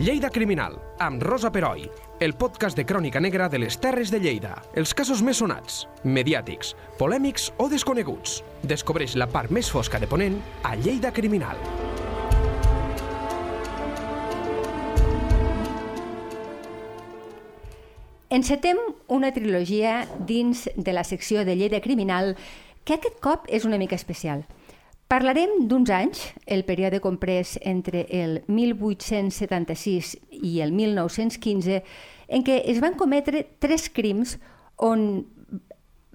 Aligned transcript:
Lleida 0.00 0.30
Criminal, 0.30 0.78
amb 0.96 1.20
Rosa 1.20 1.50
Peroi, 1.52 1.82
el 2.24 2.32
podcast 2.32 2.78
de 2.78 2.86
crònica 2.88 3.20
negra 3.20 3.50
de 3.52 3.58
les 3.60 3.76
Terres 3.76 4.08
de 4.08 4.16
Lleida. 4.16 4.54
Els 4.72 4.94
casos 4.96 5.20
més 5.20 5.36
sonats, 5.42 5.82
mediàtics, 6.08 6.70
polèmics 6.96 7.50
o 7.60 7.66
desconeguts. 7.68 8.38
Descobreix 8.64 9.12
la 9.20 9.26
part 9.28 9.52
més 9.52 9.68
fosca 9.68 10.00
de 10.00 10.08
Ponent 10.08 10.38
a 10.64 10.72
Lleida 10.80 11.10
Criminal. 11.12 11.60
Encetem 18.30 18.80
una 19.12 19.34
trilogia 19.36 20.06
dins 20.16 20.64
de 20.76 20.96
la 20.96 21.04
secció 21.04 21.44
de 21.44 21.58
Lleida 21.60 21.82
Criminal 21.84 22.38
que 22.88 22.96
aquest 22.96 23.20
cop 23.20 23.44
és 23.52 23.68
una 23.68 23.76
mica 23.76 24.00
especial. 24.00 24.46
Parlarem 25.10 25.64
d'uns 25.66 25.90
anys, 25.90 26.20
el 26.46 26.60
període 26.62 27.00
comprès 27.02 27.56
entre 27.66 28.04
el 28.14 28.44
1876 28.46 30.12
i 30.38 30.60
el 30.62 30.70
1915, 30.70 31.80
en 32.30 32.44
què 32.46 32.60
es 32.70 32.78
van 32.78 32.94
cometre 32.94 33.40
tres 33.58 33.88
crims 33.90 34.36
on 34.78 35.24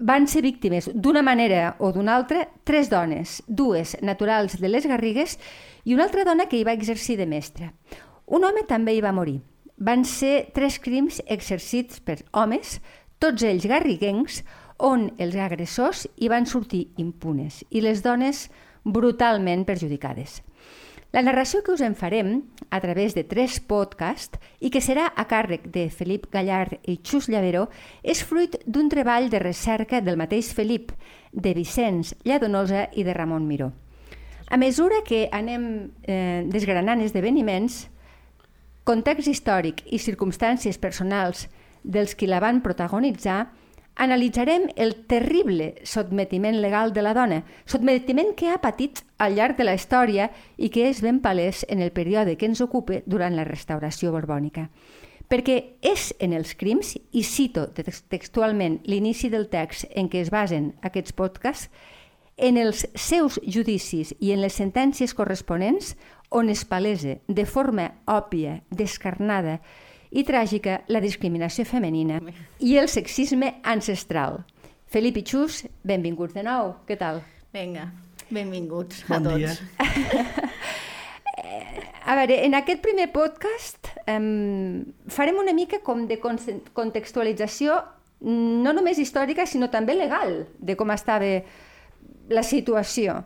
van 0.00 0.24
ser 0.32 0.40
víctimes 0.46 0.88
d'una 0.94 1.20
manera 1.20 1.74
o 1.76 1.90
d'una 1.92 2.14
altra 2.16 2.46
tres 2.64 2.88
dones, 2.88 3.42
dues 3.46 3.98
naturals 4.00 4.56
de 4.62 4.70
les 4.72 4.88
Garrigues 4.88 5.36
i 5.84 5.92
una 5.92 6.06
altra 6.08 6.24
dona 6.24 6.46
que 6.48 6.56
hi 6.56 6.64
va 6.64 6.72
exercir 6.72 7.18
de 7.20 7.26
mestra. 7.28 7.74
Un 8.24 8.48
home 8.48 8.64
també 8.64 8.94
hi 8.96 9.02
va 9.04 9.12
morir. 9.12 9.42
Van 9.76 10.06
ser 10.08 10.54
tres 10.56 10.78
crims 10.80 11.20
exercits 11.26 12.00
per 12.00 12.22
homes, 12.32 12.78
tots 13.20 13.44
ells 13.44 13.68
garriguencs, 13.68 14.40
on 14.80 15.10
els 15.20 15.36
agressors 15.36 16.06
hi 16.16 16.32
van 16.32 16.48
sortir 16.48 16.86
impunes 16.96 17.60
i 17.68 17.84
les 17.84 18.00
dones 18.00 18.46
brutalment 18.86 19.66
perjudicades. 19.66 20.40
La 21.14 21.22
narració 21.24 21.62
que 21.64 21.72
us 21.72 21.82
en 21.82 21.94
farem 21.96 22.42
a 22.70 22.78
través 22.82 23.14
de 23.16 23.22
tres 23.24 23.58
podcasts 23.60 24.38
i 24.60 24.70
que 24.70 24.82
serà 24.84 25.06
a 25.08 25.24
càrrec 25.30 25.68
de 25.72 25.86
Felip 25.90 26.26
Gallard 26.32 26.76
i 26.84 26.98
Xus 27.02 27.30
Llavero 27.32 27.66
és 28.02 28.22
fruit 28.26 28.58
d'un 28.66 28.90
treball 28.92 29.30
de 29.32 29.40
recerca 29.42 30.02
del 30.04 30.18
mateix 30.20 30.52
Felip, 30.54 30.92
de 31.32 31.54
Vicenç 31.56 32.14
Lladonosa 32.24 32.88
i 32.92 33.04
de 33.06 33.14
Ramon 33.14 33.46
Miró. 33.48 33.70
A 34.50 34.56
mesura 34.56 35.02
que 35.06 35.26
anem 35.32 35.90
eh, 36.04 36.44
desgranant 36.46 37.02
esdeveniments, 37.02 37.86
context 38.86 39.26
històric 39.30 39.82
i 39.90 39.98
circumstàncies 39.98 40.78
personals 40.78 41.48
dels 41.82 42.14
qui 42.14 42.28
la 42.30 42.42
van 42.42 42.60
protagonitzar, 42.62 43.46
analitzarem 43.96 44.68
el 44.76 44.94
terrible 45.08 45.74
sotmetiment 45.82 46.60
legal 46.60 46.92
de 46.92 47.02
la 47.02 47.14
dona, 47.16 47.42
sotmetiment 47.64 48.34
que 48.36 48.50
ha 48.52 48.60
patit 48.60 49.02
al 49.18 49.34
llarg 49.34 49.56
de 49.56 49.64
la 49.64 49.74
història 49.74 50.28
i 50.56 50.68
que 50.70 50.86
és 50.90 51.00
ben 51.02 51.22
palès 51.24 51.64
en 51.68 51.80
el 51.80 51.92
període 51.96 52.36
que 52.36 52.46
ens 52.46 52.60
ocupa 52.60 53.00
durant 53.06 53.34
la 53.36 53.48
restauració 53.48 54.12
borbònica. 54.12 54.68
Perquè 55.26 55.56
és 55.82 56.12
en 56.22 56.36
els 56.36 56.54
crims, 56.54 56.94
i 57.10 57.24
cito 57.24 57.66
textualment 57.74 58.78
l'inici 58.86 59.32
del 59.32 59.48
text 59.50 59.88
en 59.90 60.12
què 60.12 60.20
es 60.22 60.30
basen 60.30 60.74
aquests 60.86 61.16
podcasts, 61.16 61.70
en 62.36 62.58
els 62.60 62.84
seus 62.94 63.40
judicis 63.48 64.12
i 64.20 64.34
en 64.34 64.42
les 64.44 64.54
sentències 64.60 65.14
corresponents 65.16 65.94
on 66.28 66.50
es 66.52 66.66
palesa 66.68 67.16
de 67.26 67.46
forma 67.46 67.94
òpia, 68.04 68.60
descarnada, 68.70 69.62
i 70.16 70.24
tràgica 70.24 70.80
la 70.88 71.02
discriminació 71.04 71.66
femenina 71.68 72.20
i 72.64 72.76
el 72.80 72.88
sexisme 72.88 73.56
ancestral. 73.64 74.40
Felip 74.88 75.18
i 75.20 75.24
Xus, 75.26 75.64
benvinguts 75.84 76.36
de 76.36 76.44
nou. 76.46 76.72
Què 76.88 76.96
tal? 77.00 77.20
Vinga, 77.52 77.90
benvinguts 78.30 79.04
bon 79.08 79.26
a 79.26 79.34
tots. 79.34 79.60
Dia. 79.60 80.46
a 82.10 82.16
veure, 82.20 82.40
en 82.46 82.56
aquest 82.56 82.80
primer 82.84 83.10
podcast 83.12 83.90
um, 84.06 84.86
farem 85.12 85.42
una 85.42 85.54
mica 85.56 85.82
com 85.84 86.06
de 86.08 86.18
contextualització 86.20 87.80
no 88.26 88.72
només 88.72 88.98
històrica, 88.98 89.44
sinó 89.44 89.68
també 89.68 89.94
legal, 89.94 90.46
de 90.56 90.76
com 90.78 90.90
estava 90.94 91.42
la 92.32 92.42
situació, 92.42 93.20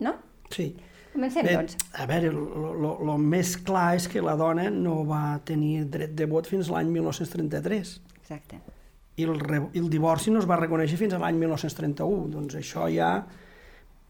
no? 0.00 0.14
Sí. 0.50 0.72
Comencem, 1.12 1.46
Bé, 1.46 1.56
doncs. 1.58 1.76
A 1.98 2.06
veure, 2.06 2.30
el 2.30 3.24
més 3.32 3.56
clar 3.66 3.96
és 3.98 4.06
que 4.10 4.22
la 4.22 4.36
dona 4.38 4.68
no 4.70 5.00
va 5.08 5.40
tenir 5.46 5.84
dret 5.90 6.14
de 6.16 6.28
vot 6.30 6.46
fins 6.46 6.70
l'any 6.70 6.90
1933 6.94 7.96
Exacte. 8.20 8.60
i 9.18 9.26
el, 9.26 9.40
re, 9.42 9.64
el 9.74 9.88
divorci 9.90 10.30
no 10.30 10.38
es 10.42 10.46
va 10.50 10.60
reconèixer 10.60 11.00
fins 11.00 11.16
a 11.16 11.20
l'any 11.22 11.40
1931. 11.40 12.28
Doncs 12.36 12.60
això 12.60 12.86
ja, 12.94 13.10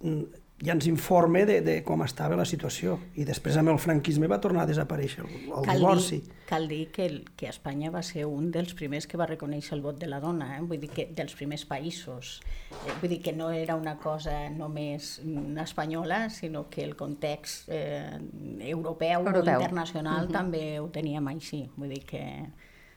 mm, 0.05 0.40
ja 0.63 0.75
ens 0.75 0.87
informa 0.91 1.47
de, 1.49 1.61
de 1.65 1.79
com 1.87 2.03
estava 2.05 2.37
la 2.37 2.45
situació. 2.49 2.99
I 3.17 3.25
després 3.29 3.57
amb 3.57 3.73
el 3.73 3.79
franquisme 3.81 4.29
va 4.29 4.41
tornar 4.43 4.67
a 4.67 4.69
desaparèixer 4.69 5.25
el, 5.25 5.33
el 5.49 5.65
cal 5.65 5.81
divorci. 5.81 6.21
Dir, 6.21 6.39
cal 6.51 6.67
dir 6.69 6.81
que, 6.93 7.07
el, 7.09 7.19
que 7.37 7.49
Espanya 7.49 7.93
va 7.95 8.03
ser 8.05 8.27
un 8.29 8.51
dels 8.53 8.75
primers 8.77 9.09
que 9.09 9.21
va 9.21 9.29
reconèixer 9.31 9.77
el 9.79 9.85
vot 9.85 9.99
de 10.01 10.11
la 10.11 10.21
dona, 10.21 10.53
eh? 10.59 10.61
vull 10.61 10.83
dir 10.83 10.91
que 10.93 11.09
dels 11.17 11.37
primers 11.39 11.65
països. 11.69 12.37
Eh, 12.71 12.97
vull 13.01 13.15
dir 13.15 13.21
que 13.25 13.33
no 13.37 13.51
era 13.57 13.77
una 13.79 13.97
cosa 14.03 14.37
només 14.53 15.17
mm, 15.25 15.57
espanyola, 15.65 16.27
sinó 16.35 16.67
que 16.69 16.85
el 16.85 16.97
context 16.97 17.71
eh, 17.73 18.19
europeu, 18.61 19.21
Europeu. 19.21 19.41
europeu. 19.41 19.61
internacional 19.61 20.27
uh 20.27 20.29
-huh. 20.29 20.33
també 20.33 20.81
ho 20.81 20.89
teníem 20.89 21.29
així. 21.29 21.69
Vull 21.77 21.89
dir 21.89 22.05
que 22.05 22.25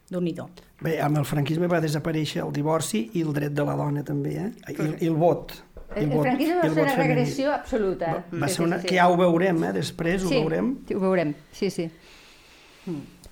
déu 0.09 0.21
nhi 0.21 0.35
Bé, 0.81 0.99
amb 1.01 1.17
el 1.17 1.25
franquisme 1.25 1.67
va 1.67 1.79
desaparèixer 1.79 2.43
el 2.43 2.51
divorci 2.51 3.09
i 3.13 3.21
el 3.21 3.33
dret 3.33 3.53
de 3.53 3.63
la 3.63 3.75
dona 3.75 4.03
també, 4.03 4.35
eh? 4.35 4.51
I, 4.69 5.05
i 5.05 5.07
el 5.07 5.15
vot. 5.15 5.53
El, 5.95 6.11
el 6.11 6.21
franquisme 6.21 6.55
va 6.57 6.61
ser 6.61 6.71
una 6.71 6.91
femení. 6.91 7.07
regressió 7.07 7.53
absoluta. 7.53 8.11
Va, 8.13 8.39
va 8.45 8.49
ser 8.51 8.65
una, 8.65 8.79
que 8.81 8.95
ja 8.97 9.07
ho 9.09 9.17
veurem, 9.19 9.63
eh? 9.69 9.73
després 9.75 10.23
ho 10.23 10.29
sí, 10.31 10.39
veurem. 10.41 10.77
Sí, 10.87 10.95
ho 10.97 11.01
veurem, 11.03 11.33
sí, 11.51 11.69
sí. 11.73 11.89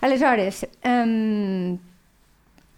Aleshores, 0.01 0.65
um, 0.85 1.77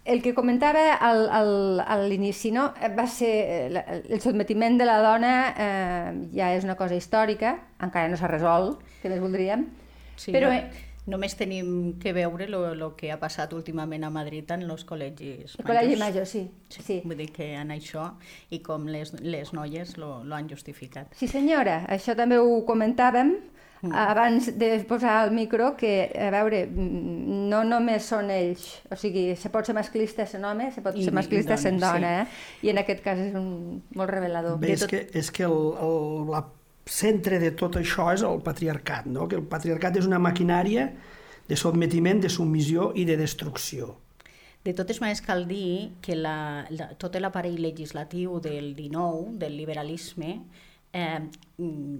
el 0.04 0.20
que 0.22 0.34
comentava 0.34 0.94
al, 0.94 1.28
al, 1.32 1.80
a 1.80 1.96
l'inici, 2.02 2.50
no? 2.52 2.66
va 2.98 3.06
ser 3.08 3.32
eh, 3.70 4.02
el 4.10 4.20
sotmetiment 4.20 4.76
de 4.76 4.84
la 4.84 4.98
dona 5.00 5.32
eh, 5.56 6.10
ja 6.36 6.50
és 6.56 6.66
una 6.66 6.76
cosa 6.76 6.98
històrica, 6.98 7.54
encara 7.80 8.10
no 8.12 8.18
s'ha 8.20 8.28
resolt, 8.28 8.82
que 9.00 9.08
més 9.12 9.22
voldríem, 9.22 9.64
Sí, 10.16 10.30
però 10.30 10.50
no, 10.52 10.58
eh, 10.58 10.93
només 11.10 11.36
tenim 11.36 11.94
que 12.00 12.14
veure 12.16 12.46
el 12.48 12.84
que 12.96 13.10
ha 13.12 13.18
passat 13.20 13.52
últimament 13.52 14.06
a 14.06 14.10
Madrid 14.12 14.50
en 14.54 14.64
els 14.64 14.84
col·legis 14.88 15.56
el 15.58 15.66
col·legi 15.68 15.98
major, 16.00 16.26
sí. 16.26 16.46
Sí, 16.72 16.82
sí. 16.82 17.00
Vull 17.04 17.18
dir 17.20 17.30
que 17.34 17.50
en 17.58 17.74
això 17.74 18.10
i 18.50 18.62
com 18.64 18.88
les, 18.88 19.12
les 19.20 19.52
noies 19.52 19.98
lo, 20.00 20.22
lo 20.24 20.36
han 20.36 20.48
justificat. 20.48 21.12
Sí, 21.18 21.28
senyora, 21.28 21.82
això 21.92 22.16
també 22.16 22.38
ho 22.40 22.62
comentàvem 22.66 23.34
mm. 23.84 23.92
abans 23.92 24.50
de 24.58 24.72
posar 24.88 25.18
el 25.26 25.34
micro, 25.36 25.74
que, 25.76 26.08
a 26.16 26.32
veure, 26.32 26.64
no 26.72 27.62
només 27.68 28.08
són 28.08 28.32
ells, 28.32 28.66
o 28.88 28.98
sigui, 28.98 29.28
se 29.36 29.52
pot 29.52 29.68
ser 29.68 29.76
masclista 29.76 30.26
sent 30.30 30.48
home, 30.48 30.72
se 30.72 30.84
pot 30.84 30.96
I- 30.96 31.04
ser 31.04 31.16
masclista 31.16 31.60
sent 31.60 31.80
dona, 31.82 32.00
dona, 32.00 32.18
eh? 32.24 32.64
I 32.64 32.72
en 32.72 32.80
aquest 32.84 33.04
cas 33.04 33.20
és 33.28 33.36
un, 33.36 33.82
molt 33.94 34.10
revelador. 34.10 34.58
Bé, 34.62 34.72
és 34.78 34.88
que, 34.88 35.04
és 35.12 35.32
que 35.34 35.44
el, 35.44 35.74
el 35.84 36.30
la 36.32 36.46
centre 36.86 37.38
de 37.40 37.50
tot 37.56 37.76
això 37.80 38.10
és 38.12 38.22
el 38.22 38.40
patriarcat, 38.44 39.06
no? 39.06 39.28
que 39.28 39.38
el 39.40 39.46
patriarcat 39.48 39.96
és 40.00 40.08
una 40.08 40.20
maquinària 40.20 40.90
de 41.48 41.56
sotmetiment, 41.56 42.20
de 42.20 42.30
submissió 42.32 42.92
i 42.94 43.04
de 43.08 43.16
destrucció. 43.20 43.94
De 44.64 44.72
totes 44.72 45.00
maneres, 45.00 45.20
cal 45.20 45.44
dir 45.48 45.92
que 46.00 46.16
la, 46.16 46.64
la, 46.72 46.88
tot 46.96 47.16
l'aparell 47.20 47.58
legislatiu 47.60 48.38
del 48.40 48.72
19, 48.76 49.36
del 49.40 49.58
liberalisme, 49.60 50.38
eh, 50.94 51.20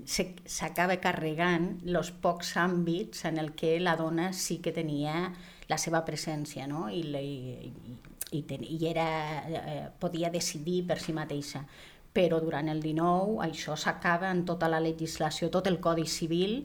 s'acaba 0.07 0.97
carregant 1.03 1.75
els 1.85 2.13
pocs 2.25 2.55
àmbits 2.63 3.27
en 3.29 3.41
el 3.43 3.53
que 3.59 3.77
la 3.81 3.99
dona 4.01 4.31
sí 4.33 4.61
que 4.65 4.73
tenia 4.73 5.29
la 5.69 5.79
seva 5.81 6.05
presència 6.07 6.69
no? 6.71 6.87
I, 6.89 7.03
la, 7.13 7.21
i, 7.21 7.73
i, 8.33 8.43
ten, 8.49 8.65
i 8.65 8.79
era, 8.89 9.09
eh, 9.45 9.89
podia 10.01 10.31
decidir 10.33 10.85
per 10.89 10.99
si 11.03 11.13
mateixa. 11.13 11.65
Però 12.15 12.39
durant 12.41 12.69
el 12.71 12.81
19 12.83 13.41
això 13.43 13.77
s'acaba 13.77 14.31
en 14.31 14.45
tota 14.47 14.69
la 14.71 14.81
legislació, 14.81 15.51
tot 15.51 15.67
el 15.67 15.81
Codi 15.83 16.07
Civil 16.07 16.61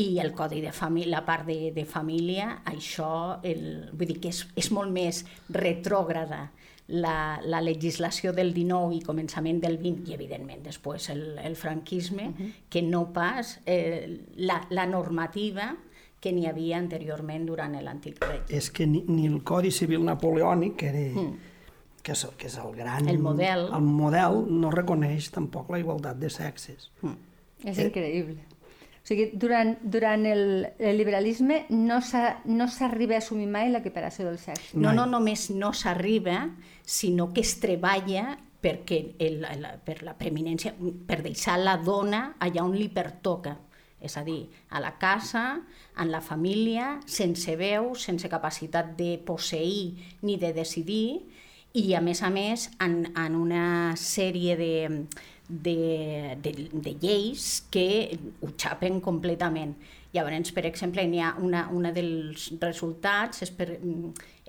i 0.00 0.18
el 0.22 0.32
codi 0.34 0.60
de 0.60 0.72
família, 0.72 1.18
la 1.18 1.24
part 1.26 1.46
de, 1.46 1.70
de 1.74 1.84
família, 1.84 2.62
això, 2.70 3.40
el, 3.46 3.90
vull 3.92 4.14
dir 4.14 4.20
que 4.22 4.32
és, 4.32 4.44
és 4.58 4.70
molt 4.74 4.92
més 4.94 5.24
retrògrada 5.50 6.48
la, 6.90 7.40
la 7.44 7.60
legislació 7.62 8.32
del 8.34 8.52
19 8.54 8.96
i 8.96 9.02
començament 9.06 9.60
del 9.62 9.78
20 9.82 10.10
i 10.10 10.16
evidentment 10.16 10.64
després 10.64 11.10
el, 11.12 11.38
el 11.38 11.54
franquisme, 11.56 12.28
uh 12.28 12.34
-huh. 12.34 12.50
que 12.68 12.82
no 12.82 13.12
pas 13.12 13.60
eh, 13.66 14.26
la, 14.36 14.66
la 14.70 14.86
normativa 14.86 15.76
que 16.20 16.32
n'hi 16.32 16.46
havia 16.46 16.78
anteriorment 16.78 17.46
durant 17.46 17.72
l'antic 17.80 18.20
règim. 18.20 18.56
És 18.56 18.70
que 18.70 18.86
ni, 18.86 19.04
ni 19.08 19.26
el 19.26 19.42
Codi 19.42 19.70
Civil 19.70 20.04
napoleònic, 20.04 20.76
que, 20.76 20.86
era, 20.86 21.20
mm. 21.20 21.38
Que, 22.02 22.12
és, 22.12 22.26
que 22.38 22.46
és 22.48 22.56
el 22.58 22.72
gran... 22.76 23.08
El 23.08 23.18
model. 23.22 23.68
El 23.76 23.82
model 23.86 24.44
no 24.60 24.70
reconeix 24.74 25.30
tampoc 25.34 25.70
la 25.70 25.78
igualtat 25.82 26.16
de 26.20 26.30
sexes. 26.30 26.90
Mm. 27.02 27.16
És 27.64 27.78
Eh? 27.78 27.88
increïble. 27.90 28.38
O 29.00 29.06
sigui, 29.10 29.30
durant, 29.32 29.74
durant 29.82 30.26
el, 30.28 30.42
el 30.78 30.98
liberalisme 31.00 31.64
no 31.70 32.00
s'ha- 32.04 32.42
no 32.44 32.66
s'arriba 32.68 33.16
a 33.16 33.18
assumir 33.24 33.46
mai 33.48 33.70
l'equiparació 33.72 34.26
del 34.28 34.38
sexe. 34.38 34.76
No, 34.76 34.88
Mai. 34.90 34.96
no 34.96 35.06
només 35.06 35.48
no 35.50 35.72
s'arriba, 35.72 36.50
sinó 36.84 37.32
que 37.32 37.40
es 37.40 37.56
treballa 37.60 38.36
perquè 38.60 39.14
el, 39.18 39.40
la, 39.40 39.72
per 39.84 40.02
la 40.04 40.12
preeminència, 40.20 40.74
per 41.08 41.22
deixar 41.24 41.56
la 41.58 41.78
dona 41.80 42.34
allà 42.44 42.62
on 42.62 42.76
li 42.76 42.90
pertoca. 42.92 43.56
És 44.00 44.16
a 44.16 44.22
dir, 44.24 44.46
a 44.70 44.80
la 44.80 44.94
casa, 45.00 45.60
en 46.00 46.10
la 46.12 46.20
família, 46.24 47.00
sense 47.04 47.52
veu, 47.60 47.94
sense 48.00 48.28
capacitat 48.32 48.94
de 48.96 49.18
posseir 49.24 49.96
ni 50.22 50.36
de 50.40 50.52
decidir, 50.56 51.26
i 51.72 51.94
a 51.94 52.00
més 52.02 52.22
a 52.22 52.30
més 52.30 52.68
en, 52.82 53.04
en 53.14 53.36
una 53.38 53.94
sèrie 53.96 54.56
de, 54.58 54.74
de, 55.48 56.36
de, 56.42 56.52
de 56.72 56.94
lleis 57.02 57.62
que 57.70 58.18
ho 58.42 58.50
xapen 58.58 59.00
completament. 59.00 59.76
Llavors, 60.14 60.50
per 60.50 60.64
exemple, 60.66 61.04
n'hi 61.06 61.20
ha 61.22 61.34
una, 61.38 61.68
una 61.70 61.92
dels 61.94 62.48
resultats 62.58 63.44
és 63.46 63.52
per 63.54 63.68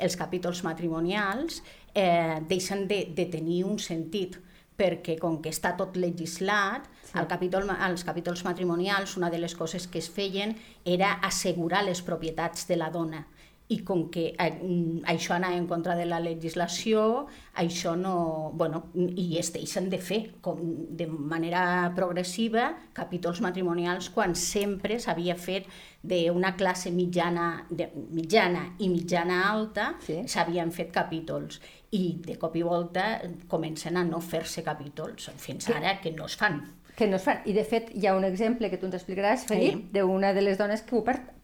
els 0.01 0.15
capítols 0.18 0.63
matrimonials 0.65 1.62
eh, 1.94 2.39
deixen 2.50 2.88
de, 2.89 3.03
de 3.13 3.27
tenir 3.29 3.62
un 3.69 3.77
sentit 3.77 4.39
perquè 4.81 5.19
com 5.21 5.38
que 5.44 5.51
està 5.53 5.75
tot 5.77 5.97
legislat, 6.00 6.88
sí. 7.03 7.13
al 7.19 7.27
capítol, 7.29 7.69
als 7.69 8.01
capítols 8.07 8.41
matrimonials 8.47 9.13
una 9.19 9.29
de 9.29 9.38
les 9.38 9.53
coses 9.53 9.85
que 9.85 10.01
es 10.01 10.09
feien 10.09 10.56
era 10.85 11.19
assegurar 11.21 11.83
les 11.85 12.01
propietats 12.01 12.65
de 12.65 12.79
la 12.81 12.89
dona 12.89 13.27
i 13.71 13.79
com 13.88 14.07
que 14.12 14.25
eh, 14.31 14.50
mm, 14.51 15.03
això 15.13 15.35
anava 15.38 15.56
en 15.56 15.68
contra 15.69 15.95
de 15.95 16.06
la 16.06 16.19
legislació, 16.19 17.27
això 17.62 17.95
no... 17.95 18.51
Bueno, 18.57 18.83
i 18.95 19.38
es 19.39 19.51
deixen 19.56 19.89
de 19.91 20.00
fer 20.01 20.19
com 20.44 20.59
de 20.97 21.07
manera 21.07 21.91
progressiva 21.95 22.71
capítols 22.97 23.41
matrimonials 23.44 24.09
quan 24.12 24.35
sempre 24.35 25.00
s'havia 25.00 25.38
fet 25.39 25.69
d'una 26.03 26.56
classe 26.57 26.91
mitjana, 26.91 27.68
de, 27.69 27.88
mitjana 28.12 28.65
i 28.79 28.89
mitjana 28.91 29.45
alta, 29.51 29.94
s'havien 30.03 30.71
sí. 30.71 30.81
fet 30.81 30.91
capítols. 30.95 31.62
I 31.95 32.03
de 32.25 32.38
cop 32.39 32.56
i 32.56 32.63
volta 32.63 33.21
comencen 33.51 34.00
a 34.00 34.03
no 34.07 34.21
fer-se 34.24 34.63
capítols, 34.67 35.31
fins 35.38 35.67
sí. 35.67 35.75
ara 35.75 36.00
que 36.03 36.12
no 36.15 36.27
es 36.27 36.38
fan 36.39 36.62
que 37.01 37.07
no 37.07 37.15
es 37.15 37.24
fan. 37.24 37.39
I 37.50 37.53
de 37.56 37.63
fet 37.65 37.89
hi 37.97 38.06
ha 38.06 38.13
un 38.13 38.25
exemple 38.27 38.69
que 38.69 38.77
tu 38.77 38.85
ens 38.85 38.97
explicaràs, 39.00 39.47
Felip, 39.50 39.88
sí. 39.88 39.89
d'una 39.95 40.35
de 40.38 40.44
les 40.44 40.59
dones 40.59 40.83
que 40.85 40.97
ho 40.97 41.01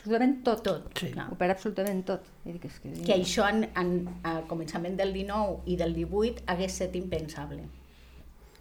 absolutament 0.07 0.43
tot. 0.43 0.63
Tot, 0.63 0.87
sí. 0.97 1.11
Ho 1.13 1.35
perd 1.39 1.55
absolutament 1.55 2.03
tot. 2.07 2.29
I 2.45 2.55
dic, 2.55 2.67
és 2.69 2.79
que... 2.83 2.93
que 3.05 3.17
això 3.17 3.47
en, 3.51 3.65
en, 3.77 3.91
al 4.27 4.45
començament 4.49 4.95
del 4.99 5.13
19 5.15 5.67
i 5.67 5.77
del 5.79 5.93
18 5.97 6.47
hagués 6.47 6.73
estat 6.77 6.95
impensable. 6.95 7.67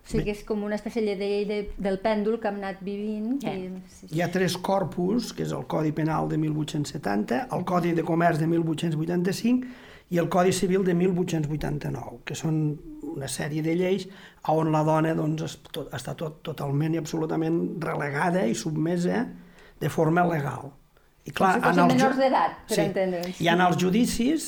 O 0.06 0.10
sigui 0.10 0.28
que 0.28 0.34
és 0.36 0.44
com 0.46 0.60
una 0.62 0.76
espècie 0.78 1.02
de 1.02 1.16
llei 1.18 1.44
de, 1.48 1.56
del 1.82 1.98
pèndol 1.98 2.38
que 2.38 2.50
hem 2.50 2.60
anat 2.60 2.82
vivint. 2.86 3.40
Eh. 3.42 3.56
I, 3.56 3.70
sí, 3.90 4.06
sí. 4.06 4.12
Hi 4.14 4.22
ha 4.22 4.30
tres 4.30 4.54
corpus, 4.58 5.32
que 5.34 5.42
és 5.46 5.54
el 5.54 5.66
Codi 5.66 5.90
Penal 5.94 6.30
de 6.30 6.38
1870, 6.38 7.48
el 7.56 7.66
Codi 7.66 7.94
de 7.96 8.04
Comerç 8.06 8.38
de 8.42 8.46
1885 8.52 9.66
i 10.14 10.20
el 10.22 10.28
Codi 10.30 10.54
Civil 10.54 10.84
de 10.86 10.94
1889, 10.94 12.20
que 12.26 12.38
són 12.38 12.60
una 13.16 13.26
sèrie 13.26 13.64
de 13.66 13.74
lleis 13.74 14.06
on 14.46 14.70
la 14.70 14.84
dona 14.86 15.16
doncs, 15.18 15.42
es, 15.42 15.56
tot, 15.72 15.90
està 15.96 16.14
tot, 16.14 16.38
totalment 16.46 16.94
i 16.94 17.02
absolutament 17.02 17.58
relegada 17.82 18.46
i 18.46 18.54
submesa 18.54 19.24
de 19.80 19.90
forma 19.90 20.22
legal. 20.28 20.70
I 21.26 21.32
clar, 21.34 21.56
si 21.56 21.62
en 21.66 21.80
els 21.82 21.90
menors 21.90 22.18
d'edat, 22.20 22.58
per 22.68 22.76
sí. 22.76 22.82
entendre'ns. 22.84 23.40
I 23.42 23.48
en 23.50 23.62
els 23.64 23.78
judicis, 23.82 24.44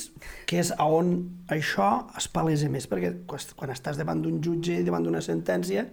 que 0.47 0.61
és 0.61 0.71
on 0.79 1.11
això 1.51 1.89
es 2.19 2.29
palesa 2.31 2.69
més, 2.71 2.87
perquè 2.87 3.11
quan 3.27 3.73
estàs 3.73 3.99
davant 3.99 4.21
d'un 4.23 4.39
jutge 4.43 4.79
i 4.79 4.85
davant 4.87 5.03
d'una 5.03 5.21
sentència, 5.25 5.85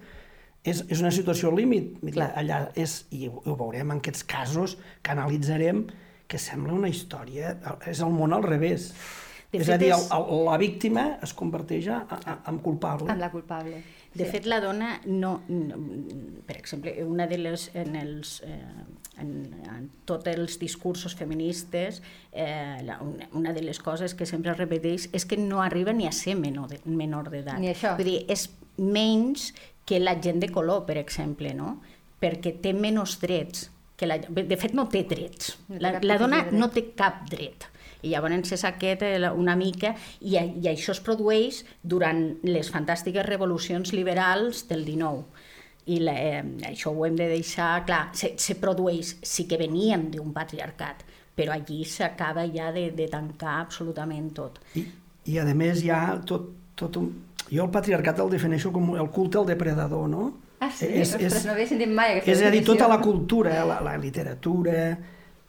és, 0.63 0.83
és 0.87 1.03
una 1.03 1.13
situació 1.15 1.51
límit. 1.55 1.97
Clar. 2.07 2.31
Allà 2.39 2.63
és, 2.79 3.01
i 3.15 3.27
ho, 3.27 3.41
ho 3.43 3.59
veurem 3.59 3.95
en 3.95 4.03
aquests 4.03 4.27
casos 4.31 4.77
que 5.03 5.15
analitzarem, 5.15 5.85
que 6.27 6.39
sembla 6.43 6.75
una 6.75 6.91
història, 6.91 7.57
és 7.87 8.03
el 8.03 8.15
món 8.15 8.35
al 8.35 8.47
revés. 8.47 8.93
De 9.53 9.63
és 9.63 9.71
a 9.71 9.79
dir, 9.79 9.93
el, 9.95 10.07
el, 10.15 10.41
la 10.47 10.57
víctima 10.59 11.07
es 11.23 11.33
converteix 11.35 11.87
en 11.91 12.59
culpable. 12.65 13.11
En 13.13 13.23
la 13.23 13.31
culpable. 13.31 13.83
De 14.17 14.25
sí. 14.25 14.31
fet, 14.33 14.47
la 14.49 14.61
dona 14.65 14.97
no, 15.07 15.41
no... 15.49 15.81
Per 16.47 16.57
exemple, 16.57 16.95
una 17.05 17.27
de 17.31 17.39
les... 17.39 17.71
En 17.77 17.97
els, 17.99 18.41
eh, 18.47 18.61
en, 19.21 19.31
en 19.73 19.89
tots 20.09 20.29
els 20.29 20.59
discursos 20.61 21.15
feministes, 21.17 22.03
eh, 22.33 22.81
la, 22.85 22.99
una, 23.05 23.29
una 23.33 23.55
de 23.57 23.63
les 23.65 23.81
coses 23.81 24.15
que 24.15 24.29
sempre 24.29 24.53
es 24.53 24.59
repeteix 24.61 25.09
és 25.17 25.25
que 25.29 25.39
no 25.41 25.63
arriba 25.65 25.95
ni 25.97 26.09
a 26.09 26.13
ser 26.13 26.37
menor 26.37 26.69
de, 26.73 26.81
menor 26.85 27.31
d'edat. 27.33 27.61
Ni 27.63 27.73
això. 27.73 27.95
Vull 27.97 28.11
dir, 28.11 28.19
és 28.33 28.49
menys 28.77 29.53
que 29.87 30.01
la 30.03 30.19
gent 30.21 30.43
de 30.43 30.51
color, 30.53 30.85
per 30.89 30.99
exemple, 31.01 31.55
no? 31.57 31.79
perquè 32.21 32.57
té 32.63 32.75
menys 32.77 33.17
drets. 33.23 33.71
Que 33.97 34.09
la, 34.09 34.19
de 34.21 34.57
fet, 34.61 34.75
no 34.77 34.85
té 34.93 35.07
drets. 35.09 35.55
La, 35.81 35.95
la 36.05 36.19
dona 36.21 36.43
no 36.53 36.69
té 36.73 36.91
cap 36.99 37.23
dret. 37.33 37.65
I 38.03 38.13
llavors 38.13 38.53
és 38.53 38.65
aquest 38.69 39.03
eh, 39.07 39.19
una 39.31 39.57
mica, 39.57 39.95
i, 40.21 40.37
i 40.37 40.69
això 40.71 40.95
es 40.95 41.03
produeix 41.05 41.63
durant 41.83 42.23
les 42.47 42.71
fantàstiques 42.73 43.27
revolucions 43.27 43.93
liberals 43.97 44.67
del 44.69 44.85
19. 44.85 45.25
I 45.87 46.01
la, 46.03 46.17
eh, 46.19 46.43
això 46.67 46.91
ho 46.91 47.07
hem 47.07 47.17
de 47.19 47.29
deixar 47.31 47.85
clar, 47.87 48.09
se, 48.13 48.35
se 48.43 48.59
produeix, 48.61 49.17
sí 49.23 49.47
que 49.47 49.59
veníem 49.61 50.11
d'un 50.15 50.33
patriarcat, 50.35 51.05
però 51.37 51.55
allí 51.55 51.85
s'acaba 51.85 52.47
ja 52.51 52.73
de, 52.75 52.91
de 52.97 53.07
tancar 53.13 53.61
absolutament 53.61 54.33
tot. 54.35 54.59
I, 54.75 54.87
i 55.31 55.39
a 55.39 55.47
més 55.55 55.85
hi 55.85 55.93
ha 55.95 56.19
tot, 56.27 56.51
tot 56.75 56.99
un... 57.01 57.13
Jo 57.47 57.63
el 57.63 57.71
patriarcat 57.71 58.19
el 58.25 58.33
defineixo 58.33 58.73
com 58.75 58.97
el 58.99 59.07
culte 59.15 59.39
al 59.39 59.47
depredador, 59.47 60.09
no? 60.11 60.33
Ah, 60.59 60.71
sí? 60.73 60.89
És, 60.89 61.13
Ostres, 61.13 61.37
és, 61.37 61.45
no 61.47 61.53
havia 61.53 61.69
sentit 61.69 61.93
mai 61.93 62.17
És 62.25 62.41
a 62.43 62.51
dir, 62.51 62.63
tota 62.67 62.89
la 62.89 62.97
cultura, 63.03 63.59
la, 63.69 63.77
la 63.85 63.95
literatura, 64.01 64.97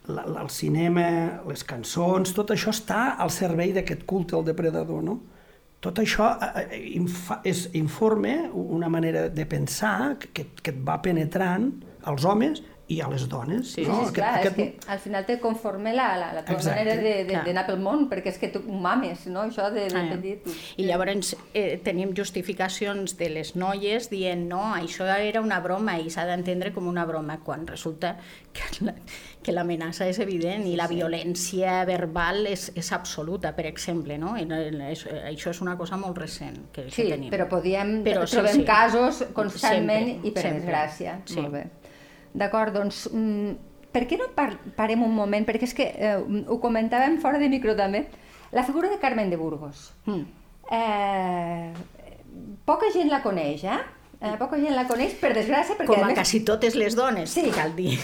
la, 0.08 0.24
el 0.42 0.50
cinema, 0.50 1.08
les 1.48 1.64
cançons, 1.68 2.32
tot 2.36 2.52
això 2.54 2.72
està 2.74 3.18
al 3.20 3.32
servei 3.34 3.74
d'aquest 3.76 4.06
culte 4.08 4.38
al 4.38 4.46
depredador, 4.46 5.04
no? 5.04 5.18
Tot 5.84 6.00
això 6.02 6.32
eh, 6.42 6.64
eh 6.64 6.80
infa, 6.98 7.40
és, 7.46 7.68
informe 7.78 8.50
una 8.50 8.88
manera 8.90 9.28
de 9.28 9.46
pensar 9.46 10.16
que, 10.18 10.50
que 10.62 10.74
et 10.74 10.82
va 10.82 10.98
penetrant 11.02 11.70
als 12.08 12.24
homes 12.26 12.64
i 12.88 13.02
a 13.04 13.08
les 13.08 13.28
dones. 13.28 13.74
Sí, 13.74 13.84
no? 13.84 13.98
sí, 13.98 14.00
aquest, 14.00 14.14
clar, 14.16 14.30
aquest... 14.40 14.58
és 14.58 14.84
que 14.86 14.92
al 14.94 15.00
final 15.02 15.26
te 15.28 15.36
conforme 15.42 15.92
la, 15.92 16.08
la, 16.16 16.30
la 16.38 16.42
teva 16.46 16.56
Exacte, 16.56 16.86
manera 16.88 17.42
d'anar 17.44 17.64
pel 17.68 17.80
món, 17.84 18.06
perquè 18.08 18.32
és 18.32 18.40
que 18.40 18.48
tu 18.54 18.62
mames, 18.64 19.26
no?, 19.28 19.44
això 19.44 19.68
de, 19.74 19.84
de 19.92 20.00
ah, 20.00 20.06
petit. 20.14 20.48
I 20.80 20.88
llavors 20.88 21.34
eh, 21.52 21.76
tenim 21.84 22.14
justificacions 22.16 23.18
de 23.20 23.28
les 23.34 23.52
noies 23.60 24.08
dient 24.08 24.46
no, 24.48 24.62
això 24.78 25.06
era 25.18 25.44
una 25.44 25.60
broma 25.64 25.98
i 26.00 26.08
s'ha 26.10 26.24
d'entendre 26.30 26.72
com 26.72 26.88
una 26.88 27.04
broma, 27.08 27.42
quan 27.44 27.68
resulta 27.68 28.16
que 28.56 28.72
la, 28.88 28.96
que 29.42 29.54
l'amenaça 29.54 30.08
és 30.10 30.18
evident 30.22 30.64
i 30.66 30.74
la 30.76 30.88
violència 30.90 31.82
verbal 31.88 32.48
és, 32.50 32.68
és 32.76 32.90
absoluta, 32.92 33.52
per 33.56 33.68
exemple, 33.70 34.18
no? 34.20 34.34
I 34.36 34.44
és, 34.90 35.04
això 35.30 35.52
és 35.54 35.60
una 35.64 35.76
cosa 35.78 35.96
molt 36.00 36.18
recent 36.18 36.58
que, 36.74 36.88
sí, 36.90 37.04
que 37.04 37.14
tenim. 37.14 37.30
però 37.32 37.46
podíem, 37.50 38.00
però, 38.06 38.26
trobem 38.28 38.58
sí, 38.58 38.64
sí. 38.64 38.66
casos 38.68 39.22
constantment 39.36 40.10
sempre, 40.10 40.28
i 40.28 40.34
per 40.34 40.44
sempre. 40.44 40.60
desgràcia. 40.60 41.16
Sí. 41.24 41.38
Molt 41.40 41.54
bé. 41.54 41.64
D'acord, 42.38 42.74
doncs 42.76 43.06
mm, 43.12 43.54
per 43.94 44.04
què 44.10 44.18
no 44.20 44.30
par 44.36 44.50
parem 44.76 45.04
un 45.06 45.14
moment? 45.16 45.46
Perquè 45.48 45.70
és 45.70 45.76
que 45.76 45.86
eh, 45.94 46.16
ho 46.18 46.58
comentàvem 46.62 47.20
fora 47.22 47.40
de 47.40 47.48
micro 47.52 47.76
també. 47.78 48.06
La 48.52 48.64
figura 48.64 48.90
de 48.90 48.98
Carmen 49.00 49.30
de 49.30 49.38
Burgos. 49.40 49.92
Mm. 50.08 50.24
Eh, 50.70 51.72
poca 52.68 52.90
gent 52.92 53.10
la 53.12 53.22
coneix, 53.24 53.64
eh? 53.64 53.80
eh? 54.20 54.36
Poca 54.40 54.60
gent 54.60 54.76
la 54.76 54.86
coneix, 54.88 55.16
per 55.20 55.32
desgràcia, 55.36 55.76
perquè... 55.78 55.92
Com 55.94 56.02
a, 56.02 56.08
a 56.08 56.12
més... 56.12 56.18
quasi 56.20 56.42
totes 56.48 56.76
les 56.76 56.96
dones, 56.98 57.32
sí. 57.32 57.48
cal 57.54 57.76
dir. 57.76 57.96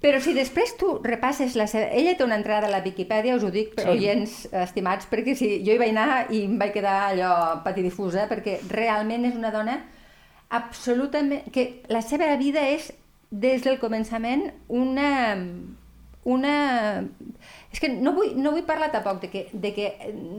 Però 0.00 0.16
si 0.24 0.32
després 0.32 0.72
tu 0.80 0.94
repasses 1.04 1.54
la 1.60 1.66
seva... 1.68 1.90
Ella 1.92 2.14
té 2.16 2.24
una 2.24 2.38
entrada 2.40 2.70
a 2.70 2.72
la 2.72 2.80
Viquipèdia, 2.80 3.34
us 3.36 3.44
ho 3.44 3.50
dic, 3.52 3.74
sí. 3.76 3.88
oients 3.88 4.36
estimats, 4.62 5.08
perquè 5.10 5.34
si 5.36 5.50
jo 5.66 5.74
hi 5.74 5.80
vaig 5.82 5.92
anar 5.92 6.22
i 6.32 6.46
em 6.46 6.56
vaig 6.60 6.72
quedar 6.72 6.94
allò 7.10 7.32
patidifusa, 7.66 8.24
perquè 8.30 8.62
realment 8.72 9.28
és 9.28 9.36
una 9.36 9.52
dona 9.52 9.76
absolutament... 10.56 11.52
que 11.52 11.82
la 11.92 12.00
seva 12.00 12.32
vida 12.40 12.64
és 12.72 12.88
des 13.30 13.60
del 13.62 13.76
començament 13.82 14.48
una, 14.72 15.36
una... 16.24 16.54
És 17.70 17.84
que 17.84 17.92
no 17.92 18.16
vull, 18.16 18.32
no 18.40 18.56
vull 18.56 18.64
parlar 18.66 18.88
tampoc 18.96 19.20
de 19.26 19.30
que, 19.30 19.46
de 19.52 19.76
que 19.76 19.90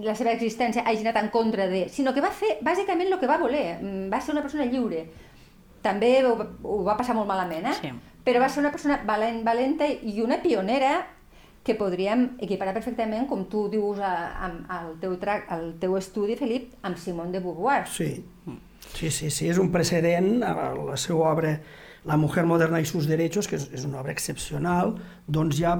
la 0.01 0.17
seva 0.17 0.33
existència 0.33 0.83
hagi 0.89 1.05
anat 1.05 1.21
en 1.21 1.29
contra 1.29 1.69
de... 1.69 1.85
sinó 1.93 2.15
que 2.17 2.25
va 2.25 2.33
fer 2.33 2.57
bàsicament 2.65 3.13
el 3.13 3.21
que 3.21 3.29
va 3.29 3.37
voler. 3.37 3.77
Va 4.09 4.25
ser 4.25 4.33
una 4.33 4.41
persona 4.41 4.65
lliure. 4.65 5.05
També 5.85 6.15
ho, 6.25 6.33
ho 6.65 6.81
va 6.85 6.97
passar 6.97 7.13
molt 7.13 7.29
malament, 7.29 7.69
eh? 7.69 7.77
Sí. 7.77 7.99
Però 8.25 8.41
va 8.41 8.49
ser 8.49 8.61
una 8.61 8.71
persona 8.73 8.99
valent, 9.07 9.41
valenta 9.45 9.87
i 9.87 10.21
una 10.21 10.41
pionera 10.43 10.93
que 11.65 11.75
podríem 11.77 12.25
equiparar 12.41 12.73
perfectament, 12.73 13.27
com 13.29 13.45
tu 13.49 13.67
dius 13.69 14.01
al 14.01 14.95
teu, 15.01 15.17
al 15.21 15.67
teu 15.81 15.97
estudi, 15.97 16.37
Felip, 16.39 16.71
amb 16.85 16.97
Simone 16.97 17.35
de 17.35 17.41
Beauvoir. 17.43 17.85
Sí, 17.89 18.15
sí, 18.95 19.11
sí, 19.11 19.29
sí 19.29 19.49
és 19.49 19.61
un 19.61 19.69
precedent 19.73 20.41
a 20.45 20.71
la 20.73 20.97
seva 20.97 21.29
obra 21.33 21.55
la 22.03 22.17
mujer 22.17 22.47
moderna 22.49 22.79
i 22.81 22.87
sus 22.89 23.05
derechos, 23.05 23.47
que 23.47 23.59
és, 23.59 23.67
és 23.77 23.85
una 23.85 23.99
obra 24.01 24.13
excepcional, 24.13 24.95
doncs 25.29 25.59
ja 25.61 25.75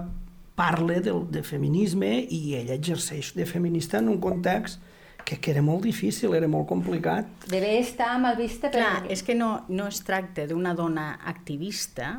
parla 0.57 0.99
de, 1.01 1.13
de 1.33 1.41
feminisme 1.41 2.11
i 2.29 2.53
ella 2.59 2.77
exerceix 2.77 3.31
de 3.33 3.47
feminista 3.49 3.97
en 3.97 4.11
un 4.11 4.19
context 4.21 4.81
que, 5.25 5.37
que 5.39 5.51
era 5.51 5.61
molt 5.65 5.85
difícil, 5.85 6.35
era 6.37 6.47
molt 6.51 6.67
complicat. 6.69 7.27
Deve 7.51 7.77
estar 7.79 8.13
mal 8.21 8.37
vista. 8.39 8.69
Per... 8.69 8.81
Clar, 8.81 9.05
és 9.13 9.23
que 9.25 9.35
no, 9.37 9.65
no 9.69 9.87
es 9.91 10.01
tracta 10.07 10.47
d'una 10.49 10.73
dona 10.77 11.13
activista, 11.31 12.17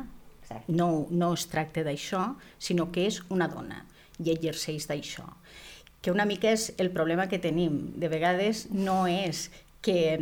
no, 0.67 1.07
no 1.09 1.33
es 1.33 1.47
tracta 1.49 1.83
d'això, 1.85 2.23
sinó 2.61 2.89
que 2.93 3.07
és 3.09 3.21
una 3.33 3.49
dona 3.49 3.83
i 4.21 4.31
exerceix 4.33 4.87
d'això. 4.89 5.25
Que 6.03 6.11
una 6.11 6.25
mica 6.27 6.51
és 6.51 6.71
el 6.83 6.91
problema 6.91 7.29
que 7.31 7.39
tenim. 7.41 7.93
De 7.99 8.09
vegades 8.11 8.67
no 8.71 9.03
és 9.07 9.47
que, 9.83 10.17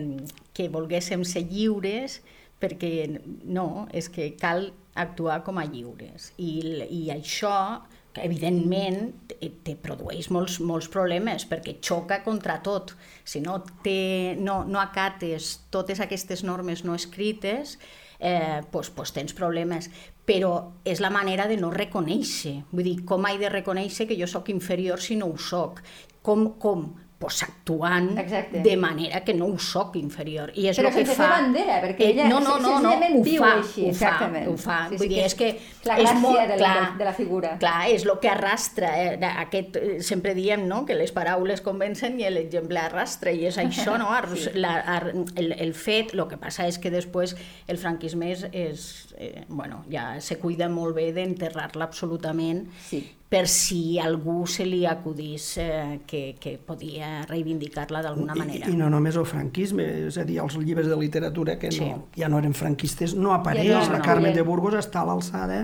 que 0.54 0.70
volguéssim 0.70 1.26
ser 1.28 1.44
lliures, 1.50 2.20
perquè 2.62 3.08
no, 3.50 3.88
és 3.92 4.08
que 4.14 4.34
cal 4.38 4.70
actuar 4.94 5.42
com 5.46 5.58
a 5.58 5.66
lliures. 5.66 6.32
I, 6.38 6.52
i 6.86 7.02
això 7.14 7.82
que 8.14 8.26
evidentment 8.28 9.14
te, 9.30 9.76
produeix 9.80 10.30
molts, 10.34 10.60
molts 10.64 10.90
problemes 10.92 11.46
perquè 11.50 11.78
xoca 11.84 12.22
contra 12.26 12.60
tot. 12.64 12.96
Si 13.24 13.42
no, 13.44 13.62
te, 13.84 14.36
no, 14.40 14.62
no 14.68 14.82
acates 14.82 15.54
totes 15.74 16.04
aquestes 16.04 16.44
normes 16.48 16.84
no 16.88 16.96
escrites, 16.96 17.78
eh, 18.20 18.62
pues, 18.72 18.90
pues 18.90 19.14
tens 19.16 19.36
problemes. 19.38 19.90
Però 20.28 20.54
és 20.86 21.02
la 21.04 21.12
manera 21.14 21.48
de 21.50 21.58
no 21.60 21.72
reconèixer. 21.74 22.62
Vull 22.72 22.88
dir, 22.88 22.98
com 23.08 23.26
he 23.28 23.38
de 23.42 23.50
reconèixer 23.52 24.08
que 24.08 24.20
jo 24.20 24.30
sóc 24.30 24.52
inferior 24.54 25.02
si 25.02 25.18
no 25.20 25.32
ho 25.32 25.40
sóc? 25.40 25.82
Com, 26.22 26.52
com? 26.62 26.92
Pues, 27.22 27.38
actuant 27.46 28.18
Exacte. 28.20 28.60
de 28.66 28.76
manera 28.78 29.22
que 29.24 29.34
no 29.38 29.46
ho 29.54 29.60
soc 29.62 29.96
inferior. 30.00 30.52
I 30.58 30.68
és 30.72 30.80
Però 30.82 30.90
el 30.90 30.96
que 30.98 31.06
fa... 31.16 31.28
bandera, 31.38 31.78
perquè 31.84 32.08
ella 32.10 32.26
no, 32.28 32.40
no, 32.42 32.58
no, 32.60 32.80
no, 32.82 32.92
ho 32.98 33.22
viu 33.24 33.40
fa, 33.44 33.54
així, 33.62 33.86
ho 33.86 33.94
fa, 33.94 34.10
exactament. 34.10 34.50
ho 34.50 34.58
fa. 34.58 34.80
Sí, 34.90 34.98
sí, 34.98 35.00
Vull 35.04 35.14
dir, 35.14 35.22
és 35.30 35.36
que 35.40 35.52
la 35.88 36.00
és 36.02 36.12
molt 36.20 36.40
de 36.42 36.48
la- 36.50 36.58
clar, 36.58 36.98
de 36.98 37.06
la 37.06 37.14
figura. 37.14 37.54
Clar, 37.62 37.78
és 37.94 38.04
el 38.10 38.12
que 38.20 38.30
arrastra. 38.34 38.92
Eh? 39.06 39.32
Aquest, 39.46 39.78
eh, 39.78 40.02
sempre 40.04 40.34
diem 40.36 40.68
no? 40.68 40.82
que 40.86 40.98
les 40.98 41.14
paraules 41.16 41.62
convencen 41.62 42.20
i 42.20 42.28
l'exemple 42.34 42.82
arrastra, 42.82 43.32
i 43.32 43.46
és 43.46 43.58
això, 43.62 43.96
no? 44.02 44.10
Ar- 44.18 44.28
la, 44.56 44.74
ar, 44.98 45.14
el, 45.36 45.54
el 45.54 45.74
fet, 45.78 46.16
el 46.18 46.26
que 46.28 46.42
passa 46.42 46.66
és 46.68 46.82
que 46.82 46.90
després 46.92 47.38
el 47.68 47.78
franquisme 47.78 48.32
és, 48.34 48.48
és 48.52 48.86
eh, 49.18 49.46
bueno, 49.48 49.84
ja 49.92 50.16
se 50.20 50.40
cuida 50.42 50.68
molt 50.70 50.96
bé 50.98 51.12
d'enterrar-la 51.14 51.86
absolutament 51.86 52.66
Sí. 52.90 53.06
Per 53.32 53.46
si 53.48 53.96
algú 54.02 54.42
se 54.46 54.66
li 54.68 54.82
acudís 54.86 55.46
eh, 55.64 56.02
que, 56.06 56.36
que 56.36 56.58
podia 56.60 57.22
reivindicar-la 57.30 58.02
d'alguna 58.04 58.36
manera. 58.36 58.68
I, 58.68 58.74
I 58.74 58.80
no 58.80 58.90
només 58.92 59.16
el 59.16 59.24
franquisme, 59.30 59.86
és 60.10 60.18
a 60.20 60.26
dir, 60.28 60.42
els 60.44 60.58
llibres 60.60 60.90
de 60.92 60.98
literatura 61.00 61.56
que 61.62 61.72
no, 61.72 61.78
Sí. 61.78 61.88
ja 62.20 62.28
no 62.28 62.42
eren 62.44 62.54
franquistes, 62.54 63.16
no 63.16 63.32
apareix. 63.34 63.70
Ja 63.72 63.86
no, 63.86 63.94
la 63.94 64.02
no. 64.02 64.04
Carme 64.04 64.34
de 64.36 64.44
Burgos 64.44 64.76
està 64.76 65.06
a 65.06 65.08
l'alçada 65.08 65.62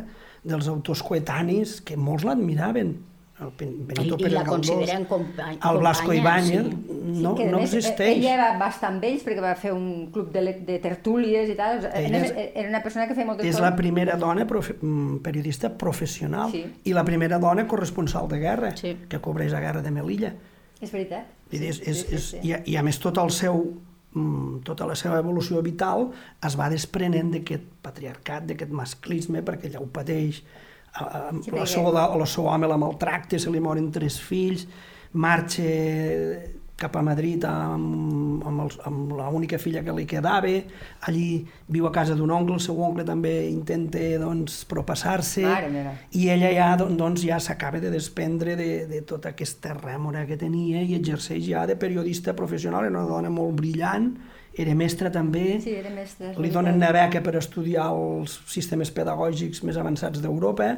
dels 0.48 0.70
autors 0.72 1.04
coetanis 1.04 1.82
que 1.84 1.98
molts 2.00 2.24
l'admiraven. 2.24 2.96
El 3.40 3.52
Benito 3.56 4.02
I- 4.02 4.08
i 4.08 4.24
Pérez 4.24 4.34
la 4.34 4.44
Galdós, 4.44 4.72
consideren 4.72 5.06
company- 5.06 5.60
el 5.70 5.78
Blasco 5.78 6.12
Ibáñez, 6.12 6.64
sí. 6.64 6.86
no, 7.22 7.36
a 7.38 7.46
no 7.46 7.60
més, 7.60 7.74
existeix. 7.76 8.18
Ella 8.18 8.58
va, 8.58 8.70
amb 8.88 9.04
ells 9.04 9.24
perquè 9.24 9.42
va 9.44 9.52
fer 9.56 9.74
un 9.74 10.08
club 10.12 10.32
de, 10.34 10.42
de 10.66 10.80
tertúlies 10.80 11.50
i 11.50 11.56
tal. 11.56 11.86
Ella 11.94 12.24
és- 12.26 12.34
era 12.56 12.68
una 12.70 12.82
persona 12.82 13.08
que 13.08 13.14
feia 13.14 13.28
moltes 13.28 13.46
És 13.46 13.60
la 13.60 13.76
primera 13.76 14.16
dona 14.18 14.48
profe 14.48 14.74
mm, 14.82 15.20
periodista 15.22 15.70
professional 15.78 16.50
Sí. 16.52 16.66
i 16.84 16.94
la 16.94 17.06
primera 17.06 17.38
dona 17.38 17.68
corresponsal 17.68 18.28
de 18.28 18.40
guerra, 18.40 18.76
Sí. 18.76 18.98
que 19.08 19.20
cobreix 19.22 19.52
la 19.52 19.60
guerra 19.60 19.82
de 19.84 19.92
Melilla. 19.92 20.34
És 20.82 20.92
veritat. 20.92 21.28
Vull 21.52 21.60
dir, 21.62 21.70
és, 21.70 21.80
és, 21.88 21.98
Sí, 22.02 22.06
sí, 22.10 22.16
és, 22.16 22.24
sí. 22.32 22.38
I, 22.42 22.54
a- 22.54 22.64
I 22.66 22.76
a 22.76 22.82
més 22.84 22.98
tot 23.00 23.18
el 23.20 23.30
seu 23.30 23.78
mm, 24.14 24.64
tota 24.64 24.88
la 24.88 24.96
seva 24.96 25.20
evolució 25.20 25.62
vital 25.62 26.10
es 26.44 26.56
va 26.60 26.70
desprenent 26.72 27.30
d'aquest 27.36 27.62
patriarcat, 27.84 28.46
d'aquest 28.48 28.72
masclisme, 28.72 29.44
perquè 29.44 29.66
ella 29.70 29.80
ho 29.80 29.86
pateix, 29.86 30.42
la, 31.60 31.66
seu, 31.70 31.84
el 32.22 32.28
seu 32.28 32.46
home 32.50 32.68
la 32.68 32.78
maltracta, 32.78 33.38
se 33.40 33.50
li 33.54 33.60
moren 33.60 33.92
tres 33.92 34.20
fills, 34.20 34.68
marxa 35.14 35.64
cap 36.78 36.94
a 36.96 37.02
Madrid 37.02 37.42
amb, 37.50 38.44
amb, 38.46 38.60
els, 38.68 38.76
amb 38.86 39.16
l'única 39.18 39.58
filla 39.58 39.82
que 39.82 39.94
li 39.98 40.04
quedava, 40.06 40.52
allí 41.10 41.40
viu 41.74 41.88
a 41.88 41.92
casa 41.92 42.14
d'un 42.14 42.30
oncle, 42.30 42.54
el 42.54 42.62
seu 42.62 42.78
oncle 42.86 43.02
també 43.08 43.32
intenta 43.50 43.98
doncs, 44.22 44.60
propassar-se, 44.70 45.42
i 46.14 46.30
ella 46.30 46.52
ja, 46.54 46.68
don- 46.78 46.94
doncs, 47.00 47.24
ja 47.26 47.40
s'acaba 47.42 47.82
de 47.82 47.90
desprendre 47.90 48.54
de, 48.56 48.86
de 48.86 49.02
tota 49.02 49.30
aquesta 49.34 49.74
rèmora 49.74 50.28
que 50.30 50.38
tenia 50.38 50.84
i 50.86 50.94
exerceix 51.00 51.48
ja 51.50 51.66
de 51.66 51.76
periodista 51.82 52.36
professional, 52.38 52.86
era 52.86 52.94
una 53.00 53.10
dona 53.10 53.30
molt 53.34 53.58
brillant, 53.58 54.12
era 54.58 54.74
mestra 54.76 55.12
també, 55.12 55.60
Sí, 55.62 55.72
era 55.78 55.90
mestre. 55.94 56.32
és 56.32 56.38
li 56.42 56.50
donen 56.50 56.76
una 56.76 56.92
beca 56.92 57.22
per 57.24 57.36
estudiar 57.38 57.92
els 57.94 58.40
sistemes 58.50 58.92
pedagògics 58.92 59.64
més 59.64 59.78
avançats 59.78 60.22
d'Europa, 60.22 60.72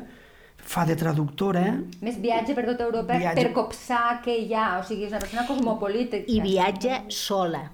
fa 0.57 0.85
de 0.85 0.95
traductora, 0.99 1.79
Més 2.01 2.19
viatge 2.21 2.53
per 2.53 2.65
tota 2.65 2.83
Europa 2.83 3.17
Viatge. 3.17 3.41
per 3.41 3.53
copsar 3.53 4.21
que 4.21 4.35
hi 4.37 4.53
ha, 4.53 4.79
o 4.79 4.83
sigui, 4.83 5.05
és 5.05 5.11
una 5.11 5.19
persona 5.19 5.47
cosmopolita. 5.47 6.17
I 6.27 6.41
viatja 6.41 7.03
sola. 7.07 7.71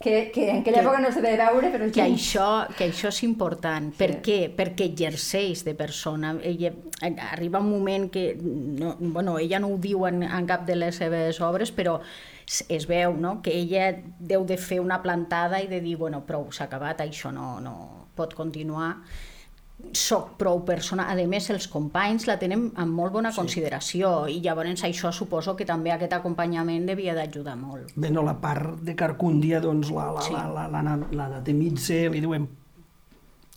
Que, 0.00 0.30
que 0.32 0.44
en 0.50 0.60
aquella 0.60 0.78
Que- 0.78 0.84
època 0.86 1.00
no 1.02 1.10
se 1.10 1.20
devia 1.20 1.50
veure, 1.50 1.72
però 1.72 1.90
que 1.90 2.00
això, 2.04 2.68
que 2.76 2.84
això 2.86 3.08
és 3.08 3.22
important. 3.24 3.90
Sí. 3.90 3.98
Per 3.98 4.22
què? 4.22 4.36
Perquè 4.54 4.84
exerceix 4.92 5.64
de 5.64 5.74
persona. 5.74 6.36
Ella, 6.40 6.70
arriba 7.32 7.58
un 7.58 7.68
moment 7.70 8.08
que... 8.08 8.38
No, 8.40 8.94
bueno, 9.00 9.40
ella 9.40 9.58
no 9.58 9.66
ho 9.74 9.76
diu 9.76 10.06
en, 10.06 10.22
en 10.22 10.46
cap 10.46 10.64
de 10.68 10.76
les 10.76 10.94
seves 10.94 11.40
obres, 11.40 11.72
però 11.74 11.98
es, 12.48 12.86
veu 12.88 13.16
no? 13.16 13.38
que 13.42 13.52
ella 13.52 13.90
deu 14.18 14.44
de 14.48 14.56
fer 14.56 14.80
una 14.80 15.02
plantada 15.04 15.60
i 15.62 15.68
de 15.68 15.80
dir, 15.84 15.96
bueno, 16.00 16.24
prou, 16.26 16.48
s'ha 16.52 16.64
acabat, 16.64 17.02
això 17.04 17.32
no, 17.34 17.58
no 17.60 17.74
pot 18.16 18.34
continuar 18.34 18.94
soc 19.94 20.32
prou 20.38 20.64
persona. 20.66 21.06
A 21.06 21.14
més, 21.30 21.48
els 21.54 21.68
companys 21.70 22.26
la 22.26 22.38
tenen 22.40 22.68
amb 22.74 22.94
molt 22.98 23.12
bona 23.14 23.30
sí. 23.30 23.38
consideració 23.38 24.26
i 24.26 24.40
llavors 24.42 24.82
això 24.82 25.12
suposo 25.14 25.54
que 25.56 25.66
també 25.68 25.92
aquest 25.94 26.16
acompanyament 26.16 26.86
devia 26.88 27.14
d'ajudar 27.14 27.56
molt. 27.56 27.92
bé, 27.94 28.10
no, 28.10 28.24
la 28.26 28.34
part 28.40 28.80
de 28.82 28.96
Carcúndia, 28.96 29.60
doncs 29.60 29.90
la, 29.94 30.10
la, 30.12 30.22
Sí. 30.22 30.32
la, 30.32 30.48
la, 30.48 30.66
la, 30.68 30.82
la, 30.82 30.96
la 31.12 31.28
natemitze, 31.28 32.08
li 32.10 32.20
diuen 32.20 32.48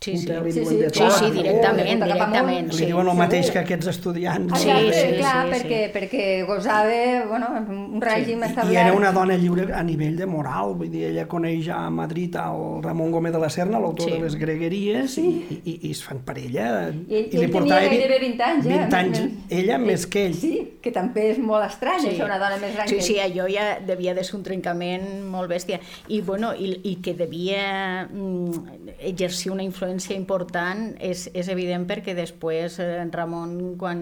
Sí, 0.02 0.16
sí. 0.18 0.26
li 0.26 0.52
Sí, 0.52 0.60
diuen 0.60 0.68
sí, 0.68 0.76
de 0.82 0.88
Sí, 0.90 0.98
tot, 0.98 1.12
sí, 1.12 1.18
Clar, 1.20 1.32
directament, 1.32 1.86
de 1.86 1.92
amunt. 1.94 2.12
directament. 2.12 2.72
li 2.72 2.78
Sí. 2.78 2.86
diuen 2.86 3.08
el 3.08 3.16
mateix 3.16 3.50
que 3.52 3.58
aquests 3.60 3.86
estudiants. 3.86 4.60
Sí, 4.60 4.68
Exacte, 4.68 4.92
sí, 4.92 5.16
clar, 5.18 5.46
sí, 5.46 5.52
perquè, 5.54 5.80
perquè 5.92 6.24
gosava 6.46 7.26
bueno, 7.28 7.46
un 7.94 8.00
règim 8.02 8.40
I, 8.42 8.46
establert. 8.48 8.72
I 8.74 8.76
era 8.82 8.92
una 8.92 9.12
dona 9.12 9.36
lliure 9.36 9.68
a 9.72 9.82
nivell 9.82 10.16
de 10.16 10.26
moral, 10.26 10.74
vull 10.74 10.90
dir, 10.90 11.04
ella 11.12 11.26
coneix 11.28 11.68
a 11.68 11.88
Madrid 11.90 12.34
el 12.34 12.82
Ramon 12.82 13.12
Gómez 13.12 13.32
de 13.32 13.38
la 13.38 13.48
Serna, 13.50 13.78
l'autor 13.78 14.08
Sí. 14.08 14.12
de 14.16 14.20
les 14.24 14.34
gregueries, 14.36 15.16
i, 15.18 15.60
i, 15.64 15.78
i 15.86 15.90
es 15.92 16.02
fan 16.02 16.18
parella. 16.26 16.90
I 16.90 17.14
ell, 17.14 17.28
ell 17.44 17.50
tenia 17.52 17.80
gairebé 17.80 18.18
20 18.18 18.42
anys, 18.42 18.66
eh? 18.66 18.78
20 18.88 18.96
anys, 18.96 19.20
ella 19.50 19.78
més 19.78 20.06
que 20.06 20.26
ell. 20.26 20.34
Sí, 20.34 20.78
que 20.82 20.90
també 20.90 21.30
és 21.30 21.38
molt 21.38 21.64
estrany, 21.64 22.00
sí. 22.00 22.08
això, 22.16 22.24
una 22.24 22.38
dona 22.42 22.56
més 22.58 22.74
gran 22.74 22.88
sí, 22.88 22.96
que 22.96 23.02
sí, 23.02 23.18
ell. 23.20 23.30
allò 23.38 23.46
ja 23.48 23.78
devia 23.86 24.14
de 24.14 24.24
ser 24.24 24.34
un 24.36 24.42
trencament 24.42 25.06
molt 25.30 25.48
bèstia. 25.48 25.78
I, 26.08 26.20
bueno, 26.22 26.52
i, 26.58 26.80
i 26.90 26.96
que 26.96 27.14
devia 27.14 28.08
mm, 28.10 28.88
exercir 28.98 29.52
una 29.52 29.62
influència 29.62 29.91
important 30.16 30.94
és, 31.00 31.28
és 31.34 31.48
evident 31.48 31.84
perquè 31.86 32.14
després 32.14 32.78
eh, 32.80 33.00
en 33.02 33.12
Ramon, 33.12 33.76
quan 33.78 34.00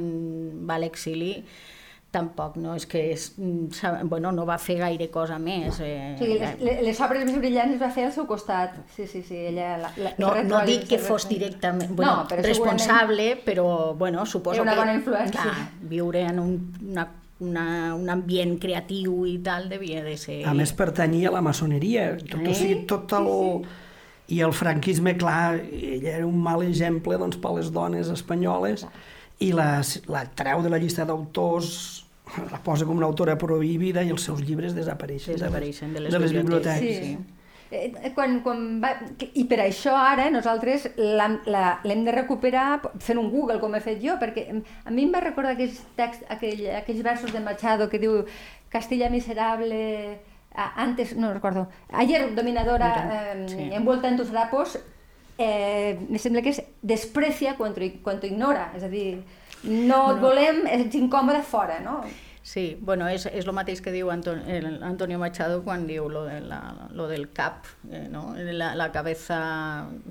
va 0.69 0.75
a 0.77 0.79
l'exili, 0.79 1.45
tampoc 2.11 2.57
no 2.59 2.73
és 2.75 2.87
que 2.91 3.13
és, 3.13 3.29
mm, 3.39 4.09
bueno, 4.11 4.33
no 4.35 4.43
va 4.45 4.57
fer 4.59 4.79
gaire 4.81 5.07
cosa 5.15 5.39
més. 5.39 5.79
Eh, 5.79 6.15
O 6.17 6.19
sigui, 6.19 6.39
les, 6.41 6.83
les- 6.83 7.01
obres 7.01 7.25
més 7.25 7.37
brillants 7.39 7.71
les 7.71 7.81
va 7.81 7.91
fer 7.95 8.07
al 8.09 8.13
seu 8.13 8.27
costat. 8.27 8.75
Sí, 8.97 9.07
sí, 9.07 9.23
sí, 9.23 9.37
ella... 9.37 9.77
La, 9.79 9.93
la, 9.97 10.13
no, 10.19 10.33
no 10.43 10.65
dic 10.67 10.89
que 10.89 10.99
fos 10.99 11.29
directament 11.29 11.95
bueno, 11.95 12.17
No, 12.17 12.27
però 12.27 12.43
responsable, 12.43 13.37
però 13.47 13.95
bueno, 13.95 14.27
suposo 14.27 14.57
Era 14.57 14.63
una 14.63 14.73
que 14.75 14.81
bona 14.81 14.95
influència. 14.99 15.43
clar, 15.43 15.69
viure 15.83 16.23
en 16.33 16.41
un, 16.41 16.57
una, 16.91 17.07
una, 17.41 17.95
un 17.95 18.11
ambient 18.11 18.59
creatiu 18.59 19.25
i 19.31 19.39
tal 19.39 19.69
devia 19.71 20.03
de 20.03 20.17
ser... 20.19 20.41
A 20.51 20.53
més, 20.53 20.73
pertanyia 20.75 21.29
a 21.31 21.37
la 21.39 21.41
maçoneria. 21.47 22.17
Tot, 22.27 22.43
o 22.43 22.55
sigui, 22.59 22.83
tot 22.91 23.15
el... 23.21 23.31
I 24.31 24.41
el 24.47 24.53
franquisme, 24.55 25.17
clar, 25.19 25.57
ella 25.73 26.17
era 26.19 26.27
un 26.27 26.39
mal 26.43 26.63
exemple 26.63 27.17
doncs, 27.19 27.37
per 27.43 27.51
les 27.57 27.73
dones 27.75 28.09
espanyoles 28.13 28.87
i 29.43 29.51
la, 29.57 29.81
la 30.07 30.25
treu 30.39 30.63
de 30.63 30.71
la 30.71 30.79
llista 30.79 31.05
d'autors, 31.09 31.73
la 32.53 32.61
posa 32.63 32.87
com 32.87 32.97
una 33.01 33.09
autora 33.11 33.35
prohibida 33.41 34.05
i 34.07 34.11
els 34.15 34.23
seus 34.23 34.43
llibres 34.47 34.75
desapareixen, 34.77 35.35
Desapareixen 35.35 35.95
de 35.97 36.01
les 36.05 36.13
de 36.15 36.19
les 36.23 36.33
biblioteques. 36.33 36.81
biblioteques. 36.81 37.27
Sí. 37.27 37.37
Eh, 37.73 38.11
Quan, 38.15 38.41
quan 38.43 38.63
va... 38.83 38.89
I 39.39 39.45
per 39.51 39.61
això 39.65 39.93
ara 39.95 40.29
nosaltres 40.31 40.89
l'hem 40.99 41.37
la- 41.47 41.79
l'hem 41.87 42.01
de 42.07 42.15
recuperar 42.15 42.81
fent 42.99 43.19
un 43.19 43.29
Google, 43.31 43.59
com 43.63 43.75
he 43.75 43.81
fet 43.83 44.01
jo, 44.03 44.17
perquè 44.23 44.47
a 44.85 44.91
mi 44.91 45.05
em 45.07 45.13
va 45.15 45.21
recordar 45.23 45.53
aquells, 45.57 45.79
text, 45.99 46.23
aquell, 46.29 46.65
aquells 46.81 47.03
versos 47.07 47.33
de 47.35 47.43
Machado 47.43 47.89
que 47.91 47.99
diu 48.03 48.25
Castilla 48.71 49.09
miserable, 49.11 50.19
antes, 50.55 51.17
no 51.17 51.33
recordo, 51.33 51.69
ayer 51.93 52.35
dominadora, 52.35 53.33
eh, 53.35 53.47
Sí. 53.49 53.71
envuelta 53.73 54.09
en 54.09 54.17
tus 54.17 54.31
harapos, 54.31 54.79
eh, 55.39 55.99
me 56.09 56.19
sembla 56.19 56.43
que 56.43 56.51
és 56.51 56.63
desprecia 56.83 57.57
quan, 57.57 57.75
quan 58.03 58.19
ignora, 58.23 58.73
és 58.77 58.83
a 58.83 58.89
dir, 58.89 59.23
no 59.63 60.13
et 60.13 60.21
volem, 60.21 60.67
ets 60.67 60.95
incòmode 60.95 61.43
fora, 61.43 61.81
no? 61.81 62.03
Sí, 62.43 62.79
bueno, 62.81 63.05
és, 63.13 63.27
és 63.29 63.45
el 63.45 63.53
mateix 63.53 63.83
que 63.85 63.93
diu 63.93 64.09
Anton, 64.09 64.41
el 64.49 64.83
Antonio 64.83 65.19
Machado 65.21 65.59
quan 65.61 65.85
diu 65.87 66.07
lo, 66.09 66.23
de 66.25 66.39
la, 66.41 66.89
lo 66.97 67.07
del 67.07 67.29
cap, 67.37 67.67
eh, 67.91 68.07
no? 68.09 68.33
la, 68.35 68.73
la 68.75 68.89
cabeza, 68.93 69.41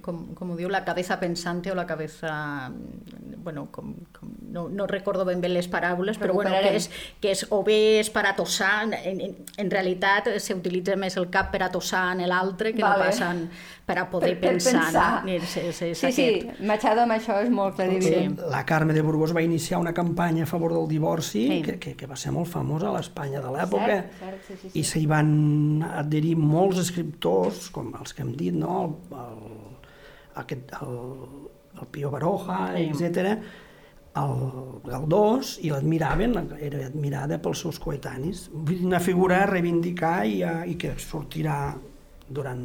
com, 0.05 0.35
com 0.37 0.51
ho 0.53 0.57
diu, 0.59 0.69
la 0.69 0.83
cabeza 0.85 1.17
pensante 1.19 1.71
o 1.71 1.75
la 1.75 1.87
cabeza, 1.89 2.69
bueno, 2.69 3.69
com, 3.71 3.95
com, 4.13 4.35
no, 4.53 4.67
no 4.69 4.85
recordo 4.85 5.25
ben 5.25 5.41
bé 5.41 5.49
les 5.49 5.67
paraules, 5.67 6.21
però 6.21 6.37
bueno, 6.37 6.53
que 6.61 6.75
és, 6.77 6.91
que 7.19 7.33
és 7.33 7.43
o 7.49 7.63
bé 7.65 7.97
és 8.03 8.13
per 8.13 8.27
a 8.29 8.35
tossar, 8.37 8.85
en, 8.85 8.93
en, 8.93 9.35
en 9.57 9.73
realitat 9.73 10.29
s'utilitza 10.37 10.99
més 11.01 11.17
el 11.17 11.31
cap 11.33 11.49
per 11.49 11.63
a 11.65 11.71
tossar 11.73 12.11
en 12.13 12.27
l'altre 12.29 12.75
que 12.77 12.85
Vale. 12.85 12.93
no 12.93 13.09
passen 13.09 13.43
per 13.89 13.97
a 13.97 14.05
poder 14.09 14.35
Per- 14.35 14.39
per 14.43 14.51
pensar. 14.53 14.83
pensar. 14.85 15.25
No? 15.25 15.31
És 15.33 15.49
Sí, 15.49 15.93
sí, 15.95 16.05
aquest. 16.05 16.59
Machado 16.69 17.01
amb 17.07 17.15
això 17.17 17.39
és 17.41 17.49
molt 17.49 17.75
clarivident. 17.79 18.37
Sí. 18.39 18.49
La 18.53 18.61
Carme 18.69 18.93
de 18.93 19.01
Burgos 19.01 19.33
va 19.35 19.41
iniciar 19.41 19.79
una 19.81 19.93
campanya 19.97 20.43
a 20.43 20.49
favor 20.49 20.73
del 20.77 20.87
divorci 20.87 21.47
Sí. 21.47 21.61
que, 21.65 21.79
que, 21.79 21.95
que 21.97 22.05
va 22.07 22.15
ser 22.15 22.31
molt 22.31 22.47
famosa 22.51 22.89
a 22.89 22.93
l'Espanya 22.97 23.41
de 23.41 23.49
l'època 23.55 24.03
sí, 24.47 24.53
sí, 24.53 24.69
sí. 24.69 24.79
i 24.79 24.83
s'hi 24.85 25.05
van 25.09 25.81
adherir 25.89 26.35
molts 26.37 26.77
escriptors, 26.85 27.69
com 27.73 27.89
els 27.99 28.13
que 28.13 28.21
hem 28.21 28.35
dit, 28.37 28.53
no? 28.53 28.83
El, 28.85 29.17
el, 29.17 29.49
aquest, 30.45 30.75
el 30.81 31.49
el 31.79 31.87
Pío 31.87 32.09
Baroja, 32.11 32.73
etc. 32.77 33.37
el 34.19 34.81
Galdós, 34.83 35.53
i 35.63 35.69
l'admiraven, 35.71 36.33
era 36.59 36.81
admirada 36.89 37.37
pels 37.39 37.61
seus 37.63 37.77
coetanis. 37.79 38.49
Vull 38.51 38.73
dir, 38.81 38.85
una 38.89 38.99
figura 38.99 39.37
a 39.43 39.45
reivindicar 39.47 40.25
i, 40.27 40.41
a, 40.43 40.65
i 40.67 40.75
que 40.81 40.91
sortirà 40.99 41.71
durant, 42.29 42.61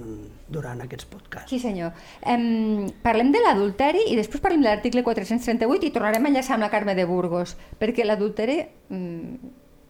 durant 0.48 0.80
aquests 0.84 1.06
podcasts. 1.08 1.50
Sí, 1.50 1.58
senyor. 1.58 1.92
Um, 2.28 2.86
parlem 3.02 3.32
de 3.32 3.40
l'adulteri 3.40 4.02
i 4.12 4.16
després 4.18 4.42
parlem 4.44 4.60
de 4.62 4.68
l'article 4.68 5.02
438 5.06 5.88
i 5.88 5.92
tornarem 5.94 6.24
a 6.24 6.32
enllaçar 6.32 6.58
amb 6.58 6.66
la 6.66 6.70
Carme 6.72 6.94
de 6.94 7.06
Burgos, 7.08 7.56
perquè 7.80 8.04
l'adulteri 8.04 8.58
um, 8.92 9.38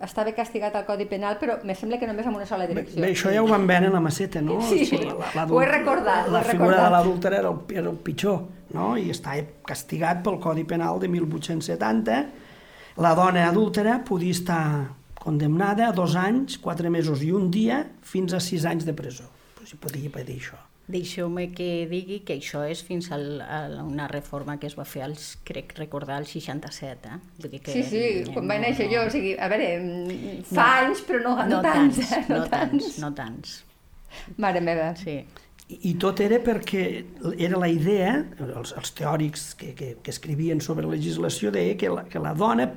estava 0.04 0.32
castigat 0.36 0.74
al 0.76 0.84
Codi 0.86 1.06
Penal, 1.10 1.38
però 1.40 1.58
me 1.64 1.74
sembla 1.74 1.98
que 1.98 2.06
només 2.06 2.26
amb 2.28 2.36
una 2.36 2.46
sola 2.46 2.66
Bé, 2.66 2.74
direcció. 2.74 3.00
bé, 3.02 3.12
això 3.14 3.30
ja 3.32 3.42
ho 3.42 3.46
van 3.48 3.66
veure 3.66 3.86
en 3.88 3.94
la 3.96 4.00
maceta, 4.04 4.42
no? 4.44 4.60
Sí, 4.68 4.84
sí. 4.86 4.98
Ho 5.00 5.60
he 5.62 5.68
recordat, 5.70 6.28
La 6.28 6.40
he 6.42 6.44
figura 6.50 6.70
recordat. 6.76 6.84
de 6.84 6.90
l'adúlter 6.96 7.32
era, 7.38 7.48
el, 7.54 7.76
era 7.78 7.88
el 7.90 7.96
pitjor, 8.04 8.42
no? 8.74 8.90
I 9.00 9.08
està 9.14 9.38
castigat 9.66 10.20
pel 10.26 10.36
Codi 10.42 10.64
Penal 10.68 11.00
de 11.00 11.08
1870. 11.08 12.18
La 13.02 13.14
dona 13.18 13.48
adúltera 13.48 13.96
podia 14.06 14.30
estar 14.30 14.64
condemnada 15.24 15.88
a 15.88 15.92
dos 15.96 16.14
anys, 16.20 16.58
quatre 16.60 16.90
mesos 16.92 17.22
i 17.24 17.30
un 17.32 17.48
dia, 17.50 17.80
fins 18.04 18.34
a 18.36 18.40
sis 18.44 18.66
anys 18.68 18.84
de 18.84 18.92
presó. 18.94 19.24
Pues 19.64 19.72
si 19.72 19.78
podia 19.80 20.10
pedir 20.12 20.34
això. 20.42 20.58
Deixeu-me 20.92 21.46
que 21.56 21.86
digui 21.88 22.18
que 22.28 22.34
això 22.36 22.60
és 22.68 22.82
fins 22.84 23.06
al, 23.16 23.38
a 23.40 23.60
una 23.80 24.04
reforma 24.10 24.58
que 24.60 24.68
es 24.68 24.74
va 24.76 24.84
fer, 24.84 25.00
als, 25.06 25.38
crec 25.48 25.72
recordar, 25.78 26.18
al 26.20 26.26
67. 26.28 27.08
Eh? 27.08 27.14
Vull 27.38 27.54
dir 27.54 27.60
que 27.64 27.72
Sí, 27.72 27.84
sí, 27.88 28.02
quan 28.34 28.50
vaig 28.50 28.60
néixer 28.60 28.90
jo, 28.90 29.06
o 29.06 29.14
sigui, 29.14 29.32
a 29.40 29.48
veure, 29.48 29.70
mm, 29.80 30.42
fa 30.50 30.66
No. 30.66 30.82
anys, 30.82 31.00
però 31.08 31.22
no, 31.22 31.32
no, 31.38 31.46
no 31.54 31.62
tants, 31.64 32.02
tants, 32.02 32.12
eh? 32.12 32.22
no 32.28 32.42
tants, 32.52 32.98
no 33.00 33.10
tants. 33.16 33.54
Mare 34.36 34.60
meva. 34.60 34.90
Sí. 35.00 35.16
I, 35.70 35.78
I 35.88 35.94
tot 36.04 36.20
era 36.20 36.42
perquè 36.44 36.84
era 37.38 37.56
la 37.64 37.72
idea, 37.72 38.18
els, 38.44 38.76
els 38.76 38.92
teòrics 39.00 39.54
que, 39.56 39.72
que, 39.78 39.94
que 40.04 40.12
escrivien 40.12 40.60
sobre 40.60 40.84
legislació 40.92 41.54
deia 41.56 41.80
que 41.80 41.88
la, 41.88 42.04
que 42.04 42.20
la 42.20 42.34
dona 42.36 42.68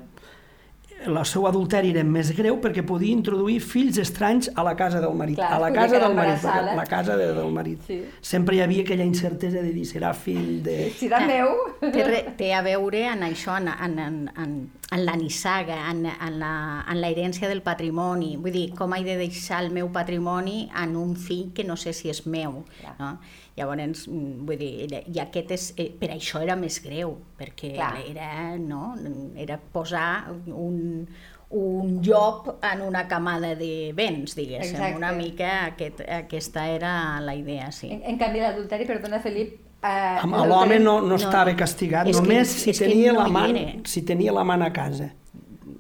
el 1.05 1.17
seu 1.29 1.45
adulteri 1.47 1.91
era 1.93 2.03
més 2.07 2.31
greu 2.35 2.57
perquè 2.61 2.83
podia 2.85 3.13
introduir 3.13 3.59
fills 3.63 3.99
estranys 4.01 4.49
a 4.55 4.63
la 4.65 4.73
casa 4.79 5.01
del 5.03 5.13
marit. 5.17 5.37
Clar, 5.37 5.51
a 5.53 5.59
la 5.61 5.69
casa 5.75 6.01
del 6.01 6.15
marit, 6.17 6.41
perquè 6.41 6.75
la 6.79 6.85
casa 6.89 7.17
de, 7.19 7.27
del 7.37 7.53
marit. 7.53 7.85
Sí. 7.87 7.99
Sempre 8.21 8.57
hi 8.57 8.63
havia 8.65 8.85
aquella 8.85 9.05
incertesa 9.07 9.61
de 9.61 9.71
dir 9.75 9.85
serà 9.89 10.13
fill 10.17 10.61
de... 10.65 10.77
Si 10.97 11.09
era 11.09 11.21
meu... 11.27 11.53
Té, 11.83 12.03
re, 12.07 12.21
té 12.39 12.51
a 12.57 12.63
veure 12.65 13.05
en 13.11 13.25
això, 13.27 13.57
en, 13.61 13.69
en, 13.71 13.97
en, 14.01 14.19
en, 14.43 14.55
en 14.91 15.05
la 15.05 15.15
nissaga, 15.19 15.79
en, 15.91 16.05
en, 16.09 16.39
la, 16.41 16.53
en 16.89 17.01
la 17.01 17.11
herència 17.13 17.49
del 17.51 17.61
patrimoni. 17.65 18.35
Vull 18.41 18.55
dir, 18.55 18.67
com 18.77 18.95
he 18.97 19.03
de 19.05 19.19
deixar 19.21 19.61
el 19.65 19.73
meu 19.75 19.91
patrimoni 19.93 20.65
en 20.83 20.97
un 20.97 21.15
fill 21.15 21.51
que 21.53 21.67
no 21.67 21.77
sé 21.77 21.93
si 21.93 22.09
és 22.13 22.25
meu. 22.25 22.63
Clar. 22.81 22.97
No? 22.99 23.17
Llavors, 23.57 24.07
mm, 24.07 24.45
vull 24.45 24.57
dir, 24.59 24.73
era- 24.85 25.01
i 25.09 25.19
aquest 25.19 25.51
és, 25.51 25.73
eh, 25.77 25.89
per 25.99 26.11
això 26.13 26.41
era 26.43 26.55
més 26.55 26.77
greu, 26.83 27.15
perquè 27.39 27.73
Clar. 27.73 27.95
era, 28.07 28.55
no? 28.57 28.93
era 29.35 29.57
posar 29.57 30.31
un, 30.45 31.07
un 31.49 32.01
llop 32.03 32.63
en 32.63 32.81
una 32.85 33.07
camada 33.07 33.55
de 33.55 33.93
béns, 33.95 34.35
diguéssim. 34.35 34.75
Exacte. 34.75 34.95
Una 34.97 35.11
mica 35.11 35.65
aquest, 35.65 36.01
aquesta 36.07 36.67
era 36.69 37.19
la 37.19 37.33
idea, 37.35 37.71
sí. 37.71 37.89
En, 37.91 38.03
en 38.03 38.17
canvi, 38.17 38.39
l'adulteri, 38.39 38.85
perdona, 38.85 39.19
Felip... 39.19 39.55
Eh, 39.81 40.17
Amb 40.23 40.33
l'home 40.49 40.79
no, 40.79 40.99
no 41.01 41.07
no, 41.07 41.15
estava 41.15 41.51
no. 41.51 41.57
castigat, 41.57 42.07
És 42.09 42.17
que- 42.17 42.21
només 42.23 42.47
si 42.49 42.73
tenia 42.73 43.11
no 43.13 43.23
la 43.23 43.27
man, 43.29 43.57
si 43.85 44.01
tenia 44.03 44.31
la 44.33 44.43
man 44.43 44.61
a 44.61 44.71
casa. 44.73 45.11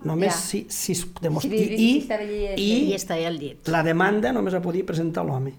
Només 0.05 0.33
Ja. 0.33 0.39
si, 0.39 0.65
si 0.69 0.91
es 0.93 1.01
demostra... 1.21 1.49
Si 1.51 1.57
I, 1.57 2.01
si 2.01 2.13
allí, 2.13 2.43
I 2.55 2.91
i 2.91 2.93
està 2.95 3.15
al 3.27 3.37
llit. 3.37 3.67
la 3.67 3.81
demanda 3.83 4.31
només 4.31 4.53
la 4.53 4.61
podia 4.61 4.85
presentar 4.85 5.25
l'home. 5.25 5.53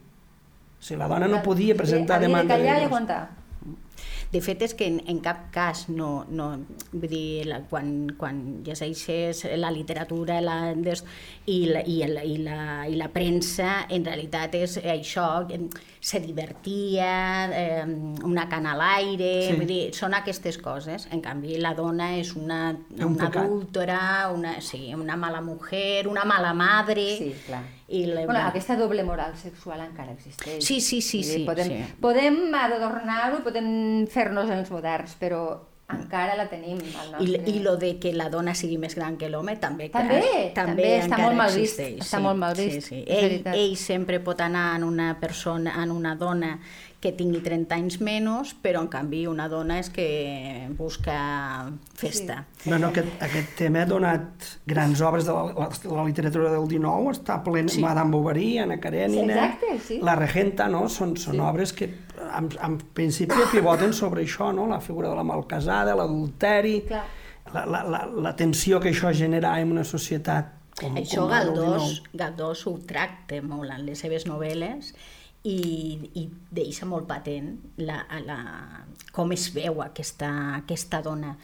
O 0.79 0.83
sigui, 0.83 1.01
la 1.01 1.09
dona 1.11 1.29
no 1.29 1.43
podia 1.43 1.75
presentar 1.77 2.21
demanda 2.23 2.55
de 2.55 2.63
callar 2.63 2.79
i 2.79 2.87
divorci. 2.87 2.93
aguantar. 2.93 3.39
De 4.29 4.43
fet, 4.45 4.61
és 4.61 4.75
que 4.77 4.85
en, 4.85 4.99
en 5.09 5.23
cap 5.25 5.47
cas 5.55 5.87
no... 5.89 6.27
no 6.29 6.51
vull 6.93 7.09
dir, 7.09 7.47
la, 7.49 7.63
quan, 7.71 8.11
quan 8.21 8.43
llegeixes 8.67 9.41
la 9.57 9.71
literatura 9.73 10.37
la, 10.45 10.59
des, 10.77 11.01
i, 11.49 11.63
la, 11.73 11.81
i, 11.81 11.97
la, 12.13 12.25
i, 12.29 12.37
la, 12.45 12.59
i 12.89 12.99
la 13.01 13.09
premsa, 13.15 13.87
en 13.89 14.05
realitat 14.05 14.59
és 14.61 14.77
això, 14.85 15.29
em, 15.55 15.71
se 16.01 16.21
divertia, 16.21 17.47
eh, 17.53 17.85
una 18.25 18.49
cana 18.49 18.73
a 18.73 18.77
l'aire, 18.77 19.43
Sí. 19.43 19.49
sí. 19.51 19.57
vull 19.57 19.67
dir, 19.67 19.95
són 19.95 20.15
aquestes 20.15 20.59
coses. 20.59 21.09
En 21.13 21.21
canvi, 21.21 21.57
la 21.59 21.75
dona 21.75 22.17
és 22.17 22.35
una, 22.37 22.77
Un 22.99 23.05
una 23.15 23.27
pecat. 23.29 23.45
adúltera, 23.45 24.31
una, 24.35 24.61
sí, 24.61 24.93
una 24.95 25.17
mala 25.17 25.41
mujer, 25.41 26.07
una 26.09 26.25
mala 26.25 26.53
madre... 26.55 27.17
Sí, 27.19 27.35
clar. 27.47 27.63
I 27.89 28.05
la, 28.05 28.27
Bueno, 28.27 28.41
aquesta 28.41 28.77
doble 28.77 29.03
moral 29.03 29.35
sexual 29.37 29.81
encara 29.81 30.13
existeix. 30.13 30.63
Sí, 30.63 30.81
sí, 30.81 31.01
sí, 31.01 31.23
dir, 31.23 31.25
sí, 31.39 31.45
Podem, 31.47 31.69
sí. 31.69 31.95
podem 32.01 32.55
adornar-ho, 32.55 33.43
podem 33.43 34.07
fer-nos 34.13 34.51
els 34.51 34.71
moderns, 34.71 35.15
però 35.19 35.41
encara 35.89 36.37
la 36.37 36.49
tenim 36.51 36.81
al 37.01 37.23
I. 37.25 37.37
I 37.49 37.61
lo 37.65 37.77
de 37.81 37.95
que 38.01 38.13
la 38.13 38.29
dona 38.29 38.55
sigui 38.55 38.77
més 38.81 38.95
gran 38.99 39.17
que 39.17 39.31
l'home 39.33 39.57
també, 39.57 39.89
També, 39.93 40.19
clar, 40.21 40.51
també 40.57 40.89
està 40.99 41.07
encara 41.09 41.23
molt 41.25 41.39
mal 41.41 41.55
vist, 41.55 41.79
existeix, 41.81 42.03
està 42.05 42.21
molt 42.21 42.39
mal 42.41 42.59
vist, 42.59 42.83
Sí, 42.83 42.91
sí. 42.91 43.05
Ell, 43.07 43.39
ell 43.55 43.77
sempre 43.81 44.21
pot 44.21 44.41
anar 44.45 44.75
en 44.77 44.85
una 44.85 45.15
persona, 45.21 45.79
en 45.83 45.95
una 45.95 46.15
dona 46.21 46.59
que 47.01 47.13
tingui 47.15 47.39
30 47.41 47.77
anys 47.77 48.01
menys, 48.03 48.57
però 48.59 48.81
en 48.83 48.89
canvi 48.91 49.23
una 49.31 49.47
dona 49.49 49.77
és 49.79 49.89
que 49.95 50.67
busca 50.77 51.71
festa. 51.95 52.41
Bueno, 52.65 52.89
aquest, 52.91 53.23
aquest 53.23 53.55
tema 53.61 53.85
ha 53.85 53.87
donat 53.89 54.49
grans 54.67 55.01
obres 55.07 55.29
de 55.29 55.33
la, 55.37 55.45
la, 55.55 55.69
de 55.71 55.95
la 55.95 56.05
literatura 56.09 56.51
del 56.51 56.67
XIX, 56.67 57.15
està 57.15 57.39
ple 57.47 57.63
Sí. 57.69 57.77
sí. 57.77 57.81
Madame 57.87 58.11
Bovary, 58.11 58.59
Anna 58.59 58.81
Karenina, 58.81 59.47
Exacte, 59.47 59.79
sí. 59.87 60.01
La 60.03 60.17
Regenta, 60.19 60.69
no? 60.69 60.89
Són, 60.89 61.17
són 61.17 61.39
sí. 61.39 61.41
obres 61.41 61.73
que 61.73 61.89
en, 62.37 62.51
en 62.65 62.77
principi 62.95 63.49
pivoten 63.53 63.95
sobre 63.97 64.25
això, 64.27 64.53
no? 64.55 64.67
La 64.71 64.81
figura 64.85 65.11
de 65.13 65.17
la 65.19 65.25
malcasada, 65.27 65.97
l'adulteri, 65.99 66.77
la, 66.89 67.65
la, 67.65 67.83
la, 67.83 68.05
la 68.29 68.35
tensió 68.37 68.81
que 68.81 68.93
això 68.93 69.13
genera 69.17 69.57
en 69.61 69.73
una 69.77 69.85
societat 69.89 70.55
com, 70.79 70.99
Això 71.01 71.25
com 71.25 71.33
Galdós. 71.33 72.03
Galdós 72.15 72.67
ho 72.71 72.75
tracta 72.87 73.41
molt 73.43 73.73
en 73.75 73.87
les 73.89 73.99
seves 74.05 74.27
novel·les 74.29 74.93
i, 75.49 75.59
i 76.19 76.27
deixa 76.55 76.87
molt 76.87 77.09
patent 77.09 77.55
la, 77.83 78.03
la, 78.27 78.39
com 79.15 79.35
es 79.35 79.49
veu 79.55 79.83
aquesta, 79.83 80.31
aquesta 80.61 81.03
dona. 81.03 81.35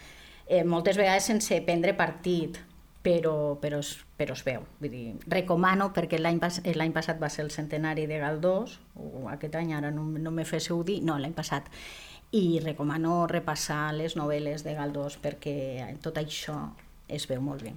Eh, 0.46 0.62
moltes 0.68 0.98
vegades 1.00 1.26
sense 1.30 1.58
prendre 1.66 1.96
partit, 1.98 2.60
però, 3.04 3.58
però, 3.60 3.78
es, 3.84 3.98
però 4.16 4.32
es 4.32 4.42
veu. 4.46 4.64
Vull 4.80 4.90
dir, 4.90 5.04
recomano, 5.30 5.90
perquè 5.94 6.18
l'any 6.18 6.40
pas, 6.40 6.60
passat 6.94 7.20
va 7.20 7.28
ser 7.28 7.44
el 7.44 7.52
centenari 7.52 8.06
de 8.08 8.18
Galdós, 8.22 8.78
o 8.96 9.28
aquest 9.32 9.58
any 9.60 9.74
ara 9.76 9.92
no, 9.92 10.06
no 10.08 10.32
me 10.32 10.46
féssiu 10.48 10.80
dir, 10.88 11.02
no, 11.04 11.18
l'any 11.20 11.36
passat, 11.36 11.68
i 12.34 12.58
recomano 12.64 13.26
repassar 13.30 13.92
les 13.94 14.16
novel·les 14.18 14.64
de 14.66 14.74
Galdós 14.74 15.18
perquè 15.22 15.54
tot 16.02 16.16
això 16.18 16.56
es 17.06 17.28
veu 17.28 17.42
molt 17.44 17.62
bé. 17.62 17.74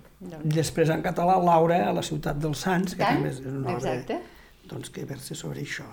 Després 0.47 0.89
en 0.93 1.03
català 1.05 1.35
Laura 1.43 1.83
a 1.89 1.93
la 1.93 2.05
ciutat 2.05 2.39
dels 2.41 2.63
Sants, 2.63 2.95
que 2.95 3.03
Tant, 3.03 3.19
també 3.19 3.35
és 3.35 3.43
una 3.43 3.75
obra 3.75 3.97
exacte. 3.97 4.21
doncs, 4.71 4.93
que 4.95 5.03
versa 5.05 5.35
sobre 5.35 5.67
això. 5.67 5.91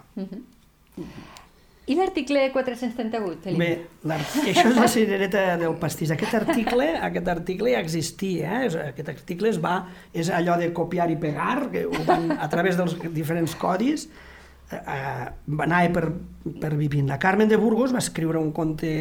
I 1.87 1.97
l'article 1.99 2.47
438, 2.53 3.41
Felip? 3.45 3.61
Bé, 3.61 4.15
això 4.51 4.71
és 4.71 4.79
la 4.79 4.89
cirereta 4.89 5.43
del 5.61 5.75
pastís. 5.81 6.15
Aquest 6.15 6.37
article, 6.39 6.87
aquest 7.09 7.29
article 7.29 7.75
ja 7.75 7.83
existia, 7.85 8.63
eh? 8.63 8.71
Aquest 8.89 9.11
article 9.13 9.51
es 9.53 9.61
va, 9.61 9.77
és 10.17 10.31
allò 10.33 10.57
de 10.61 10.71
copiar 10.77 11.11
i 11.13 11.19
pegar, 11.21 11.67
que 11.75 11.85
van, 12.09 12.31
a 12.39 12.49
través 12.53 12.81
dels 12.81 12.97
diferents 13.13 13.57
codis, 13.61 14.07
eh, 14.71 14.81
eh, 14.81 15.27
va 15.61 15.69
anar 15.69 15.83
per, 15.93 16.07
per 16.63 16.73
vivint. 16.79 17.11
La 17.13 17.21
Carmen 17.21 17.53
de 17.53 17.61
Burgos 17.61 17.93
va 17.93 18.01
escriure 18.01 18.41
un 18.41 18.55
conte 18.57 18.95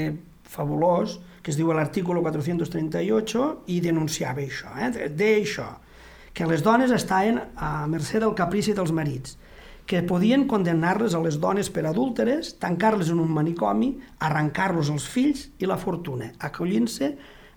fabulós 0.43 1.21
que 1.43 1.51
es 1.51 1.59
diu 1.59 1.71
l'article 1.75 2.21
438 2.23 3.47
i 3.71 3.79
denunciava 3.83 4.43
això, 4.43 4.71
eh? 4.79 4.91
de, 4.95 5.07
de 5.11 5.31
això, 5.41 5.69
que 6.33 6.47
les 6.49 6.63
dones 6.65 6.91
estaven 6.95 7.39
a 7.55 7.85
mercè 7.91 8.19
del 8.23 8.35
caprici 8.35 8.75
dels 8.75 8.93
marits, 8.95 9.37
que 9.85 10.01
podien 10.07 10.47
condemnar-les 10.47 11.13
a 11.15 11.19
les 11.19 11.39
dones 11.43 11.69
per 11.69 11.83
adúlteres, 11.89 12.53
tancar-les 12.59 13.09
en 13.11 13.19
un 13.19 13.31
manicomi, 13.35 13.97
arrencar-los 14.23 14.89
els 14.93 15.05
fills 15.11 15.49
i 15.59 15.67
la 15.67 15.77
fortuna, 15.77 16.31
acollint-se 16.39 17.09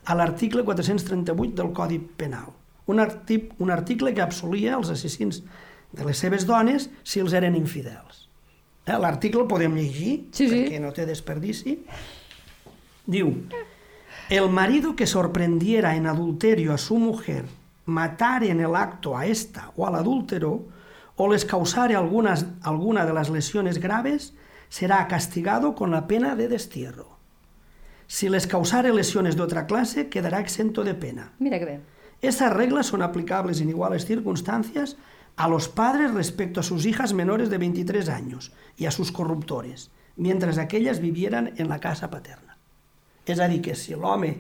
a 0.07 0.15
l'article 0.19 0.65
438 0.67 1.55
del 1.55 1.73
Codi 1.75 1.99
Penal. 1.99 2.51
Un, 2.87 3.01
arti 3.03 3.41
un 3.59 3.71
article 3.75 4.13
que 4.15 4.23
absolia 4.23 4.77
els 4.77 4.91
assassins 4.95 5.41
de 5.93 6.05
les 6.07 6.19
seves 6.19 6.47
dones 6.47 6.91
si 7.03 7.23
els 7.23 7.35
eren 7.35 7.57
infidels. 7.59 8.27
Eh? 8.87 8.95
L'article 8.99 9.43
el 9.43 9.51
podem 9.51 9.75
llegir, 9.75 10.29
Sí, 10.31 10.47
sí. 10.49 10.61
perquè 10.67 10.83
no 10.83 10.93
té 10.95 11.07
desperdici. 11.07 11.81
Diu, 13.07 13.33
el 14.31 14.49
marido 14.51 14.95
que 14.97 15.07
sorprendiera 15.07 15.95
en 15.97 16.07
adulterio 16.07 16.73
a 16.75 16.79
su 16.79 16.99
mujer, 16.99 17.45
matare 17.87 18.51
en 18.51 18.61
el 18.61 18.75
acto 18.75 19.17
a 19.17 19.27
esta 19.27 19.73
o 19.77 19.87
al 19.87 19.95
adúltero, 19.95 20.67
o 21.17 21.29
les 21.29 21.45
causare 21.45 21.97
algunas, 21.97 22.47
alguna 22.63 23.07
de 23.07 23.13
las 23.13 23.31
lesiones 23.31 23.79
graves, 23.79 24.35
será 24.69 25.07
castigado 25.09 25.75
con 25.75 25.91
la 25.91 26.07
pena 26.07 26.37
de 26.37 26.49
destierro. 26.49 27.17
Si 28.07 28.29
les 28.29 28.47
causare 28.47 28.93
lesiones 28.93 29.37
de 29.37 29.43
otra 29.43 29.67
clase, 29.67 30.09
quedará 30.09 30.41
exento 30.41 30.85
de 30.85 30.95
pena. 30.95 31.33
Mira 31.39 31.59
que 31.59 31.65
bé. 31.65 31.81
Estas 32.23 32.53
reglas 32.53 32.87
son 32.87 33.03
aplicables 33.03 33.61
en 33.61 33.69
iguales 33.69 34.07
circunstancias 34.07 34.97
a 35.37 35.49
los 35.49 35.69
padres 35.69 36.15
respecto 36.15 36.61
a 36.61 36.63
sus 36.63 36.87
hijas 36.87 37.13
menores 37.13 37.51
de 37.51 37.59
23 37.59 38.09
años 38.09 38.53
y 38.77 38.87
a 38.87 38.91
sus 38.91 39.13
corruptores, 39.13 39.91
mientras 40.17 40.57
aquellas 40.59 41.01
vivieran 41.01 41.53
en 41.57 41.69
la 41.69 41.79
casa 41.81 42.11
paterna. 42.11 42.57
És 43.27 43.41
a 43.43 43.49
dir, 43.51 43.59
que 43.61 43.75
si 43.75 43.97
l'home 43.99 44.37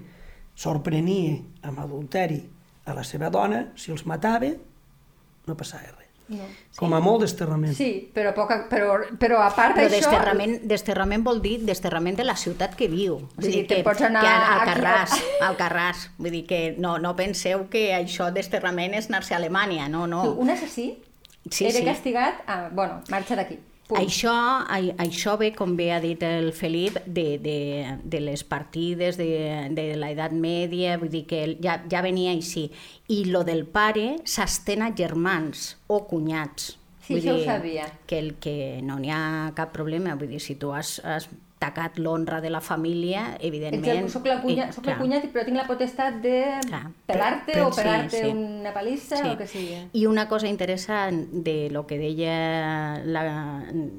sorprenia 0.55 1.41
amb 1.67 1.83
adulteri 1.83 2.39
a 2.87 2.95
la 2.95 3.03
seva 3.03 3.33
dona, 3.35 3.73
si 3.75 3.91
els 3.91 4.07
matava, 4.07 4.53
no 5.47 5.57
passava 5.59 5.91
res. 5.91 6.06
No. 6.29 6.47
Com 6.77 6.93
a 6.97 6.99
molt 7.01 7.23
desterrament. 7.23 7.75
Sí, 7.79 8.11
però, 8.15 8.33
poca, 8.35 8.65
però, 8.71 8.97
però 9.21 9.39
a 9.45 9.51
part 9.55 9.79
d'això... 9.79 9.93
desterrament, 9.95 10.57
desterrament 10.67 11.23
vol 11.25 11.39
dir 11.45 11.61
desterrament 11.65 12.19
de 12.19 12.27
la 12.27 12.35
ciutat 12.37 12.75
que 12.75 12.89
viu. 12.91 13.15
O 13.15 13.39
Vull 13.39 13.47
dir, 13.47 13.63
sigui, 13.63 13.67
que, 13.71 13.83
pots 13.87 14.03
anar 14.09 14.25
que 14.27 14.35
al 14.35 14.63
Carràs, 14.73 15.17
al 15.49 15.59
Carràs. 15.61 16.09
Vull 16.19 16.35
dir 16.35 16.45
que 16.51 16.61
no, 16.83 16.97
no 16.99 17.15
penseu 17.19 17.69
que 17.71 17.89
això 17.95 18.33
desterrament 18.35 18.99
és 18.99 19.11
anar-se 19.11 19.37
a 19.37 19.41
Alemanya, 19.41 19.87
no, 19.93 20.09
no. 20.11 20.25
Un 20.35 20.51
assassí 20.51 20.97
Sí, 21.51 21.67
era 21.67 21.79
sí. 21.79 21.85
castigat... 21.85 22.43
A, 22.47 22.69
bueno, 22.73 23.03
marxa 23.09 23.37
d'aquí. 23.39 23.59
Punt. 23.87 24.01
Això, 24.03 24.33
ai- 24.67 24.95
això 24.99 25.37
ve, 25.39 25.53
com 25.55 25.77
bé 25.79 25.93
ha 25.95 26.01
dit 26.03 26.23
el 26.27 26.49
Felip, 26.53 26.97
de, 27.07 27.39
de, 27.39 27.99
de 28.03 28.21
les 28.21 28.43
partides 28.43 29.15
de, 29.17 29.29
de 29.77 29.85
l'edat 30.01 30.33
mèdia, 30.35 30.97
vull 30.99 31.13
dir 31.13 31.23
que 31.31 31.45
ja, 31.63 31.79
ja 31.91 32.03
venia 32.03 32.33
així. 32.35 32.67
I 33.15 33.25
lo 33.31 33.45
del 33.47 33.63
pare 33.67 34.17
s'estén 34.27 34.83
a 34.83 34.91
germans 34.91 35.77
o 35.87 36.01
cunyats. 36.11 36.73
Sí, 37.07 37.15
Vull 37.15 37.23
això 37.23 37.35
ho 37.35 37.39
dir 37.41 37.47
sabia. 37.47 37.89
Que, 38.07 38.19
el, 38.19 38.35
que 38.43 38.81
no 38.83 38.99
n'hi 38.99 39.11
ha 39.15 39.53
cap 39.55 39.73
problema, 39.73 40.17
vull 40.19 40.29
dir, 40.35 40.41
si 40.43 40.57
tu 40.59 40.73
has, 40.75 40.97
has 41.07 41.29
tacat 41.59 41.97
l'honra 41.97 42.43
de 42.45 42.51
la 42.53 42.61
família, 42.61 43.39
evidentment... 43.41 44.03
Ets 44.05 44.13
soc, 44.13 44.27
la 44.29 44.35
cunya, 44.43 44.67
soc 44.75 44.85
clar. 44.85 44.99
cunyat, 44.99 45.25
però 45.33 45.45
tinc 45.47 45.57
la 45.57 45.65
potestat 45.65 46.19
de 46.21 46.35
Clar. 46.67 46.83
pelar-te 47.09 47.55
Pe- 47.55 47.63
o 47.65 47.71
pe- 47.71 47.79
pegar-te 47.79 48.11
sí, 48.19 48.25
sí. 48.27 48.33
una 48.35 48.75
palissa 48.75 49.23
o 49.23 49.31
el 49.31 49.39
que 49.39 49.47
sigui. 49.49 49.79
I 49.97 50.05
una 50.11 50.27
cosa 50.29 50.51
interessant 50.53 51.23
de 51.47 51.71
lo 51.73 51.87
que 51.89 51.97
deia 51.97 53.01
la, 53.07 53.25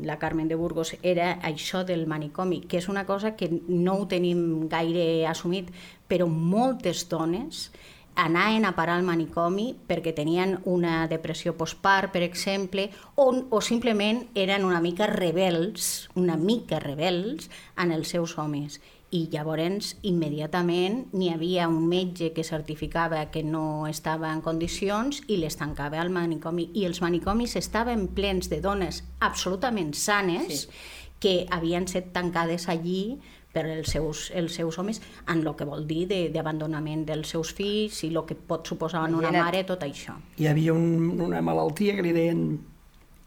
la 0.03 0.19
Carmen 0.19 0.47
de 0.47 0.55
Burgos 0.59 0.93
era 1.01 1.39
això 1.41 1.81
del 1.83 2.05
manicomi, 2.05 2.61
que 2.61 2.77
és 2.77 2.89
una 2.93 3.07
cosa 3.09 3.33
que 3.35 3.49
no 3.67 3.95
ho 4.03 4.07
tenim 4.07 4.67
gaire 4.69 5.25
assumit, 5.25 5.71
però 6.07 6.27
moltes 6.29 7.07
dones 7.09 7.71
anaven 8.17 8.65
a 8.65 8.73
parar 8.75 8.97
al 8.97 9.05
manicomi 9.05 9.69
perquè 9.87 10.11
tenien 10.17 10.57
una 10.65 11.05
depressió 11.07 11.53
postpart, 11.55 12.11
per 12.11 12.23
exemple, 12.25 12.89
o, 13.15 13.29
o 13.49 13.61
simplement 13.61 14.25
eren 14.35 14.65
una 14.65 14.81
mica 14.81 15.07
rebels, 15.07 16.09
una 16.17 16.35
mica 16.35 16.81
rebels 16.81 17.51
en 17.77 17.93
els 17.93 18.09
seus 18.09 18.37
homes. 18.41 18.81
I 19.07 19.29
llavors, 19.31 19.93
immediatament, 20.03 21.05
n'hi 21.15 21.29
havia 21.31 21.69
un 21.71 21.85
metge 21.87 22.33
que 22.35 22.43
certificava 22.43 23.21
que 23.31 23.39
no 23.43 23.87
estava 23.87 24.33
en 24.33 24.41
condicions 24.43 25.21
i 25.31 25.37
les 25.39 25.55
tancava 25.55 26.01
al 26.01 26.11
manicomi. 26.11 26.67
I 26.75 26.83
els 26.89 26.99
manicomis 26.99 27.55
estaven 27.55 28.09
plens 28.17 28.49
de 28.51 28.59
dones 28.59 29.05
absolutament 29.23 29.93
sanes 29.95 30.65
Sí. 30.67 30.67
que 31.19 31.47
havien 31.49 31.87
estat 31.87 32.11
tancades 32.13 32.67
allí 32.69 33.19
per 33.53 33.65
els 33.65 33.89
seus, 33.89 34.31
els 34.35 34.53
seus 34.53 34.77
homes, 34.77 35.01
en 35.27 35.39
el 35.47 35.55
que 35.55 35.65
vol 35.65 35.87
dir 35.87 36.07
de- 36.07 36.29
d'abandonament 36.29 37.05
dels 37.07 37.29
seus 37.29 37.53
fills 37.53 38.03
i 38.03 38.11
el 38.13 38.23
que 38.25 38.35
pot 38.35 38.67
suposar 38.67 39.07
en 39.07 39.15
una 39.15 39.31
mare 39.31 39.63
tot 39.63 39.81
això. 39.83 40.13
Hi 40.37 40.47
havia 40.47 40.73
un, 40.73 41.19
una 41.21 41.41
malaltia 41.41 41.95
que 41.95 42.03
li 42.05 42.11
deien 42.13 42.59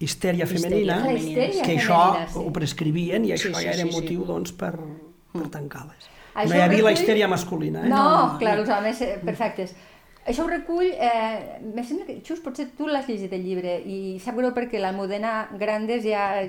histèria 0.00 0.46
Histèria 0.46 0.46
femenina, 0.46 1.12
histèria 1.12 1.64
que 1.64 1.74
això 1.76 1.98
femenina, 2.12 2.28
sí. 2.33 2.38
ho 2.38 2.52
prescrivien 2.52 3.24
i 3.24 3.33
això 3.35 3.48
Sí, 3.50 3.54
sí, 3.54 3.64
ja 3.64 3.72
era 3.74 3.83
sí, 3.83 3.90
sí. 3.90 3.96
motiu 4.00 4.24
doncs, 4.24 4.52
per, 4.52 4.72
per 5.33 5.48
tancar-les. 5.50 6.06
Això 6.35 6.48
no 6.48 6.56
hi 6.56 6.61
havia 6.62 6.85
la 6.87 6.92
histèria 6.92 7.26
masculina. 7.28 7.83
Eh? 7.85 7.88
No, 7.90 8.04
No, 8.04 8.38
clar, 8.38 8.54
no. 8.56 8.62
els 8.62 8.70
homes 8.70 9.00
eh, 9.02 9.18
perfectes. 9.24 9.74
Això 10.28 10.44
ho 10.44 10.48
recull, 10.50 10.90
eh, 10.92 11.61
me 11.64 11.83
sembla 11.83 12.04
que, 12.04 12.18
Xus, 12.22 12.42
potser 12.44 12.66
tu 12.76 12.87
l'has 12.87 13.06
llegit 13.09 13.33
el 13.33 13.40
llibre 13.42 13.78
i 13.88 14.18
sap 14.20 14.37
greu 14.37 14.50
perquè 14.52 14.78
l'Almudena 14.78 15.48
Grandes 15.59 16.04
ja, 16.04 16.42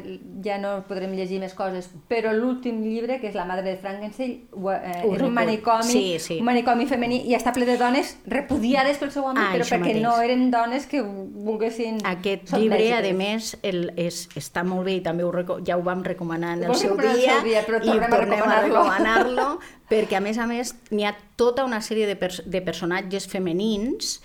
ja 0.44 0.58
no 0.60 0.74
podrem 0.90 1.14
llegir 1.16 1.40
més 1.40 1.54
coses, 1.56 1.88
però 2.12 2.34
l'últim 2.36 2.82
llibre, 2.84 3.22
que 3.22 3.30
és 3.32 3.36
La 3.40 3.46
madre 3.48 3.64
de 3.72 3.78
Frankenstein, 3.80 4.34
eh, 4.52 5.02
Ho 5.08 5.16
és 5.16 5.22
un 5.24 5.34
manicomi, 5.34 5.88
Sí, 5.88 6.20
sí. 6.20 6.38
un 6.40 6.46
manicomi 6.46 6.86
femení 6.86 7.22
i 7.32 7.34
està 7.38 7.54
ple 7.56 7.66
de 7.66 7.78
dones 7.80 8.18
repudiades 8.28 9.00
pel 9.00 9.12
seu 9.16 9.24
home, 9.24 9.40
Ah, 9.40 9.54
però 9.56 9.64
perquè 9.64 9.80
mateix. 9.80 10.02
no 10.04 10.20
eren 10.22 10.52
dones 10.52 10.86
que 10.86 11.02
volguessin... 11.02 12.04
Aquest 12.06 12.52
llibre, 12.58 12.92
a 12.94 13.02
més, 13.16 13.56
el, 13.64 13.94
és, 13.96 14.28
està 14.36 14.66
molt 14.68 14.84
bé 14.86 14.98
i 15.00 15.02
també 15.02 15.24
ho, 15.24 15.32
ja 15.66 15.78
ho 15.80 15.82
vam 15.82 16.04
recomanar 16.04 16.58
en 16.58 16.64
el 16.68 16.76
seu 16.76 16.92
recomanar 16.98 17.16
el 17.16 17.22
dia, 17.22 17.34
seu 17.40 17.48
dia, 17.48 17.64
però 17.66 17.80
i 17.82 17.88
tornem 17.88 18.04
a 18.04 18.10
tornem 18.18 18.44
a 18.44 18.62
recomanar-lo. 18.68 19.48
perquè, 19.92 20.18
a 20.18 20.24
més 20.24 20.40
a 20.40 20.48
més, 20.48 20.74
n'hi 20.92 21.06
ha 21.08 21.16
tota 21.40 21.66
una 21.68 21.82
sèrie 21.84 22.08
de, 22.08 22.16
pers 22.20 22.42
de 22.48 22.64
personatges 22.64 23.28
femenins 23.28 24.20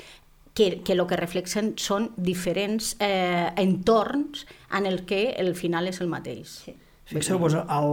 que, 0.57 0.81
que 0.87 0.95
el 0.95 1.03
que 1.11 1.19
reflexen 1.19 1.75
són 1.81 2.11
diferents 2.17 2.95
eh, 3.03 3.51
entorns 3.61 4.47
en 4.79 4.87
el 4.89 5.03
que 5.09 5.35
el 5.37 5.55
final 5.59 5.91
és 5.91 6.01
el 6.01 6.09
mateix. 6.13 6.61
Sí. 6.65 6.77
Fixeu-vos, 7.11 7.55
el, 7.55 7.93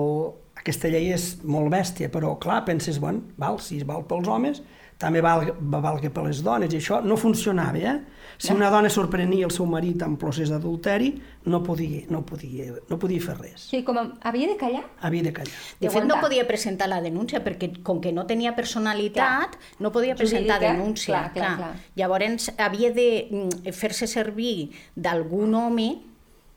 aquesta 0.62 0.90
llei 0.90 1.12
és 1.14 1.28
molt 1.44 1.74
bèstia, 1.74 2.10
però 2.14 2.38
clar, 2.42 2.64
penses, 2.70 3.02
bueno, 3.04 3.28
val, 3.42 3.60
si 3.62 3.82
val 3.86 4.08
pels 4.10 4.30
homes, 4.32 4.64
també 5.04 5.22
val, 5.24 5.50
val 5.60 6.00
que 6.00 6.12
per 6.14 6.24
les 6.30 6.40
dones, 6.46 6.72
i 6.72 6.80
això 6.80 7.02
no 7.04 7.20
funcionava, 7.20 7.80
eh? 7.80 7.98
Si 8.44 8.52
una 8.52 8.70
dona 8.74 8.90
sorprenia 8.90 9.46
el 9.46 9.52
seu 9.54 9.68
marit 9.70 10.02
en 10.04 10.16
procés 10.20 10.50
d'adulteri, 10.52 11.12
no 11.52 11.60
podia, 11.64 12.02
no, 12.12 12.24
podia, 12.26 12.72
no 12.90 12.98
podia 13.00 13.22
fer 13.22 13.36
res. 13.38 13.68
Sí, 13.70 13.84
com 13.88 14.00
a, 14.00 14.06
havia 14.26 14.50
de 14.50 14.56
callar? 14.60 14.82
Havia 15.06 15.28
de 15.28 15.34
callar. 15.36 15.60
De 15.80 15.88
I 15.88 15.92
fet, 15.94 16.08
no 16.10 16.18
podia 16.24 16.48
presentar 16.50 16.90
la 16.92 17.00
denúncia, 17.04 17.44
perquè 17.46 17.70
com 17.86 18.02
que 18.04 18.12
no 18.16 18.26
tenia 18.30 18.56
personalitat, 18.58 19.60
no 19.80 19.94
podia 19.96 20.18
presentar 20.20 20.58
Jurídica, 20.60 20.80
denúncia. 20.80 21.14
clar, 21.14 21.34
clar, 21.36 21.54
clar. 21.62 21.74
Llavors, 22.00 22.50
havia 22.58 22.92
de 22.96 23.08
mm, 23.30 23.76
fer-se 23.76 24.10
servir 24.10 24.72
d'algun 24.96 25.54
home 25.60 25.90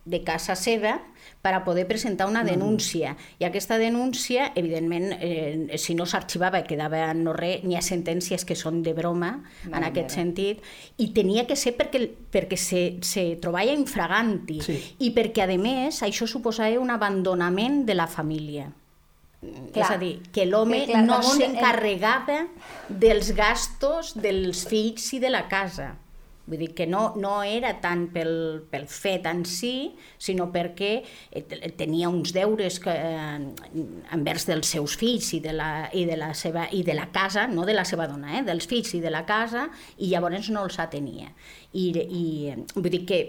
de 0.06 0.22
casa 0.24 0.54
seva 0.56 1.00
per 1.42 1.54
a 1.54 1.62
poder 1.64 1.86
presentar 1.86 2.26
una 2.26 2.42
denúncia. 2.42 3.16
I 3.38 3.44
aquesta 3.44 3.78
denúncia, 3.78 4.52
evidentment, 4.56 5.12
eh, 5.20 5.76
si 5.78 5.94
no 5.94 6.04
s'arxivava 6.06 6.64
quedava 6.64 7.12
no 7.14 7.32
res, 7.32 7.62
n'hi 7.62 7.76
ha 7.76 7.82
sentències 7.82 8.44
que 8.44 8.56
són 8.58 8.82
de 8.82 8.92
broma 8.94 9.44
en 9.64 9.70
Mare 9.70 9.86
aquest 9.92 10.08
meva. 10.08 10.14
sentit, 10.16 10.62
i 10.98 11.12
tenia 11.14 11.46
que 11.46 11.54
ser 11.54 11.76
perquè, 11.76 12.10
perquè 12.32 12.56
se, 12.56 12.96
se 13.02 13.36
trobava 13.40 13.70
infraganti 13.70 14.60
Sí. 14.60 14.80
i 14.98 15.12
perquè, 15.14 15.44
a 15.44 15.58
més, 15.58 16.02
això 16.02 16.26
suposava 16.26 16.80
un 16.80 16.90
abandonament 16.90 17.84
de 17.86 17.94
la 17.94 18.06
família. 18.08 18.72
Clar. 19.72 19.84
És 19.84 19.90
a 19.92 19.98
dir, 19.98 20.22
que 20.32 20.46
l'home 20.46 20.84
clar, 20.86 21.04
no 21.04 21.20
damunt- 21.20 21.36
s'encarregava 21.38 22.48
dels 22.88 23.30
gastos 23.36 24.14
dels 24.18 24.66
fills 24.66 25.12
i 25.12 25.20
de 25.20 25.30
la 25.30 25.46
casa. 25.46 25.94
Vull 26.46 26.60
dir 26.62 26.68
que 26.78 26.86
no, 26.86 27.08
no 27.18 27.40
era 27.42 27.72
tant 27.82 28.04
pel, 28.14 28.30
pel 28.70 28.84
fet 28.86 29.26
en 29.26 29.40
si, 29.50 29.72
sinó 30.22 30.46
perquè 30.54 30.90
eh, 31.02 31.42
te- 31.42 31.72
tenia 31.78 32.08
uns 32.08 32.30
deures 32.36 32.78
que, 32.82 32.92
eh, 32.94 33.82
envers 34.14 34.46
dels 34.46 34.70
seus 34.76 34.94
fills 35.00 35.32
i 35.34 35.40
de, 35.42 35.52
la, 35.56 35.70
i, 35.92 36.04
de 36.06 36.16
la 36.20 36.32
seva, 36.38 36.68
i 36.70 36.84
de 36.86 36.94
la 36.94 37.08
casa, 37.14 37.46
no 37.50 37.66
de 37.66 37.74
la 37.74 37.84
seva 37.88 38.06
dona, 38.06 38.38
eh, 38.38 38.44
dels 38.46 38.68
fills 38.70 38.94
i 38.94 39.00
de 39.02 39.10
la 39.10 39.24
casa, 39.26 39.66
i 39.98 40.12
llavors 40.12 40.50
no 40.54 40.64
els 40.68 40.78
atenia. 40.82 41.32
I, 41.74 41.88
i 42.06 42.24
eh, 42.52 42.58
vull 42.76 42.92
dir 42.94 43.02
que, 43.08 43.20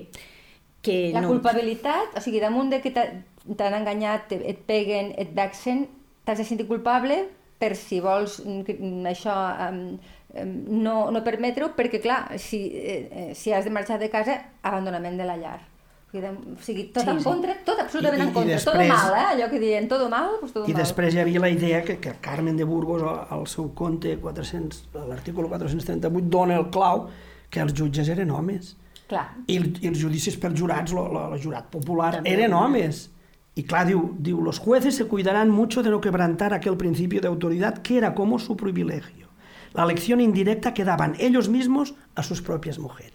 que 0.85 0.97
La 1.13 1.21
no, 1.25 1.31
culpabilitat, 1.33 2.15
o 2.17 2.21
sigui, 2.23 2.39
damunt 2.43 2.69
de 2.71 2.81
que 2.83 2.93
t'ha- 2.95 3.09
t'han 3.57 3.79
enganyat, 3.81 4.31
et 4.37 4.61
peguen, 4.67 5.13
et 5.17 5.33
vexen, 5.35 5.87
t'has 6.27 6.37
de 6.37 6.45
sentir 6.45 6.67
culpable 6.69 7.23
per 7.57 7.73
si 7.75 7.97
vols 8.03 8.37
mm, 8.45 8.61
mm, 8.77 9.05
això 9.09 9.33
um, 9.71 9.77
um, 9.97 9.97
no, 10.35 11.09
no 11.11 11.23
permetre-ho, 11.23 11.71
perquè 11.75 12.01
clar, 12.01 12.37
si, 12.39 12.65
eh, 12.73 13.09
eh, 13.11 13.35
si 13.35 13.53
has 13.53 13.63
de 13.65 13.71
marxar 13.71 13.99
de 13.99 14.09
casa, 14.09 14.51
abandonament 14.61 15.17
de 15.17 15.25
la 15.25 15.37
llar. 15.37 15.59
O 16.17 16.61
sigui, 16.63 16.85
tot 16.85 17.03
Sí, 17.03 17.09
en 17.09 17.17
sí. 17.19 17.23
contra, 17.25 17.53
tot 17.65 17.79
absolutament 17.79 18.21
I- 18.21 18.25
i- 18.25 18.27
en 18.29 18.33
contra, 18.33 18.55
i 18.55 18.63
tot 18.63 18.73
després- 18.75 18.87
mal, 18.89 19.13
eh? 19.13 19.25
allò 19.35 19.49
que 19.49 19.59
diuen, 19.59 19.87
tot 19.87 20.09
mal, 20.09 20.29
doncs 20.41 20.53
tot 20.53 20.67
I 20.67 20.73
mal. 20.73 20.81
després 20.81 21.13
hi 21.13 21.19
havia 21.19 21.39
la 21.39 21.49
idea 21.49 21.83
que, 21.83 21.97
que 21.99 22.13
Carmen 22.21 22.55
de 22.57 22.63
Burgos, 22.63 23.03
al, 23.29 23.45
seu 23.47 23.73
conte 23.73 24.17
400, 24.17 24.87
a 24.95 25.05
l'article 25.05 25.47
438, 25.47 26.29
dona 26.29 26.55
el 26.57 26.69
clau 26.69 27.07
que 27.49 27.59
els 27.59 27.73
jutges 27.73 28.07
eren 28.09 28.31
homes. 28.31 28.77
Clar, 29.07 29.35
I, 29.47 29.57
el, 29.57 29.77
i 29.81 29.87
els 29.87 29.99
judicis 30.01 30.37
per 30.37 30.53
jurats, 30.57 30.91
lo- 30.93 31.11
lo- 31.11 31.33
el 31.33 31.41
jurat 31.43 31.69
popular, 31.69 32.15
També. 32.15 32.33
eren 32.33 32.53
homes. 32.53 33.11
Y 33.55 33.63
clar, 33.63 33.85
diu, 33.87 34.15
diu, 34.19 34.41
los 34.41 34.59
jueces 34.59 34.95
se 34.95 35.05
cuidarán 35.05 35.49
mucho 35.49 35.81
de 35.83 35.89
no 35.89 35.99
quebrantar 35.99 36.53
aquel 36.53 36.77
principio 36.77 37.19
de 37.21 37.27
autoridad 37.27 37.79
que 37.79 37.97
era 37.97 38.13
como 38.15 38.37
su 38.39 38.55
privilegio. 38.55 39.26
La 39.73 39.83
elección 39.83 40.21
indirecta 40.21 40.73
que 40.73 40.83
daban 40.85 41.15
ellos 41.19 41.49
mismos 41.49 41.93
a 42.15 42.23
sus 42.23 42.41
propias 42.41 42.79
mujeres. 42.79 43.13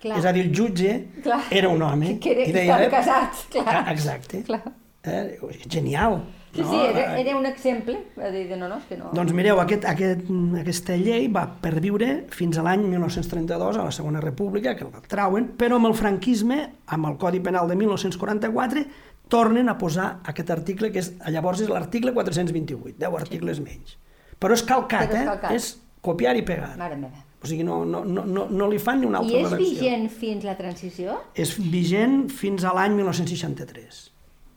Clar. 0.00 0.18
És 0.18 0.24
a 0.24 0.32
dir, 0.32 0.44
el 0.46 0.54
jutge 0.56 1.08
Clar. 1.22 1.40
era 1.50 1.68
un 1.68 1.82
home. 1.82 2.18
Que 2.20 2.30
era- 2.32 2.46
i 2.48 2.52
que 2.52 2.60
estava 2.62 2.88
casat, 2.88 3.32
clar. 3.50 3.84
Ah, 3.88 3.92
Exacte. 3.92 4.42
clar. 4.44 4.62
Eh, 5.02 5.38
genial. 5.68 6.22
Sí, 6.54 6.62
sí, 6.64 6.76
era, 6.76 7.18
era 7.20 7.36
un 7.36 7.44
exemple, 7.46 7.98
a 8.16 8.30
dir, 8.30 8.48
de 8.48 8.56
no, 8.56 8.68
no, 8.68 8.78
és 8.78 8.84
que 8.88 8.96
no... 8.96 9.10
Doncs 9.12 9.32
mireu, 9.36 9.58
aquest, 9.60 9.84
aquest, 9.84 10.22
aquesta 10.58 10.96
llei 10.96 11.26
va 11.28 11.42
perviure 11.60 12.24
fins 12.34 12.56
a 12.58 12.62
l'any 12.64 12.86
1932, 12.88 13.76
a 13.76 13.84
la 13.84 13.92
Segona 13.92 14.20
República, 14.20 14.74
que 14.74 14.86
la 14.88 15.02
trauen, 15.06 15.50
però 15.60 15.76
amb 15.76 15.86
el 15.90 15.94
franquisme, 15.94 16.58
amb 16.86 17.06
el 17.10 17.18
Codi 17.20 17.40
Penal 17.44 17.68
de 17.68 17.76
1944, 17.76 18.84
tornen 19.28 19.68
a 19.68 19.76
posar 19.78 20.20
aquest 20.24 20.50
article, 20.50 20.90
que 20.90 21.02
és, 21.04 21.12
llavors 21.28 21.60
és 21.60 21.68
l'article 21.68 22.14
428, 22.16 22.96
10 22.98 23.18
articles 23.20 23.60
menys. 23.60 23.98
Però 24.40 24.54
és 24.56 24.62
calcat, 24.64 25.10
Però 25.10 25.14
és 25.14 25.20
eh? 25.20 25.26
calcat. 25.28 25.52
És 25.52 25.68
copiar 26.02 26.36
i 26.36 26.42
pegar. 26.42 26.74
Mare 26.80 26.96
meva. 26.96 27.24
O 27.42 27.46
sigui, 27.46 27.62
no, 27.62 27.84
no, 27.86 28.02
no, 28.04 28.24
no, 28.26 28.48
no 28.50 28.66
li 28.70 28.80
fan 28.82 29.00
ni 29.00 29.06
una 29.06 29.20
I 29.22 29.28
altra 29.28 29.38
és 29.40 29.50
redacció. 29.52 29.78
vigent 29.78 30.08
fins 30.10 30.44
la 30.44 30.56
transició? 30.58 31.20
És 31.38 31.54
vigent 31.70 32.28
fins 32.34 32.64
a 32.66 32.72
l'any 32.74 32.96
1963. 32.98 34.04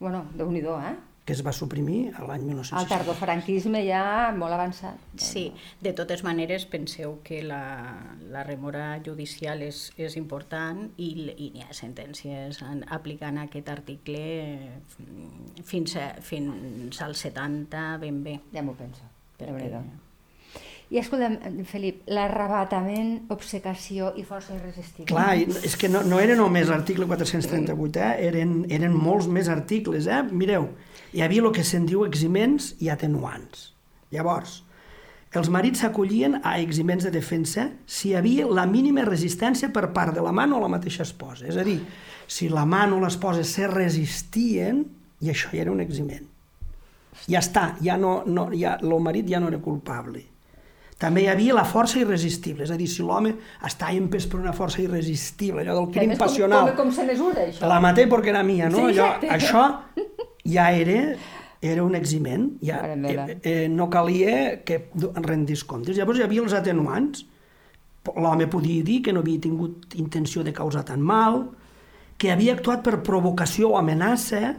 Bueno, 0.02 0.26
déu 0.34 0.50
nhi 0.50 0.64
eh? 0.66 0.96
que 1.24 1.34
es 1.34 1.44
va 1.46 1.52
suprimir 1.54 2.10
a 2.18 2.24
l'any 2.26 2.42
El 2.42 2.48
1960. 2.48 2.90
tardofranquisme 2.90 3.84
ja 3.86 4.32
molt 4.36 4.56
avançat. 4.56 4.98
Sí, 5.16 5.54
de 5.80 5.94
totes 5.94 6.24
maneres 6.26 6.66
penseu 6.66 7.20
que 7.24 7.44
la, 7.46 7.62
la 8.34 8.42
remora 8.44 9.00
judicial 9.06 9.62
és, 9.62 9.92
és 10.02 10.18
important 10.18 10.88
i, 10.98 11.12
i 11.38 11.52
hi 11.60 11.62
ha 11.62 11.72
sentències 11.78 12.64
en, 12.66 12.82
aplicant 12.90 13.38
aquest 13.38 13.70
article 13.70 14.24
mm, 14.98 15.62
fins, 15.64 15.96
a, 16.02 16.16
fins 16.26 17.02
al 17.06 17.14
70 17.16 17.98
ben 18.02 18.24
bé. 18.26 18.40
Ja 18.52 18.66
m'ho 18.66 18.74
penso. 18.74 19.06
Perquè- 19.38 19.54
Perquè... 19.54 19.84
I 20.92 21.00
escolta'm, 21.00 21.38
Felip, 21.70 22.02
l'arrebatament, 22.12 23.14
obcecació 23.32 24.10
i 24.20 24.26
força 24.28 24.58
irresistible. 24.58 25.08
Clar, 25.08 25.38
és 25.64 25.78
que 25.80 25.88
no, 25.88 26.02
no 26.04 26.18
era 26.20 26.36
només 26.36 26.68
l'article 26.68 27.08
438, 27.08 28.02
eh? 28.02 28.10
eren, 28.28 28.58
eren 28.68 28.98
molts 29.00 29.30
més 29.32 29.48
articles. 29.48 30.10
Eh? 30.12 30.20
Mireu, 30.36 30.68
hi 31.16 31.24
havia 31.24 31.46
el 31.46 31.54
que 31.56 31.64
se'n 31.64 31.86
diu 31.88 32.04
eximents 32.04 32.74
i 32.84 32.92
atenuants. 32.92 33.70
Llavors, 34.12 34.58
els 35.32 35.48
marits 35.48 35.80
s'acollien 35.80 36.42
a 36.44 36.58
eximents 36.60 37.08
de 37.08 37.14
defensa 37.16 37.70
si 37.88 38.10
hi 38.10 38.18
havia 38.20 38.50
la 38.52 38.66
mínima 38.68 39.06
resistència 39.08 39.72
per 39.72 39.94
part 39.96 40.12
de 40.18 40.26
l'amant 40.26 40.58
o 40.58 40.60
la 40.60 40.72
mateixa 40.74 41.06
esposa. 41.08 41.48
És 41.48 41.56
a 41.56 41.64
dir, 41.64 41.78
si 42.28 42.50
l'amant 42.52 42.98
o 42.98 43.00
l'esposa 43.00 43.48
se 43.48 43.72
resistien, 43.72 44.84
i 45.24 45.32
això 45.32 45.54
ja 45.56 45.64
era 45.64 45.72
un 45.72 45.80
eximent. 45.80 46.28
Ja 47.32 47.40
està, 47.40 47.78
ja 47.80 47.96
no, 47.96 48.26
no, 48.28 48.50
ja, 48.52 48.76
el 48.84 49.00
marit 49.00 49.32
ja 49.32 49.40
no 49.40 49.48
era 49.48 49.64
culpable. 49.64 50.26
També 51.02 51.24
hi 51.24 51.28
havia 51.32 51.56
la 51.58 51.64
força 51.66 51.98
irresistible, 51.98 52.64
és 52.68 52.72
a 52.72 52.78
dir, 52.78 52.86
si 52.88 53.02
l'home 53.02 53.32
està 53.66 53.88
empès 53.98 54.28
per 54.30 54.38
una 54.40 54.54
força 54.54 54.84
irresistible, 54.84 55.64
allò 55.64 55.80
del 55.80 55.88
crim 55.96 56.12
més, 56.14 56.20
com- 56.20 56.28
passional, 56.28 56.68
Com, 56.76 56.84
com 56.86 56.92
se 56.94 57.06
mesura, 57.08 57.48
això? 57.50 57.66
la 57.68 57.80
maté 57.82 58.06
perquè 58.12 58.30
era 58.30 58.44
mia, 58.46 58.70
no? 58.70 58.84
Sí, 58.86 59.00
allò, 59.00 59.08
això 59.34 59.64
ja 60.46 60.68
era, 60.78 61.16
era 61.62 61.84
un 61.84 61.96
eximent, 61.98 62.52
ja, 62.62 62.80
eh, 62.86 63.40
eh, 63.42 63.68
no 63.70 63.90
calia 63.90 64.62
que 64.64 64.84
rendís 65.26 65.64
comptes. 65.66 65.98
Llavors 65.98 66.20
hi 66.22 66.24
havia 66.28 66.42
els 66.46 66.54
atenuants, 66.54 67.26
l'home 68.16 68.48
podia 68.50 68.84
dir 68.86 69.02
que 69.06 69.14
no 69.14 69.22
havia 69.26 69.42
tingut 69.42 69.94
intenció 69.98 70.44
de 70.46 70.54
causar 70.54 70.86
tant 70.86 71.02
mal, 71.02 71.48
que 72.18 72.30
havia 72.32 72.54
actuat 72.54 72.84
per 72.86 73.00
provocació 73.02 73.72
o 73.74 73.78
amenaça, 73.78 74.56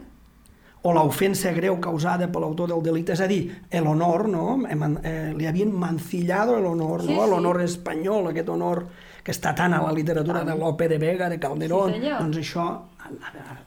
o 0.83 0.91
l'ofensa 0.91 1.53
greu 1.55 1.77
causada 1.79 2.27
per 2.31 2.41
l'autor 2.43 2.67
del 2.67 2.81
delicte, 2.83 3.13
és 3.15 3.21
a 3.23 3.27
dir, 3.27 3.45
l'honor, 3.71 4.25
no? 4.27 4.57
Eh, 4.67 5.31
li 5.37 5.47
havien 5.47 5.71
mancillado 5.71 6.57
l'honor, 6.59 7.01
Sí, 7.05 7.13
no? 7.13 7.23
sí. 7.23 7.29
L'honor 7.31 7.61
espanyol, 7.63 8.27
aquest 8.33 8.49
honor 8.51 8.83
que 9.23 9.31
està 9.31 9.53
tant 9.55 9.71
a 9.73 9.79
la 9.81 9.93
literatura 9.95 10.41
de 10.43 10.55
Lope 10.59 10.89
de 10.91 10.97
Vega, 10.99 11.29
de 11.31 11.39
Calderón, 11.39 11.93
Sí, 11.95 12.01
doncs 12.09 12.37
això 12.41 12.65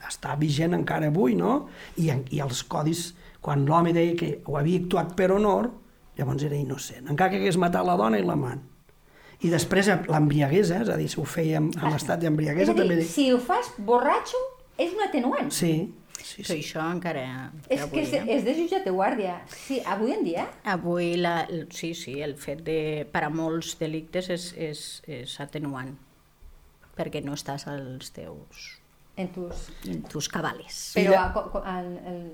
està 0.06 0.36
vigent 0.38 0.74
encara 0.76 1.08
avui, 1.08 1.34
no? 1.34 1.66
I, 1.96 2.10
i 2.36 2.40
els 2.44 2.62
codis, 2.68 3.14
quan 3.40 3.64
l'home 3.68 3.92
deia 3.96 4.14
que 4.18 4.30
ho 4.44 4.56
havia 4.60 4.82
actuat 4.84 5.14
per 5.16 5.30
honor, 5.32 5.70
llavors 6.18 6.44
era 6.44 6.56
innocent, 6.56 7.08
encara 7.12 7.30
que 7.32 7.40
hagués 7.40 7.56
matat 7.60 7.86
la 7.86 7.96
dona 7.96 8.18
i 8.20 8.24
l'amant. 8.24 8.60
I 9.44 9.50
després 9.52 9.88
l'embriaguesa, 10.08 10.82
és 10.84 10.88
a 10.92 10.96
dir, 10.96 11.08
si 11.12 11.20
ho 11.20 11.24
feia 11.28 11.58
en, 11.60 11.70
en 11.76 11.92
estat 11.96 12.18
És 12.18 12.24
d'embriaguesa, 12.24 12.74
també... 12.76 13.02
si 13.04 13.30
ho 13.32 13.38
fas 13.40 13.68
borratxo, 13.78 14.38
és 14.80 14.92
un 14.96 15.02
atenuant. 15.04 15.50
Sí, 15.52 15.74
sí, 16.26 16.42
Però 16.42 16.54
sí. 16.54 16.62
això 16.64 16.84
encara... 16.92 17.22
És 17.68 17.84
avui, 17.84 17.92
que 17.94 18.02
és, 18.04 18.14
eh? 18.18 18.24
és 18.36 18.44
de 18.46 18.54
jutjat 18.58 18.86
de 18.88 18.92
guàrdia. 18.96 19.36
Sí, 19.52 19.78
avui 19.94 20.14
en 20.16 20.24
dia... 20.26 20.46
Avui, 20.74 21.12
la, 21.20 21.36
el- 21.46 21.68
sí, 21.74 21.92
sí, 21.98 22.16
el 22.26 22.34
fet 22.40 22.64
de... 22.66 22.78
Per 23.12 23.22
a 23.26 23.30
molts 23.32 23.76
delictes 23.80 24.30
és, 24.34 24.48
és, 24.70 24.82
és 25.20 25.36
atenuant, 25.44 25.94
perquè 26.98 27.22
no 27.24 27.36
estàs 27.38 27.66
als 27.70 28.10
teus, 28.16 28.66
En 29.16 29.28
tus... 29.32 29.68
en 29.88 30.02
tus 30.12 30.28
cabales. 30.28 30.92
Però 30.94 31.12
de- 31.14 31.16
a, 31.64 31.76
el, 31.80 31.86
el, 32.10 32.24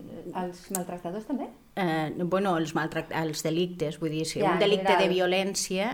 els 0.43 0.65
maltractadors 0.75 1.29
també? 1.29 1.47
Eh, 1.79 2.11
bueno, 2.29 2.57
els, 2.59 2.75
maltract... 2.75 3.13
els 3.17 3.41
delictes, 3.47 4.01
vull 4.03 4.11
dir, 4.11 4.25
si 4.27 4.41
Ja, 4.43 4.51
un 4.53 4.59
delicte 4.61 4.91
de 4.91 4.97
general. 4.99 5.15
violència, 5.15 5.87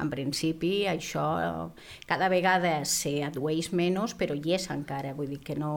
en 0.00 0.08
principi 0.12 0.86
això 0.88 1.24
cada 2.08 2.28
vegada 2.32 2.76
s'adueix 2.88 3.72
menys, 3.76 4.14
però 4.16 4.36
hi 4.38 4.54
és 4.56 4.68
encara, 4.72 5.12
vull 5.18 5.28
dir 5.34 5.40
que 5.44 5.58
no... 5.58 5.72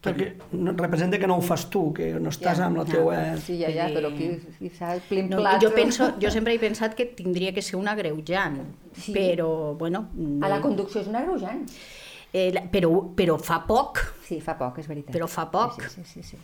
Que 0.00 0.08
Perquè 0.14 0.30
no, 0.56 0.72
representa 0.80 1.20
que 1.20 1.28
no 1.30 1.36
ho 1.36 1.44
fas 1.44 1.68
tu, 1.70 1.84
que 1.94 2.14
no 2.18 2.32
estàs 2.32 2.58
Ja, 2.58 2.66
amb 2.66 2.80
la 2.80 2.86
ja. 2.88 2.96
teua... 2.96 3.20
Sí, 3.44 3.60
ja, 3.60 3.70
ja, 3.76 3.86
però 3.94 4.10
qui, 4.16 4.32
qui 4.58 4.72
sap, 4.80 5.04
plim 5.12 5.28
No, 5.30 5.42
plat... 5.44 5.60
jo, 5.62 5.70
penso, 5.76 6.14
jo 6.18 6.32
sempre 6.34 6.56
he 6.56 6.58
pensat 6.64 6.96
que 6.98 7.04
tindria 7.20 7.52
que 7.52 7.62
ser 7.62 7.76
un 7.78 7.86
agreujant, 7.92 8.62
Sí. 8.98 9.12
però, 9.14 9.76
bueno... 9.78 10.08
A 10.42 10.48
la 10.50 10.58
conducció 10.64 11.04
és 11.04 11.12
un 11.12 11.20
agreujant. 11.20 11.66
Eh, 12.32 12.50
la- 12.52 12.62
però, 12.70 12.90
però 13.14 13.38
fa 13.40 13.60
poc, 13.66 14.00
Sí, 14.28 14.40
fa 14.44 14.54
poc, 14.58 14.78
és 14.78 14.86
veritat. 14.86 15.14
Però 15.14 15.26
fa 15.26 15.46
poc. 15.48 15.80
Sí, 15.82 15.88
sí, 15.94 16.02
sí. 16.04 16.22
sí. 16.22 16.36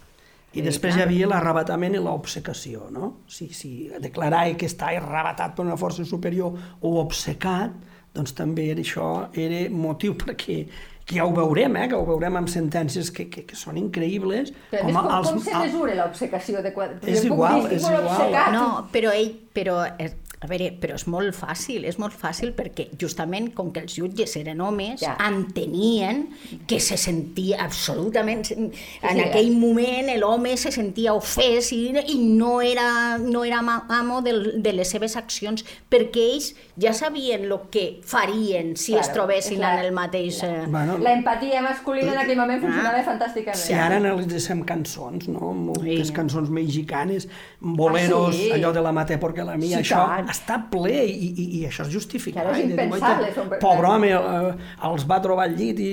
I 0.55 0.63
després 0.63 0.95
hi 0.97 1.03
havia 1.03 1.27
l'arrebatament 1.27 1.97
i 1.97 1.99
l'obsecació, 1.99 2.87
no? 2.95 3.09
Si, 3.27 3.49
si 3.53 3.91
declarar 4.01 4.45
que 4.57 4.67
està 4.71 4.93
arrebatat 4.95 5.57
per 5.57 5.65
una 5.67 5.77
força 5.77 6.05
superior 6.07 6.55
o 6.81 6.93
obsecat, 7.01 7.73
doncs 8.15 8.33
també 8.39 8.69
era 8.71 8.81
això 8.81 9.29
era 9.35 9.65
motiu 9.75 10.15
perquè 10.23 10.61
que 11.05 11.17
ja 11.19 11.27
ho 11.27 11.33
veurem, 11.37 11.75
eh? 11.77 11.89
que 11.91 11.97
ho 11.99 12.07
veurem 12.07 12.39
amb 12.39 12.49
sentències 12.49 13.11
que, 13.13 13.27
que, 13.29 13.43
que 13.45 13.57
són 13.59 13.77
increïbles. 13.77 14.55
Però 14.71 14.87
més, 14.87 14.95
com, 14.97 15.09
els- 15.19 15.29
com 15.35 15.41
se 15.45 15.59
mesura 15.59 15.95
l'obsecació 15.99 16.63
de 16.65 16.73
quadre? 16.73 16.97
És 17.13 17.27
igual, 17.29 17.67
és 17.75 17.83
igual. 17.85 18.33
No, 18.55 18.69
però 18.95 19.11
ell, 19.13 19.35
però, 19.53 19.83
eh, 19.99 20.15
a 20.45 20.49
veure, 20.51 20.71
però 20.81 20.95
és 20.99 21.07
molt 21.11 21.35
fàcil, 21.35 21.85
és 21.89 21.97
molt 21.99 22.15
fàcil 22.15 22.53
perquè 22.57 22.89
justament 23.01 23.51
com 23.57 23.73
que 23.73 23.81
els 23.81 23.97
jutges 23.97 24.37
eren 24.37 24.61
homes, 24.61 25.01
Ja. 25.01 25.17
ja. 25.19 25.29
entenien 25.31 26.29
que 26.67 26.79
se 26.81 26.97
sentia 26.97 27.63
absolutament... 27.65 28.51
en 28.53 28.71
sí, 28.73 29.21
aquell 29.25 29.51
eh? 29.53 29.57
moment 29.59 30.11
l'home 30.21 30.57
se 30.61 30.71
sentia 30.75 31.15
ofès 31.17 31.71
i, 31.73 31.93
i 32.13 32.19
no 32.19 32.61
era, 32.63 33.17
no 33.19 33.45
era 33.45 33.61
amo 33.89 34.21
del, 34.23 34.63
de 34.63 34.73
les 34.73 34.89
seves 34.91 35.17
accions 35.17 35.65
perquè 35.91 36.25
ells 36.35 36.53
ja 36.81 36.93
sabien 36.97 37.45
el 37.49 37.55
que 37.71 38.01
farien 38.05 38.75
si 38.77 38.93
Claro, 38.93 39.07
es 39.07 39.13
trobessin 39.15 39.61
la- 39.61 39.75
en 39.81 39.85
el 39.87 39.93
mateix... 39.93 40.43
eh, 40.43 40.65
Bueno, 40.69 40.99
La 40.99 41.13
empatia 41.13 41.63
masculina 41.63 42.13
en 42.13 42.19
aquell 42.19 42.39
moment 42.39 42.61
funcionava 42.63 43.03
fantàsticament. 43.07 43.59
si 43.65 43.73
ara 43.75 43.97
analitzem 44.01 44.63
cançons, 44.65 45.29
no? 45.29 45.53
moltes 45.55 46.09
Sí. 46.09 46.13
cançons 46.15 46.51
mexicanes, 46.51 47.29
boleros, 47.61 48.35
Ah, 48.35 48.39
sí? 48.39 48.51
allò 48.53 48.73
de 48.73 48.83
la 48.83 48.93
maté 48.93 49.19
perquè 49.21 49.45
la 49.45 49.57
mia, 49.57 49.79
Sí, 49.79 49.85
això 49.85 50.03
tant. 50.07 50.29
Està 50.35 50.59
ple 50.71 50.93
i, 51.07 51.29
i, 51.31 51.45
i 51.61 51.65
això 51.69 51.87
és 51.87 51.93
justificat. 51.95 52.51
Que 52.51 52.59
és 52.61 52.71
impensable, 52.71 53.31
"Guaita, 53.31 53.41
són- 53.41 53.59
Pobre 53.63 53.89
home, 53.95 54.11
eh, 54.11 54.89
els 54.91 55.07
va 55.09 55.21
trobar 55.23 55.45
al 55.49 55.55
llit 55.57 55.79
i, 55.81 55.89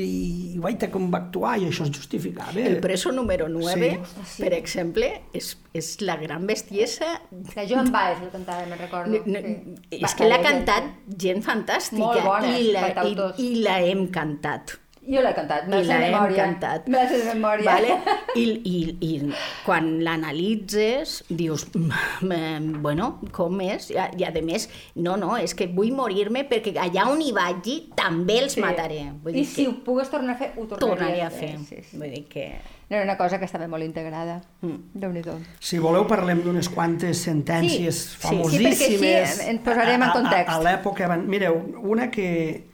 i 0.55 0.57
guaita 0.57 0.89
com 0.91 1.07
va 1.13 1.19
actuar 1.23 1.55
i 1.61 1.67
això 1.69 1.85
és 1.87 1.93
justificable. 1.95 2.65
El 2.67 2.79
preso 2.83 3.11
número 3.11 3.47
9, 3.49 3.91
Sí. 4.25 4.41
per 4.43 4.53
exemple, 4.57 5.11
és, 5.33 5.53
és 5.73 6.01
la 6.01 6.17
gran 6.17 6.45
bestiesa 6.47 7.21
Que 7.53 7.67
Joan 7.69 7.91
Baez 7.91 8.19
la 8.21 8.29
cantava, 8.33 8.65
me'n 8.65 8.79
recordo. 8.79 9.11
No, 9.11 9.21
no, 9.25 9.39
sí. 9.39 9.75
és 9.91 10.01
Va, 10.01 10.15
que 10.17 10.27
l'ha 10.29 10.41
cantat 10.41 10.83
gent 11.17 11.41
fantàstica 11.45 11.97
Molt 12.03 12.23
bones, 12.25 12.59
i, 12.59 12.71
la, 12.71 12.87
i, 13.05 13.17
i 13.45 13.55
la 13.63 13.79
hem 13.81 14.07
cantat. 14.11 14.77
Jo 15.01 15.21
l'he 15.25 15.31
cantat, 15.33 15.65
me 15.67 15.79
I 15.81 15.83
la 15.85 15.95
sé 15.95 15.99
de 15.99 16.11
memòria. 16.11 16.43
cantat. 16.43 16.87
Me 16.87 16.97
la 16.99 17.07
sé 17.09 17.17
de 17.17 17.33
memòria. 17.33 17.65
Vale? 17.65 17.95
I, 18.35 18.43
i, 18.63 18.97
I 19.01 19.31
quan 19.65 20.03
l'analitzes 20.05 21.23
dius, 21.29 21.67
"Mm, 21.73 22.81
bueno, 22.83 23.19
com 23.31 23.59
és? 23.61 23.89
I, 23.91 23.95
I 24.17 24.23
a 24.25 24.31
més, 24.45 24.69
no, 24.95 25.17
no, 25.17 25.37
és 25.37 25.55
que 25.55 25.67
vull 25.67 25.91
morir-me 25.91 26.43
perquè 26.49 26.75
allà 26.77 27.07
on 27.09 27.21
hi 27.21 27.31
vagi 27.31 27.89
també 27.95 28.39
els 28.43 28.53
Sí. 28.53 28.61
mataré. 28.61 29.11
Vull 29.23 29.33
I 29.35 29.39
dir 29.41 29.45
si 29.45 29.63
que 29.65 29.69
ho 29.69 29.83
pogués 29.83 30.09
tornar 30.09 30.35
a 30.35 30.37
fer, 30.37 30.51
ho 30.57 30.65
tornaria, 30.67 30.77
tornaria 30.79 31.27
a 31.27 31.31
fer. 31.31 31.57
Sí, 31.67 31.81
sí. 31.81 31.97
Vull 31.97 32.11
dir 32.11 32.25
que... 32.27 32.51
No 32.91 32.97
era 32.97 33.05
una 33.05 33.17
cosa 33.17 33.39
que 33.39 33.45
estava 33.45 33.67
molt 33.71 33.83
integrada. 33.85 34.41
Mm. 34.61 34.75
Déu-n'hi-do. 34.99 35.37
Si 35.63 35.79
voleu 35.79 36.05
parlem 36.07 36.41
d'unes 36.43 36.67
quantes 36.69 37.17
sentències 37.23 37.95
Sí, 37.95 38.01
sí, 38.01 38.09
sí, 38.09 38.27
famosíssimes. 38.27 38.81
perquè 38.81 39.21
així 39.23 39.49
ens 39.49 39.61
posarem 39.63 39.95
en 39.95 40.03
a- 40.03 40.11
context. 40.13 40.49
A, 40.49 40.55
a 40.57 40.61
l'època, 40.61 41.07
van- 41.07 41.25
mireu, 41.27 41.55
una 41.83 42.11
que 42.11 42.69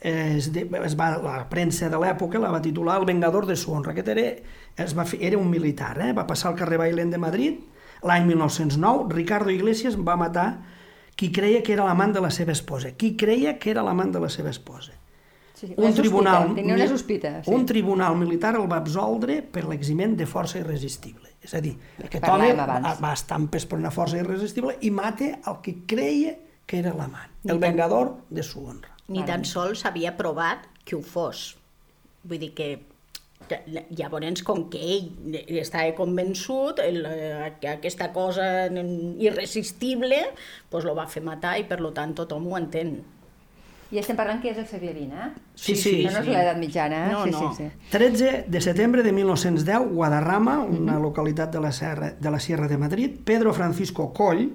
es, 0.00 0.52
de, 0.52 0.66
es 0.84 0.96
va, 0.98 1.16
la 1.22 1.38
premsa 1.48 1.88
de 1.88 1.98
l'època 2.00 2.40
la 2.42 2.52
va 2.52 2.60
titular 2.62 2.98
El 3.00 3.06
vengador 3.08 3.46
de 3.46 3.56
su 3.56 3.72
honra. 3.72 3.92
Aquest 3.92 4.12
era, 4.12 4.26
es 4.76 4.96
va 4.96 5.06
fer, 5.08 5.22
era 5.24 5.38
un 5.38 5.48
militar, 5.50 5.94
eh? 6.00 6.12
va 6.12 6.26
passar 6.26 6.52
al 6.52 6.58
carrer 6.58 6.78
Bailén 6.82 7.10
de 7.10 7.18
Madrid 7.18 7.64
l'any 8.06 8.26
1909. 8.28 9.08
Ricardo 9.14 9.50
Iglesias 9.50 9.96
va 9.96 10.16
matar 10.16 10.48
qui 11.16 11.32
creia 11.32 11.62
que 11.62 11.72
era 11.72 11.86
l'amant 11.86 12.12
de 12.12 12.20
la 12.20 12.30
seva 12.30 12.52
esposa. 12.52 12.92
Qui 12.92 13.16
creia 13.16 13.56
que 13.58 13.72
era 13.72 13.82
l'amant 13.82 14.12
de 14.12 14.20
la 14.20 14.28
seva 14.28 14.52
esposa. 14.52 14.92
Sí, 15.56 15.70
Un 15.72 15.86
una 15.86 15.94
tribunal, 15.96 16.42
sospita, 16.42 16.60
tenia 16.60 16.74
una 16.74 16.86
sospita. 16.88 17.30
Sí. 17.42 17.50
un 17.50 17.64
tribunal 17.64 18.16
militar 18.20 18.54
el 18.56 18.66
va 18.68 18.76
absoldre 18.76 19.38
per 19.40 19.64
l'eximent 19.64 20.12
de 20.16 20.26
força 20.28 20.60
irresistible. 20.60 21.30
És 21.40 21.54
a 21.56 21.62
dir, 21.64 21.72
aquest 22.04 22.26
home 22.28 22.50
va, 22.52 23.14
empès 23.38 23.64
per 23.64 23.78
una 23.78 23.92
força 23.94 24.20
irresistible 24.20 24.76
i 24.82 24.90
mata 24.90 25.30
el 25.38 25.62
que 25.64 25.78
creia 25.88 26.36
que 26.66 26.82
era 26.82 26.92
l'amant, 26.92 27.32
el 27.48 27.62
vengador 27.62 28.18
de 28.28 28.42
su 28.42 28.60
honra. 28.66 28.95
Ni 29.08 29.24
tan 29.26 29.44
sols 29.44 29.84
havia 29.86 30.16
provat 30.18 30.66
que 30.84 30.96
ho 30.96 31.02
fos. 31.02 31.54
Vull 32.26 32.42
dir 32.42 32.52
que 32.58 32.70
llavors, 33.94 34.42
com 34.42 34.64
que 34.70 34.80
ell 34.80 35.58
estava 35.60 35.92
convençut, 35.94 36.80
el, 36.82 37.04
eh, 37.06 37.52
que 37.60 37.68
aquesta 37.76 38.10
cosa 38.12 38.66
irresistible, 38.66 40.22
pues 40.70 40.84
lo 40.84 40.96
va 40.96 41.06
fer 41.06 41.22
matar 41.22 41.58
i 41.60 41.66
per 41.68 41.80
lo 41.80 41.92
tant 41.94 42.16
tothom 42.16 42.48
ho 42.50 42.56
entén. 42.58 42.96
I 43.94 44.00
estem 44.00 44.16
parlant 44.18 44.40
que 44.42 44.50
és 44.50 44.58
el 44.58 44.66
segle 44.66 44.90
XX, 44.90 45.14
eh? 45.14 45.28
Sí, 45.54 45.76
sí, 45.78 45.92
No, 46.08 46.16
no 46.16 46.24
és 46.24 46.26
l'edat 46.32 46.58
mitjana, 46.58 47.04
eh? 47.06 47.12
No, 47.12 47.22
sí, 47.22 47.30
no. 47.30 47.52
sí, 47.54 47.68
sí. 47.68 47.88
13 47.92 48.44
de 48.50 48.60
setembre 48.60 49.04
de 49.06 49.12
1910, 49.12 49.92
Guadarrama, 49.92 50.58
una 50.64 50.98
localitat 50.98 51.52
de 51.54 51.60
la, 51.62 51.70
Serra, 51.70 52.10
de 52.10 52.30
la 52.30 52.40
Sierra 52.40 52.66
de 52.66 52.78
Madrid, 52.78 53.20
Pedro 53.24 53.54
Francisco 53.54 54.12
Coll 54.12 54.48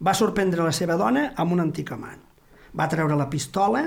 va 0.00 0.14
sorprendre 0.14 0.64
la 0.64 0.72
seva 0.72 0.96
dona 0.96 1.34
amb 1.36 1.52
un 1.52 1.60
antic 1.60 1.92
amant. 1.92 2.31
Va 2.78 2.88
treure 2.88 3.16
la 3.18 3.28
pistola 3.30 3.84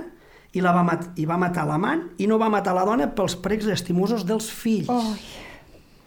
i, 0.56 0.62
la 0.64 0.72
va, 0.76 0.84
mat 0.88 1.20
i 1.20 1.26
va 1.28 1.38
matar 1.42 1.66
l'amant 1.68 2.06
i 2.22 2.28
no 2.30 2.38
va 2.42 2.50
matar 2.54 2.76
la 2.78 2.86
dona 2.88 3.10
pels 3.18 3.36
precs 3.44 3.68
estimosos 3.74 4.26
dels 4.28 4.48
fills. 4.54 4.92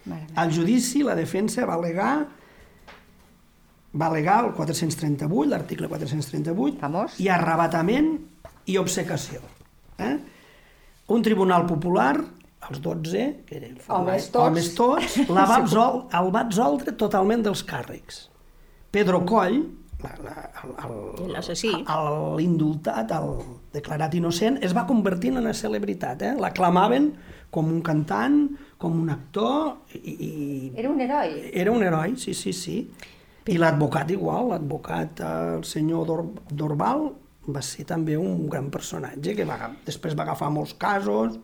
Meva. 0.09 0.25
Al 0.41 0.51
judici, 0.55 1.03
la 1.05 1.13
defensa 1.17 1.67
va 1.69 1.75
alegar 1.77 2.13
va 3.99 4.07
alegar 4.07 4.43
el 4.45 4.51
438, 4.53 5.49
l'article 5.49 5.87
438, 5.89 6.77
Famós. 6.81 7.15
i 7.19 7.29
arrabatament 7.33 8.11
i 8.69 8.77
obsecació. 8.77 9.41
Eh? 9.97 10.15
Un 11.09 11.23
tribunal 11.25 11.65
popular, 11.65 12.13
els 12.69 12.81
12, 12.85 13.23
que 13.49 13.57
eren 13.57 13.79
Homes 13.87 14.29
tots. 14.29 14.45
homes 14.45 14.73
tots 14.77 15.17
la 15.33 15.47
va 15.49 15.57
absol, 15.63 15.87
el 16.13 16.29
va 16.35 16.43
absoldre 16.45 16.93
totalment 16.93 17.41
dels 17.47 17.63
càrrecs. 17.65 18.27
Pedro 18.93 19.23
Coll, 19.25 19.63
L'assassí. 21.29 21.71
el- 21.73 22.35
l'indultat, 22.37 23.11
el 23.11 23.31
declarat 23.73 24.13
innocent, 24.15 24.57
es 24.63 24.75
va 24.75 24.85
convertir 24.87 25.31
en 25.33 25.37
una 25.43 25.53
celebritat. 25.53 26.21
Eh? 26.21 26.33
L'aclamaven 26.39 27.13
com 27.51 27.67
un 27.67 27.81
cantant, 27.81 28.49
com 28.77 28.99
un 29.01 29.09
actor, 29.09 29.77
i, 29.93 30.15
i 30.15 30.71
Era 30.75 30.89
un 30.89 31.01
heroi. 31.01 31.49
era 31.53 31.71
un 31.71 31.83
heroi, 31.83 32.15
sí, 32.17 32.33
sí, 32.33 32.53
sí. 32.53 32.89
I 33.49 33.57
l'advocat 33.57 34.11
igual, 34.11 34.49
l'advocat, 34.49 35.19
el 35.21 35.63
senyor 35.65 36.05
Dor 36.05 36.25
Dorval, 36.51 37.09
va 37.49 37.61
ser 37.65 37.85
també 37.85 38.15
un 38.17 38.47
gran 38.47 38.69
personatge 38.69 39.33
que 39.35 39.45
va, 39.45 39.71
després 39.85 40.15
va 40.15 40.23
agafar 40.23 40.51
molts 40.53 40.75
casos. 40.77 41.39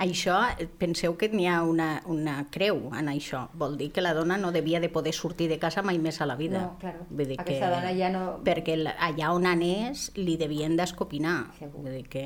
Això, 0.00 0.38
eh, 0.56 0.64
penseu 0.80 1.12
que 1.20 1.28
n'hi 1.28 1.44
ha 1.46 1.58
una, 1.62 2.00
una 2.08 2.38
creu 2.50 2.88
en 2.96 3.10
això. 3.12 3.42
Vol 3.60 3.76
dir 3.76 3.90
que 3.92 4.00
la 4.00 4.14
dona 4.16 4.38
no 4.40 4.50
devia 4.52 4.80
de 4.80 4.88
poder 4.88 5.12
sortir 5.12 5.50
de 5.50 5.58
casa 5.60 5.82
mai 5.84 5.98
més 6.00 6.20
a 6.20 6.26
la 6.26 6.36
vida. 6.40 6.62
No, 6.62 6.76
claro. 6.80 7.04
Vull 7.10 7.28
dir 7.34 7.36
Aquesta 7.40 7.68
dona 7.68 7.92
ja 7.98 8.08
no- 8.10 8.38
Perquè 8.46 8.78
allà 8.96 9.32
on 9.36 9.44
anés 9.46 10.10
li 10.16 10.38
devien 10.40 10.76
d'escopinar. 10.76 11.50
Vull 11.74 11.92
dir 11.92 12.06
que... 12.08 12.24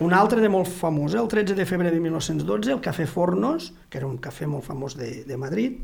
Un 0.00 0.12
altre 0.16 0.40
de 0.40 0.48
molt 0.50 0.66
famós, 0.66 1.14
el 1.14 1.28
13 1.28 1.54
de 1.54 1.66
febrer 1.68 1.92
de 1.92 2.00
1912, 2.00 2.72
el 2.72 2.80
Cafè 2.82 3.06
Fornos, 3.06 3.68
que 3.88 4.00
era 4.00 4.08
un 4.08 4.16
cafè 4.18 4.48
molt 4.50 4.64
famós 4.66 4.96
de, 4.98 5.22
de 5.28 5.36
Madrid, 5.38 5.76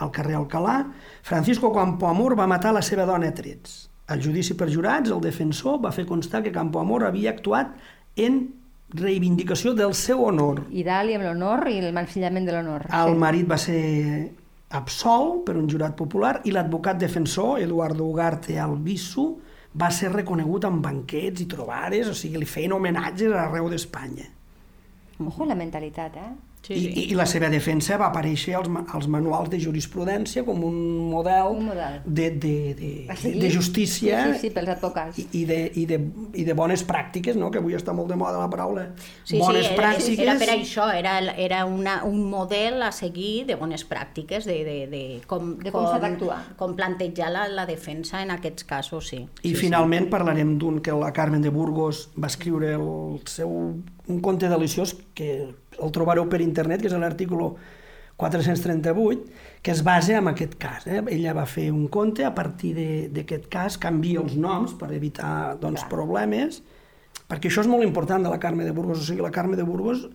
al 0.00 0.10
carrer 0.10 0.38
Alcalà, 0.38 0.78
Francisco 1.20 1.68
Campoamor 1.74 2.38
va 2.38 2.46
matar 2.48 2.72
la 2.72 2.80
seva 2.80 3.04
dona 3.04 3.28
a 3.28 3.34
trets. 3.36 3.90
Al 4.08 4.22
judici 4.22 4.54
per 4.56 4.70
jurats, 4.72 5.10
el 5.12 5.20
defensor 5.20 5.82
va 5.84 5.92
fer 5.92 6.06
constar 6.08 6.40
que 6.42 6.54
Campoamor 6.54 7.04
havia 7.04 7.34
actuat 7.34 7.74
en 8.16 8.61
reivindicació 8.94 9.72
del 9.74 9.94
seu 9.96 10.22
honor. 10.26 10.62
I 10.70 10.84
dalt 10.86 11.10
i 11.10 11.16
amb 11.16 11.26
l'honor 11.26 11.68
i 11.70 11.78
el 11.80 11.92
mancillament 11.96 12.46
de 12.48 12.56
l'honor. 12.56 12.86
El 12.92 13.16
marit 13.20 13.48
va 13.48 13.58
ser 13.60 13.80
absolt 14.72 15.42
per 15.46 15.56
un 15.60 15.68
jurat 15.68 15.96
popular 15.96 16.38
i 16.48 16.52
l'advocat 16.52 17.00
defensor, 17.00 17.58
Eduardo 17.60 18.06
Ugarte 18.08 18.58
Albisu, 18.60 19.26
va 19.72 19.88
ser 19.90 20.12
reconegut 20.12 20.66
amb 20.68 20.84
banquets 20.84 21.40
i 21.40 21.48
trobades, 21.48 22.08
o 22.08 22.16
sigui, 22.16 22.40
li 22.40 22.48
feien 22.48 22.74
homenatges 22.76 23.32
arreu 23.32 23.70
d'Espanya. 23.72 24.28
Ojo 25.22 25.46
la 25.48 25.56
mentalitat, 25.56 26.16
eh? 26.16 26.32
Sí, 26.62 26.74
I, 26.74 26.80
sí. 26.80 26.90
I, 26.94 27.02
I 27.10 27.14
la 27.18 27.24
seva 27.26 27.48
defensa 27.50 27.96
va 27.98 28.06
aparèixer 28.12 28.52
als, 28.54 28.68
als 28.94 29.08
manuals 29.10 29.48
de 29.50 29.58
jurisprudència 29.58 30.44
com 30.46 30.60
un 30.62 30.76
model, 31.10 31.56
Un 31.58 31.64
model. 31.72 31.96
De, 32.06 32.28
de, 32.30 32.52
de, 32.78 32.90
de, 33.08 33.16
seguir. 33.16 33.40
de 33.42 33.50
justícia 33.50 34.20
Sí, 34.28 34.32
sí, 34.34 34.38
sí, 34.46 34.50
pels 34.54 34.68
advocats. 34.76 35.18
i, 35.18 35.26
i, 35.40 35.44
de, 35.44 35.58
i, 35.74 35.86
de, 35.90 35.98
i 36.38 36.44
de 36.46 36.54
bones 36.54 36.84
pràctiques, 36.86 37.34
no? 37.34 37.50
que 37.50 37.58
avui 37.58 37.74
està 37.74 37.90
molt 37.92 38.08
de 38.12 38.16
moda 38.20 38.38
la 38.38 38.46
paraula. 38.52 38.84
Sí, 39.24 39.40
bones 39.42 39.66
sí, 39.66 39.72
era, 39.72 39.80
pràctiques. 39.82 40.22
era 40.22 40.36
per 40.38 40.48
això, 40.54 40.86
era, 40.94 41.16
era 41.34 41.64
una, 41.66 42.04
un 42.04 42.22
model 42.30 42.80
a 42.86 42.92
seguir 42.92 43.46
de 43.50 43.56
bones 43.58 43.82
pràctiques, 43.88 44.46
de, 44.46 44.60
de, 44.64 44.76
de 44.92 45.02
com, 45.26 45.56
De 45.58 45.72
com 45.74 45.88
d'actuar. 46.00 46.38
Com 46.56 46.76
plantejar 46.78 47.32
la, 47.34 47.48
la 47.48 47.66
defensa 47.66 48.22
en 48.22 48.30
aquests 48.30 48.64
casos, 48.70 49.08
sí. 49.10 49.24
I 49.42 49.50
sí, 49.50 49.56
finalment 49.64 50.06
parlarem 50.14 50.54
d'un 50.62 50.78
que 50.78 50.94
la 50.94 51.10
Carmen 51.12 51.42
de 51.42 51.50
Burgos 51.50 52.06
va 52.14 52.30
escriure 52.30 52.70
el 52.78 53.18
seu, 53.26 53.50
un 53.50 54.20
conte 54.22 54.46
deliciós 54.48 54.94
que 55.18 55.56
el 55.80 55.92
trobareu 55.92 56.28
per 56.28 56.40
internet, 56.42 56.80
que 56.82 56.88
és 56.90 56.92
l'article 56.98 57.52
438, 58.16 59.24
que 59.62 59.70
es 59.70 59.82
basa 59.82 60.18
en 60.18 60.28
aquest 60.28 60.54
cas. 60.60 60.86
Eh? 60.86 61.02
Ella 61.10 61.32
va 61.34 61.46
fer 61.46 61.70
un 61.72 61.88
conte, 61.88 62.24
a 62.24 62.34
partir 62.34 62.74
de- 62.74 63.08
d'aquest 63.12 63.48
cas 63.48 63.78
canvia 63.78 64.20
els 64.20 64.36
noms 64.36 64.74
per 64.74 64.92
evitar 64.92 65.56
doncs, 65.60 65.84
problemes, 65.90 66.62
perquè 67.28 67.48
això 67.50 67.60
és 67.62 67.66
molt 67.68 67.84
important 67.84 68.22
de 68.22 68.30
la 68.30 68.38
Carme 68.38 68.64
de 68.64 68.72
Burgos, 68.72 68.98
o 69.00 69.02
sigui, 69.02 69.22
la 69.22 69.30
Carme 69.30 69.56
de 69.56 69.62
Burgos 69.62 70.08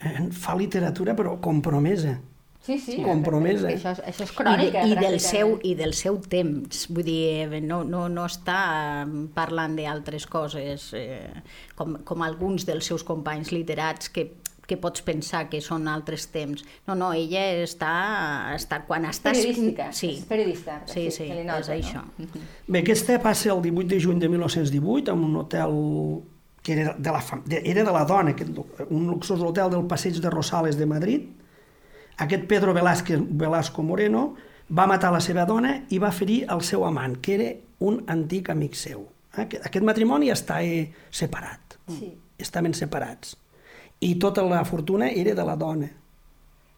eh, 0.00 0.28
fa 0.32 0.54
literatura 0.56 1.14
però 1.16 1.40
compromesa. 1.40 2.20
Sí, 2.62 2.78
sí. 2.78 2.98
Compromesa. 3.02 3.68
Això, 3.68 3.92
és- 3.92 4.02
això 4.04 4.22
és 4.24 4.30
I, 4.32 4.36
crònica, 4.36 4.82
de, 4.84 4.88
i, 4.88 4.94
del 4.96 5.18
seu, 5.20 5.58
I 5.62 5.74
del 5.74 5.94
seu 5.94 6.18
temps, 6.20 6.88
vull 6.92 7.04
dir, 7.04 7.48
eh, 7.48 7.60
no, 7.62 7.84
no, 7.84 8.06
no 8.08 8.26
està 8.26 9.02
eh, 9.06 9.26
parlant 9.34 9.76
d'altres 9.76 10.26
coses, 10.26 10.92
eh, 10.92 11.32
com, 11.74 11.96
com 12.04 12.22
alguns 12.22 12.66
dels 12.66 12.84
seus 12.84 13.02
companys 13.02 13.50
literats 13.50 14.10
que 14.10 14.26
que 14.70 14.78
pots 14.78 15.02
pensar 15.02 15.48
que 15.50 15.58
són 15.64 15.88
altres 15.90 16.28
temps. 16.30 16.62
No, 16.86 16.94
no, 16.94 17.10
ella 17.18 17.42
està, 17.64 17.90
està 18.54 18.84
quan 18.86 19.08
estàs... 19.10 19.34
Periodística. 19.40 19.88
Sí, 19.96 20.12
és 20.20 20.26
periodista. 20.30 20.78
sí, 20.86 21.08
sí, 21.10 21.26
li 21.26 21.42
nota, 21.48 21.74
és 21.74 21.88
això. 21.88 22.04
No? 22.18 22.28
Bé, 22.70 22.84
aquesta 22.84 23.18
passa 23.22 23.50
el 23.52 23.62
18 23.66 23.88
de 23.90 23.98
juny 24.06 24.22
de 24.22 24.28
1918 24.30 25.10
en 25.16 25.24
un 25.26 25.36
hotel 25.42 25.74
que 26.62 26.74
era 26.76 26.94
de 26.94 27.10
la, 27.10 27.20
fam- 27.24 27.42
era 27.50 27.82
de 27.82 27.92
la 27.92 28.04
dona, 28.04 28.34
un 28.90 29.06
luxós 29.08 29.40
hotel 29.40 29.70
del 29.72 29.86
Passeig 29.88 30.18
de 30.20 30.30
Rosales 30.30 30.76
de 30.76 30.86
Madrid. 30.86 31.28
Aquest 32.20 32.44
Pedro 32.46 32.74
Velázquez, 32.76 33.18
Velasco 33.30 33.82
Moreno 33.82 34.34
va 34.70 34.84
matar 34.86 35.10
la 35.14 35.22
seva 35.24 35.46
dona 35.48 35.78
i 35.88 35.98
va 35.98 36.12
ferir 36.12 36.42
el 36.52 36.60
seu 36.62 36.84
amant, 36.84 37.16
que 37.24 37.34
era 37.38 37.48
un 37.80 38.02
antic 38.12 38.50
amic 38.52 38.76
seu. 38.76 39.06
Aquest, 39.32 39.64
aquest 39.66 39.86
matrimoni 39.88 40.28
està 40.30 40.60
eh, 40.62 40.90
separat, 41.10 41.78
Sí. 41.88 42.12
estaven 42.38 42.74
separats. 42.76 43.38
I 44.00 44.14
tota 44.18 44.42
la 44.42 44.64
fortuna 44.64 45.10
era 45.10 45.34
de 45.34 45.44
la 45.44 45.56
dona. 45.56 45.86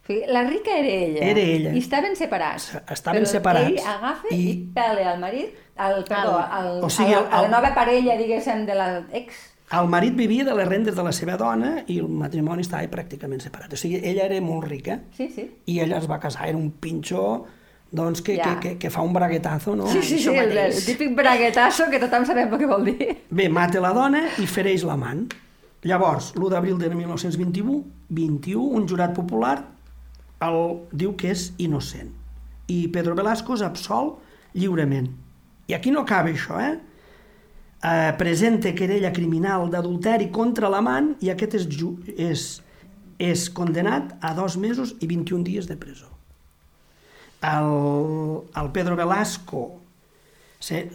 O 0.03 0.05
sigui, 0.07 0.25
la 0.27 0.41
rica 0.43 0.73
era 0.77 0.87
ella. 0.89 1.21
Era 1.31 1.39
ella. 1.39 1.71
I 1.73 1.79
estaven 1.79 2.15
separats. 2.19 2.73
Estaven 2.91 3.23
Però 3.23 3.31
separats. 3.31 3.69
ell 3.71 3.79
agafa 3.79 4.27
i, 4.31 4.35
I- 4.35 4.49
i 4.51 4.57
pele 4.75 5.05
al 5.07 5.19
marit, 5.21 5.53
al, 5.77 6.03
perdó, 6.03 6.37
al, 6.43 6.83
O 6.83 6.89
sigui, 6.91 7.13
a, 7.13 7.21
la, 7.21 7.29
a 7.37 7.41
la 7.45 7.47
nova 7.53 7.73
parella, 7.73 8.17
diguéssim, 8.19 8.65
de 8.67 8.75
l'ex. 8.75 9.33
El 9.73 9.87
marit 9.89 10.13
vivia 10.13 10.43
de 10.45 10.53
les 10.53 10.67
rendes 10.67 10.93
de 10.95 11.01
la 11.07 11.11
seva 11.15 11.37
dona 11.39 11.85
i 11.87 11.95
el 12.03 12.09
matrimoni 12.11 12.61
estava 12.61 12.83
pràcticament 12.91 13.39
separat. 13.41 13.71
O 13.73 13.79
sigui, 13.79 14.01
ella 14.03 14.25
era 14.27 14.41
molt 14.43 14.67
rica 14.67 14.99
Sí, 15.17 15.29
sí. 15.33 15.47
i 15.65 15.79
ella 15.79 15.97
es 15.97 16.09
va 16.11 16.19
casar, 16.19 16.49
era 16.51 16.57
un 16.59 16.69
pinxó 16.71 17.45
doncs, 17.89 18.21
que, 18.21 18.35
Ja. 18.35 18.59
que, 18.59 18.69
que, 18.73 18.77
que 18.77 18.89
fa 18.91 19.01
un 19.01 19.13
braguetazo, 19.13 19.75
no? 19.75 19.87
Sí, 19.87 20.01
sí, 20.03 20.19
sí, 20.19 20.29
el, 20.35 20.51
el 20.57 20.85
típic 20.85 21.15
braguetazo 21.15 21.89
que 21.89 21.99
tothom 22.03 22.25
sabem 22.25 22.51
el 22.53 22.59
que 22.59 22.65
vol 22.69 22.85
dir. 22.85 23.17
Bé, 23.29 23.47
mata 23.49 23.79
la 23.79 23.93
dona 23.93 24.25
i 24.37 24.45
fereix 24.47 24.83
l'amant. 24.83 25.31
Llavors, 25.83 26.31
l'1 26.37 26.49
d'abril 26.53 26.77
de 26.79 26.89
1921, 26.95 27.81
21, 28.09 28.63
un 28.79 28.87
jurat 28.87 29.11
popular 29.15 29.57
el, 30.43 30.59
diu 30.95 31.15
que 31.19 31.31
és 31.33 31.49
innocent. 31.59 32.11
I 32.71 32.87
Pedro 32.93 33.15
Velasco 33.19 33.57
és 33.57 33.63
absolt 33.65 34.21
lliurement. 34.55 35.09
I 35.67 35.75
aquí 35.75 35.91
no 35.91 36.03
acaba 36.03 36.31
això, 36.31 36.59
eh? 36.59 36.77
eh 37.83 38.11
presenta 38.19 38.71
querella 38.75 39.11
criminal 39.11 39.69
d'adulteri 39.69 40.29
contra 40.31 40.71
l'amant 40.71 41.13
i 41.19 41.31
aquest 41.31 41.59
és, 41.59 41.67
és, 42.15 42.45
és 43.19 43.49
condenat 43.51 44.15
a 44.21 44.33
dos 44.33 44.55
mesos 44.57 44.95
i 45.01 45.07
21 45.07 45.43
dies 45.43 45.67
de 45.67 45.75
presó. 45.75 46.07
El, 47.43 48.47
el 48.55 48.71
Pedro 48.71 48.95
Velasco 48.95 49.81
se, 50.59 50.87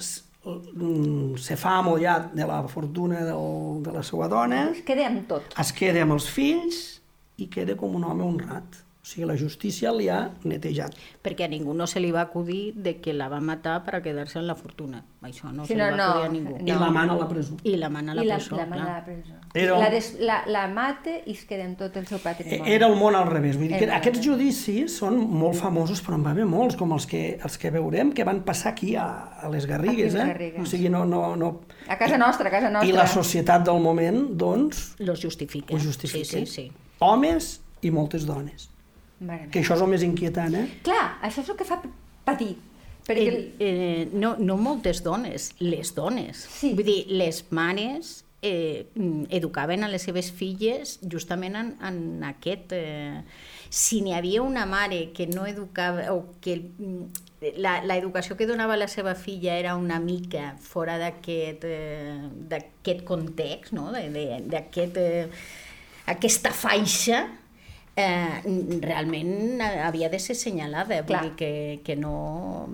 se 1.38 1.56
fa 1.56 1.78
amo 1.78 1.96
ja 1.98 2.18
de 2.32 2.46
la 2.46 2.62
fortuna 2.68 3.22
del, 3.24 3.82
de 3.82 3.92
la 3.92 4.02
seva 4.02 4.28
dona, 4.28 4.70
Es 4.72 4.82
queda 4.86 5.06
amb 5.06 5.26
tot. 5.28 5.54
es 5.58 5.72
queda 5.72 6.02
amb 6.02 6.12
els 6.16 6.28
fills 6.28 7.00
i 7.38 7.46
queda 7.52 7.76
com 7.76 7.94
un 7.94 8.04
home 8.04 8.24
honrat. 8.24 8.82
O 9.08 9.10
sigui, 9.10 9.24
la 9.24 9.38
justícia 9.40 9.88
li 9.96 10.10
ha 10.12 10.18
netejat. 10.44 10.92
Perquè 11.24 11.46
a 11.46 11.48
ningú 11.48 11.72
no 11.72 11.86
se 11.88 11.96
li 11.98 12.10
va 12.12 12.20
acudir 12.26 12.74
de 12.76 12.98
que 13.00 13.14
la 13.16 13.30
va 13.32 13.38
matar 13.40 13.78
per 13.86 13.94
a 13.96 14.02
quedar-se 14.04 14.36
en 14.38 14.44
la 14.46 14.54
fortuna. 14.54 14.98
Això 15.24 15.48
no 15.50 15.64
Sí, 15.64 15.72
se 15.72 15.78
li 15.78 15.80
no, 15.80 15.86
va 15.86 15.96
no, 15.96 16.04
acudir 16.10 16.26
a 16.26 16.32
ningú. 16.34 16.58
no. 16.58 16.66
I 16.66 16.74
la 16.76 16.90
mana 16.92 17.12
a 17.14 17.16
la 17.16 17.28
presó. 17.28 17.56
I 17.64 17.76
la 17.80 17.88
mana 17.88 18.12
a 18.12 18.14
la 18.16 18.22
I 18.22 18.26
la, 18.28 18.36
presó, 18.36 18.56
la 18.58 18.66
mana 18.66 18.84
a 18.84 18.98
la 18.98 19.04
presó. 19.06 19.32
Era- 19.54 19.78
La, 19.78 19.88
des, 19.88 20.10
la, 20.20 20.42
la 20.46 20.66
mata 20.68 21.10
i 21.24 21.32
es 21.32 21.46
queda 21.48 21.64
amb 21.64 21.78
tot 21.80 21.96
el 21.96 22.06
seu 22.06 22.18
patrimoni. 22.20 22.70
Era 22.70 22.86
el 22.86 22.96
món 23.00 23.16
al 23.16 23.26
revés. 23.32 23.56
Vull 23.56 23.68
dir 23.72 23.78
que 23.78 23.84
Era 23.88 23.96
aquests 23.96 24.20
judicis 24.26 24.98
són 25.00 25.16
molt 25.16 25.56
famosos, 25.56 26.04
però 26.04 26.20
en 26.20 26.26
va 26.28 26.34
haver 26.36 26.44
molts, 26.44 26.76
com 26.76 26.92
els 26.92 27.06
que, 27.08 27.38
els 27.42 27.56
que 27.56 27.70
veurem, 27.72 28.12
que 28.12 28.24
van 28.28 28.42
passar 28.44 28.72
aquí 28.76 28.94
a, 28.94 29.08
a 29.40 29.48
les 29.48 29.64
Garrigues. 29.64 30.14
Aquí 30.14 30.22
eh? 30.22 30.32
Garrigues. 30.34 30.60
O 30.60 30.66
sigui, 30.66 30.90
no, 30.92 31.06
no, 31.06 31.34
no... 31.34 31.62
A 31.88 31.96
casa 31.96 32.18
nostra, 32.20 32.48
a 32.48 32.52
casa 32.52 32.68
nostra. 32.68 32.86
I 32.86 32.92
la 32.92 33.06
societat 33.08 33.64
del 33.64 33.80
moment, 33.80 34.34
doncs, 34.36 34.96
Los 34.98 35.24
justifica. 35.24 35.72
ho 35.74 35.78
justifica. 35.80 36.24
Sí, 36.28 36.44
sí, 36.44 36.68
sí. 36.68 36.72
Homes 36.98 37.62
i 37.80 37.90
moltes 37.90 38.26
dones. 38.26 38.68
Mare. 39.20 39.48
Que 39.52 39.62
això 39.62 39.74
és 39.74 39.82
el 39.82 39.90
més 39.90 40.04
inquietant, 40.06 40.54
eh? 40.54 40.66
Clar, 40.86 41.18
això 41.26 41.42
és 41.42 41.50
el 41.50 41.58
que 41.58 41.66
fa 41.66 41.80
patir. 42.26 42.54
Perquè... 43.08 43.28
Eh, 43.28 43.66
eh, 43.66 44.08
no, 44.12 44.36
no 44.38 44.58
moltes 44.60 45.02
dones, 45.02 45.52
les 45.64 45.94
dones. 45.96 46.46
Sí. 46.60 46.74
Vull 46.76 46.86
dir, 46.86 46.98
les 47.08 47.42
mares 47.56 48.18
eh, 48.42 48.86
educaven 49.34 49.84
a 49.84 49.88
les 49.88 50.04
seves 50.04 50.30
filles 50.30 50.98
justament 51.10 51.56
en, 51.58 51.72
en 51.82 52.26
aquest... 52.34 52.74
Eh, 52.76 53.22
si 53.68 54.00
n'hi 54.00 54.14
havia 54.16 54.40
una 54.40 54.64
mare 54.64 55.10
que 55.12 55.26
no 55.28 55.44
educava 55.44 56.06
o 56.14 56.22
que 56.40 56.54
mm, 56.56 57.26
la, 57.60 57.78
la 57.84 57.96
educació 58.00 58.36
que 58.36 58.46
donava 58.48 58.78
la 58.80 58.88
seva 58.88 59.14
filla 59.14 59.58
era 59.58 59.74
una 59.76 59.98
mica 60.00 60.54
fora 60.60 60.96
d'aquest 60.98 61.66
eh, 61.68 63.00
context, 63.04 63.74
no? 63.76 63.90
d'aquest 63.92 64.96
eh, 64.96 65.26
aquesta 66.08 66.54
faixa, 66.56 67.26
eh, 67.98 68.78
realment 68.82 69.62
havia 69.62 70.08
de 70.12 70.20
ser 70.22 70.36
senyalada. 70.38 71.02
Vull 71.08 71.28
dir 71.28 71.34
que, 71.38 71.52
que 71.84 71.96
no... 71.98 72.68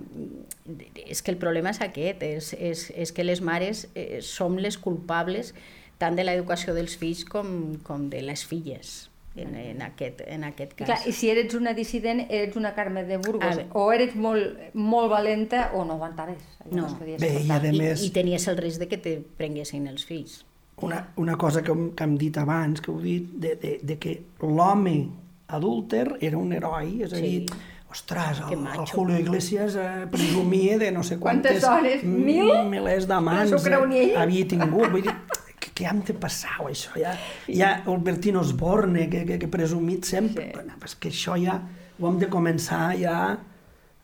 És 1.05 1.21
que 1.21 1.33
el 1.33 1.39
problema 1.41 1.73
és 1.73 1.81
aquest, 1.85 2.23
és, 2.25 2.53
és, 2.57 2.85
és 2.95 3.11
que 3.15 3.25
les 3.25 3.41
mares 3.45 3.85
eh, 3.93 4.21
som 4.25 4.57
les 4.61 4.77
culpables 4.81 5.53
tant 6.01 6.15
de 6.17 6.25
l'educació 6.25 6.75
dels 6.75 6.97
fills 6.99 7.23
com, 7.27 7.75
com 7.85 8.09
de 8.11 8.23
les 8.25 8.45
filles. 8.45 8.95
En, 9.35 9.51
en, 9.59 9.81
aquest, 9.83 10.21
en 10.31 10.45
aquest 10.47 10.77
cas. 10.79 10.87
Clar, 10.87 10.99
I 11.09 11.11
si 11.11 11.27
eres 11.27 11.51
una 11.57 11.73
dissident, 11.75 12.21
eres 12.29 12.55
una 12.55 12.71
Carme 12.71 13.03
de 13.03 13.17
Burgos, 13.19 13.59
o 13.75 13.89
eres 13.91 14.15
molt, 14.15 14.61
molt 14.73 15.11
valenta 15.11 15.71
o 15.75 15.83
no 15.83 15.97
aguantaves. 15.97 16.39
No, 16.69 16.85
no 16.87 17.17
Bé, 17.19 17.33
i, 17.41 17.49
a 17.51 17.59
més... 17.65 18.05
I, 18.05 18.07
I 18.07 18.13
tenies 18.15 18.47
el 18.47 18.55
risc 18.61 18.79
de 18.79 18.87
que 18.87 19.01
te 19.01 19.17
prenguessin 19.35 19.91
els 19.91 20.07
fills 20.07 20.45
una, 20.77 21.13
una 21.15 21.37
cosa 21.37 21.63
que, 21.63 21.73
que 21.95 22.03
hem 22.03 22.17
dit 22.17 22.37
abans, 22.37 22.81
que 22.81 22.91
heu 22.91 22.99
dit, 23.01 23.29
de, 23.39 23.55
de, 23.61 23.77
de 23.83 23.97
que 24.01 24.17
l'home 24.43 24.97
adúlter 25.47 26.17
era 26.19 26.37
un 26.37 26.51
heroi, 26.53 27.01
és 27.05 27.13
a 27.13 27.21
dir, 27.21 27.45
sí. 27.47 27.61
ostres, 27.91 28.41
el, 28.49 28.65
el 28.65 28.85
Julio 28.89 29.17
Iglesias 29.19 29.77
eh, 29.79 30.05
presumia 30.11 30.79
de 30.81 30.91
no 30.91 31.03
sé 31.03 31.19
quantes... 31.19 31.61
Quantes 31.63 32.03
dones? 32.03 32.03
Mil? 32.03 32.51
Milers 32.71 33.07
d'amants 33.07 33.55
eh, 33.55 34.13
havia 34.19 34.47
tingut. 34.51 34.89
Vull 34.91 35.05
dir, 35.05 35.15
que, 35.61 35.71
que 35.71 35.87
hem 35.87 36.03
de 36.05 36.17
passar, 36.19 36.57
això? 36.65 36.95
Ja, 36.99 37.15
ja 37.47 37.71
el 37.85 38.03
Bertino 38.03 38.43
Osborne, 38.43 39.07
que, 39.09 39.23
que, 39.29 39.39
que 39.39 39.51
presumit 39.51 40.05
sempre, 40.09 40.49
sí. 40.49 40.57
bueno, 40.59 40.79
és 40.83 40.99
que 40.99 41.13
això 41.13 41.39
ja 41.39 41.59
ho 41.95 42.09
hem 42.09 42.19
de 42.19 42.31
començar 42.31 42.89
ja 42.99 43.19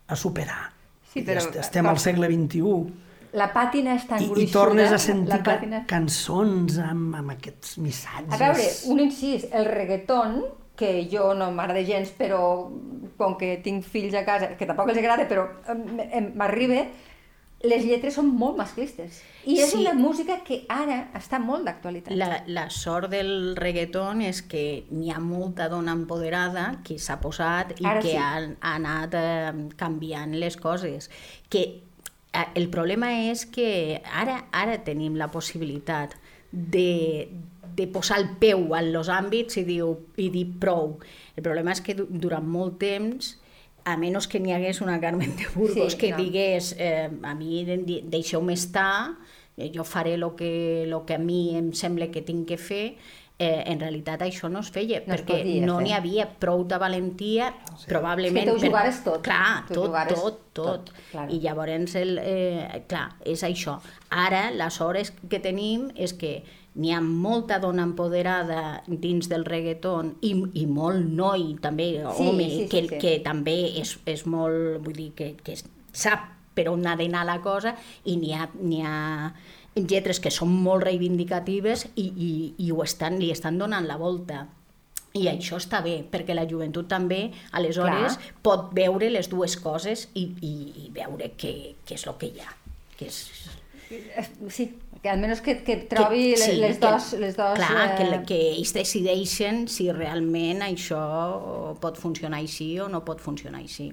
a 0.08 0.16
superar. 0.16 0.70
Sí, 1.12 1.26
però, 1.28 1.44
ja 1.52 1.60
estem 1.60 1.90
al 1.92 2.00
segle 2.00 2.30
XXI 2.32 3.11
la 3.38 3.48
pàtina 3.54 3.96
és 3.96 4.08
tan 4.10 4.24
I, 4.24 4.28
gruixuda... 4.30 4.48
I 4.50 4.54
tornes 4.54 4.96
a 4.96 5.00
sentir 5.02 5.42
pàtina... 5.46 5.84
cançons 5.90 6.80
amb, 6.84 7.16
amb 7.20 7.36
aquests 7.36 7.78
missatges. 7.84 8.34
A 8.36 8.42
veure, 8.42 8.66
un 8.92 9.04
incís, 9.04 9.48
el 9.56 9.70
reggaeton, 9.70 10.42
que 10.82 11.08
jo 11.12 11.32
no 11.38 11.52
m'agrada 11.54 11.84
gens, 11.86 12.10
però 12.18 12.42
com 13.20 13.38
que 13.38 13.54
tinc 13.64 13.86
fills 13.86 14.18
a 14.18 14.26
casa, 14.26 14.56
que 14.58 14.66
tampoc 14.66 14.90
els 14.90 15.00
agrada, 15.02 15.28
però 15.30 15.46
m'arriba, 16.40 16.86
les 17.62 17.84
lletres 17.86 18.16
són 18.18 18.32
molt 18.34 18.58
masclistes. 18.58 19.20
I 19.46 19.60
és 19.62 19.74
sí. 19.74 19.82
una 19.84 19.94
música 19.94 20.40
que 20.46 20.64
ara 20.72 21.12
està 21.18 21.38
molt 21.42 21.68
d'actualitat. 21.68 22.14
La, 22.18 22.42
la 22.50 22.66
sort 22.74 23.12
del 23.14 23.54
reggaeton 23.58 24.24
és 24.26 24.42
que 24.50 24.64
n'hi 24.90 25.14
ha 25.14 25.22
molta 25.22 25.70
dona 25.70 25.94
empoderada 25.98 26.68
que 26.86 26.98
s'ha 27.02 27.20
posat 27.22 27.76
i 27.78 27.86
ara 27.86 28.02
que 28.02 28.16
sí. 28.16 28.18
ha, 28.18 28.34
ha 28.42 28.74
anat 28.80 29.18
eh, 29.18 29.54
canviant 29.78 30.34
les 30.42 30.58
coses. 30.58 31.12
Que 31.52 31.66
el 32.32 32.70
problema 32.72 33.12
és 33.28 33.46
que 33.46 34.02
ara, 34.08 34.46
ara 34.52 34.78
tenim 34.86 35.18
la 35.20 35.30
possibilitat 35.32 36.16
de, 36.52 37.28
de 37.76 37.88
posar 37.92 38.22
el 38.22 38.30
peu 38.40 38.72
en 38.78 38.92
els 38.96 39.12
àmbits 39.12 39.60
i, 39.60 39.66
diu, 39.68 39.94
i 40.18 40.30
dir 40.34 40.48
prou. 40.62 40.98
El 41.36 41.44
problema 41.44 41.76
és 41.76 41.84
que 41.84 41.96
durant 41.96 42.48
molt 42.48 42.80
temps 42.82 43.36
a 43.84 43.98
menys 43.98 44.28
que 44.30 44.40
n'hi 44.40 44.54
hagués 44.54 44.82
una 44.84 45.00
Carmen 45.02 45.36
de 45.38 45.48
Burgos 45.56 45.96
sí, 45.96 46.00
que 46.00 46.12
no. 46.12 46.20
digués 46.22 46.76
eh, 46.78 47.10
a 47.10 47.34
mi 47.36 47.64
deixeu-me 47.66 48.54
estar, 48.54 49.18
eh, 49.58 49.72
jo 49.74 49.84
faré 49.84 50.16
el 50.16 50.28
que, 50.38 50.86
lo 50.88 51.06
que 51.06 51.16
a 51.16 51.22
mi 51.22 51.58
em 51.58 51.72
sembla 51.74 52.12
que 52.12 52.22
tinc 52.22 52.48
que 52.48 52.60
fer, 52.62 52.96
eh, 53.40 53.64
en 53.72 53.80
realitat 53.80 54.22
això 54.22 54.50
no 54.52 54.62
es 54.62 54.70
feia, 54.74 55.02
no 55.06 55.16
perquè 55.16 55.40
es 55.42 55.66
no 55.66 55.80
n'hi 55.82 55.96
havia 55.98 56.28
prou 56.42 56.64
de 56.68 56.78
valentia, 56.82 57.52
sí. 57.74 57.88
probablement... 57.90 58.46
És 58.46 58.50
que 58.54 58.58
tu 58.60 58.66
jugaves 58.68 59.04
tot. 59.06 59.22
Clar, 59.26 59.66
tot, 59.70 59.92
tot, 59.92 60.16
tot, 60.16 60.42
tot. 60.62 60.96
Clar. 61.12 61.28
I 61.34 61.40
llavors, 61.44 61.96
el, 62.00 62.18
eh, 62.22 62.82
clar, 62.92 63.08
és 63.26 63.44
això. 63.48 63.80
Ara, 64.10 64.50
les 64.56 64.82
hores 64.82 65.14
que 65.30 65.42
tenim 65.44 65.90
és 65.96 66.14
que 66.14 66.42
n'hi 66.80 66.94
ha 66.96 67.02
molta 67.04 67.58
dona 67.60 67.84
empoderada 67.84 68.82
dins 68.88 69.28
del 69.32 69.44
reggaeton 69.44 70.14
i, 70.24 70.36
i 70.62 70.68
molt 70.70 71.04
noi 71.04 71.56
també, 71.64 71.90
sí, 72.00 72.28
home, 72.30 72.46
sí, 72.48 72.60
sí, 72.62 72.68
que, 72.72 72.84
sí. 72.88 73.00
que 73.02 73.16
també 73.26 73.58
és, 73.82 73.98
és 74.08 74.24
molt, 74.30 74.80
vull 74.86 74.96
dir, 74.96 75.10
que, 75.18 75.34
que 75.44 75.58
sap 75.92 76.30
per 76.56 76.68
on 76.72 76.86
ha 76.88 76.96
d'anar 77.00 77.26
la 77.28 77.40
cosa 77.44 77.76
i 78.06 78.18
n'hi 78.20 78.34
ha, 78.36 78.48
ha 78.48 78.96
lletres 79.76 80.20
que 80.20 80.32
són 80.34 80.52
molt 80.52 80.84
reivindicatives 80.84 81.86
i, 81.96 82.08
i, 82.12 82.32
i 82.60 82.72
ho 82.72 82.82
estan, 82.84 83.20
li 83.22 83.32
estan 83.32 83.60
donant 83.62 83.88
la 83.88 83.98
volta. 84.02 84.46
I 85.16 85.26
això 85.28 85.58
està 85.60 85.82
bé, 85.84 85.98
perquè 86.08 86.36
la 86.36 86.46
joventut 86.48 86.88
també, 86.92 87.26
aleshores, 87.58 88.16
Clar. 88.16 88.36
pot 88.44 88.70
veure 88.76 89.10
les 89.12 89.28
dues 89.32 89.58
coses 89.60 90.08
i, 90.16 90.30
i, 90.40 90.54
i 90.86 90.92
veure 90.96 91.34
què, 91.36 91.56
què 91.84 91.98
és 92.00 92.08
el 92.08 92.16
que 92.20 92.32
hi 92.32 92.46
ha. 92.46 92.54
Que 92.96 93.10
és... 93.12 93.20
Sí, 94.56 94.70
que 95.04 95.10
almenys 95.12 95.42
que, 95.44 95.58
que 95.68 95.76
trobi 95.92 96.30
que, 96.32 96.38
sí, 96.40 96.54
les, 96.62 96.80
dos, 96.80 97.10
que, 97.12 97.20
les 97.26 97.36
dos... 97.36 97.58
Clar, 97.60 97.90
eh... 97.90 97.98
que, 97.98 98.22
que 98.30 98.40
ells 98.54 98.72
decideixen 98.78 99.66
si 99.72 99.90
realment 99.92 100.64
això 100.64 101.02
pot 101.84 102.00
funcionar 102.00 102.40
així 102.40 102.72
o 102.80 102.88
no 102.92 103.04
pot 103.04 103.20
funcionar 103.24 103.60
així. 103.60 103.90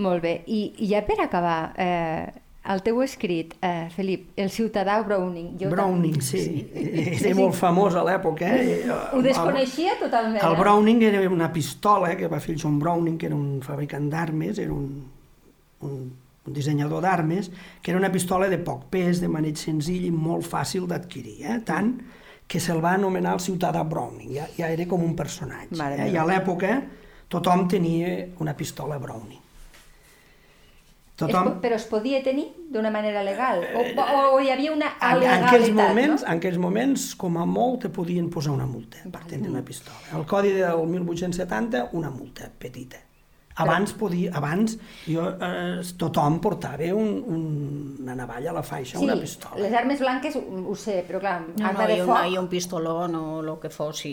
Molt 0.00 0.24
bé, 0.24 0.38
i, 0.52 0.60
i 0.84 0.90
ja 0.92 1.02
per 1.04 1.18
acabar, 1.24 1.74
eh, 1.80 2.28
el 2.72 2.82
teu 2.82 3.00
escrit, 3.04 3.54
eh, 3.62 3.88
Felip, 3.94 4.28
El 4.36 4.50
ciutadà 4.50 4.98
Browning. 5.06 5.56
Jo 5.60 5.70
Browning, 5.70 6.20
sí. 6.20 6.42
sí. 6.42 6.64
Era 7.20 7.34
molt 7.38 7.54
famós 7.58 7.94
a 7.94 8.02
l'època. 8.06 8.48
Eh? 8.58 8.82
Ho 9.14 9.22
desconeixia 9.24 9.96
totalment. 10.00 10.42
El, 10.42 10.54
el 10.54 10.60
Browning 10.60 11.02
era 11.06 11.22
una 11.30 11.52
pistola 11.52 12.14
que 12.18 12.28
va 12.32 12.40
fer 12.42 12.56
John 12.58 12.78
Browning, 12.82 13.18
que 13.18 13.30
era 13.30 13.38
un 13.38 13.62
fabricant 13.62 14.10
d'armes, 14.10 14.58
era 14.62 14.74
un, 14.74 14.90
un, 15.86 15.96
un 16.46 16.58
dissenyador 16.58 17.02
d'armes, 17.06 17.50
que 17.82 17.94
era 17.94 18.00
una 18.00 18.12
pistola 18.12 18.50
de 18.50 18.58
poc 18.58 18.86
pes, 18.90 19.22
de 19.22 19.30
maneig 19.30 19.58
senzill 19.60 20.06
i 20.08 20.12
molt 20.12 20.46
fàcil 20.46 20.90
d'adquirir. 20.90 21.38
Eh? 21.46 21.58
Tant 21.66 21.94
que 22.46 22.62
se'l 22.62 22.82
va 22.82 22.94
anomenar 22.98 23.38
el 23.38 23.42
ciutadà 23.42 23.82
Browning, 23.86 24.36
ja, 24.36 24.46
ja 24.58 24.70
era 24.74 24.86
com 24.90 25.02
un 25.02 25.16
personatge. 25.18 25.82
Eh? 25.96 26.12
I 26.12 26.18
a 26.18 26.26
l'època 26.26 26.78
tothom 27.32 27.66
tenia 27.70 28.12
una 28.42 28.54
pistola 28.54 28.98
Browning. 29.02 29.45
Tothom... 31.16 31.48
Es, 31.48 31.60
però 31.62 31.78
es 31.80 31.86
podia 31.88 32.20
tenir 32.24 32.50
d'una 32.72 32.90
manera 32.92 33.22
legal? 33.24 33.62
O, 33.72 33.84
o, 33.88 34.18
o 34.36 34.40
hi 34.44 34.50
havia 34.52 34.74
una 34.74 34.92
en, 35.00 35.22
en 35.24 35.46
aquells 35.48 35.72
moments, 35.72 36.22
no? 36.22 36.28
En 36.28 36.42
aquells 36.42 36.60
moments, 36.60 37.06
com 37.16 37.38
a 37.40 37.46
molt, 37.48 37.86
te 37.86 37.92
podien 37.92 38.28
posar 38.32 38.52
una 38.52 38.68
multa 38.68 39.00
per 39.12 39.24
tenir 39.30 39.48
una 39.48 39.64
pistola. 39.64 39.96
El 40.18 40.28
codi 40.28 40.52
del 40.58 40.84
1870, 40.92 41.88
una 41.96 42.12
multa 42.12 42.50
petita. 42.52 43.05
Abans, 43.56 43.94
podia, 43.96 44.32
abans 44.36 44.74
jo, 45.06 45.22
eh, 45.40 45.80
tothom 45.96 46.40
portava 46.44 46.90
un, 46.92 47.22
un, 47.24 47.44
una 48.02 48.14
navalla 48.18 48.50
a 48.50 48.56
la 48.58 48.62
faixa, 48.62 48.98
sí, 48.98 49.04
una 49.04 49.16
pistola. 49.16 49.62
les 49.62 49.72
armes 49.72 50.00
blanques 50.02 50.36
ho, 50.36 50.42
ho 50.68 50.74
sé, 50.76 50.98
però 51.08 51.20
clar, 51.22 51.38
no, 51.46 51.64
arma 51.64 51.86
no, 51.86 51.88
de 51.88 51.96
foc... 52.02 52.12
No, 52.12 52.32
i 52.34 52.36
un 52.36 52.50
pistoló 52.52 52.96
o 53.06 53.40
el 53.40 53.48
que 53.62 53.70
fossi. 53.72 54.12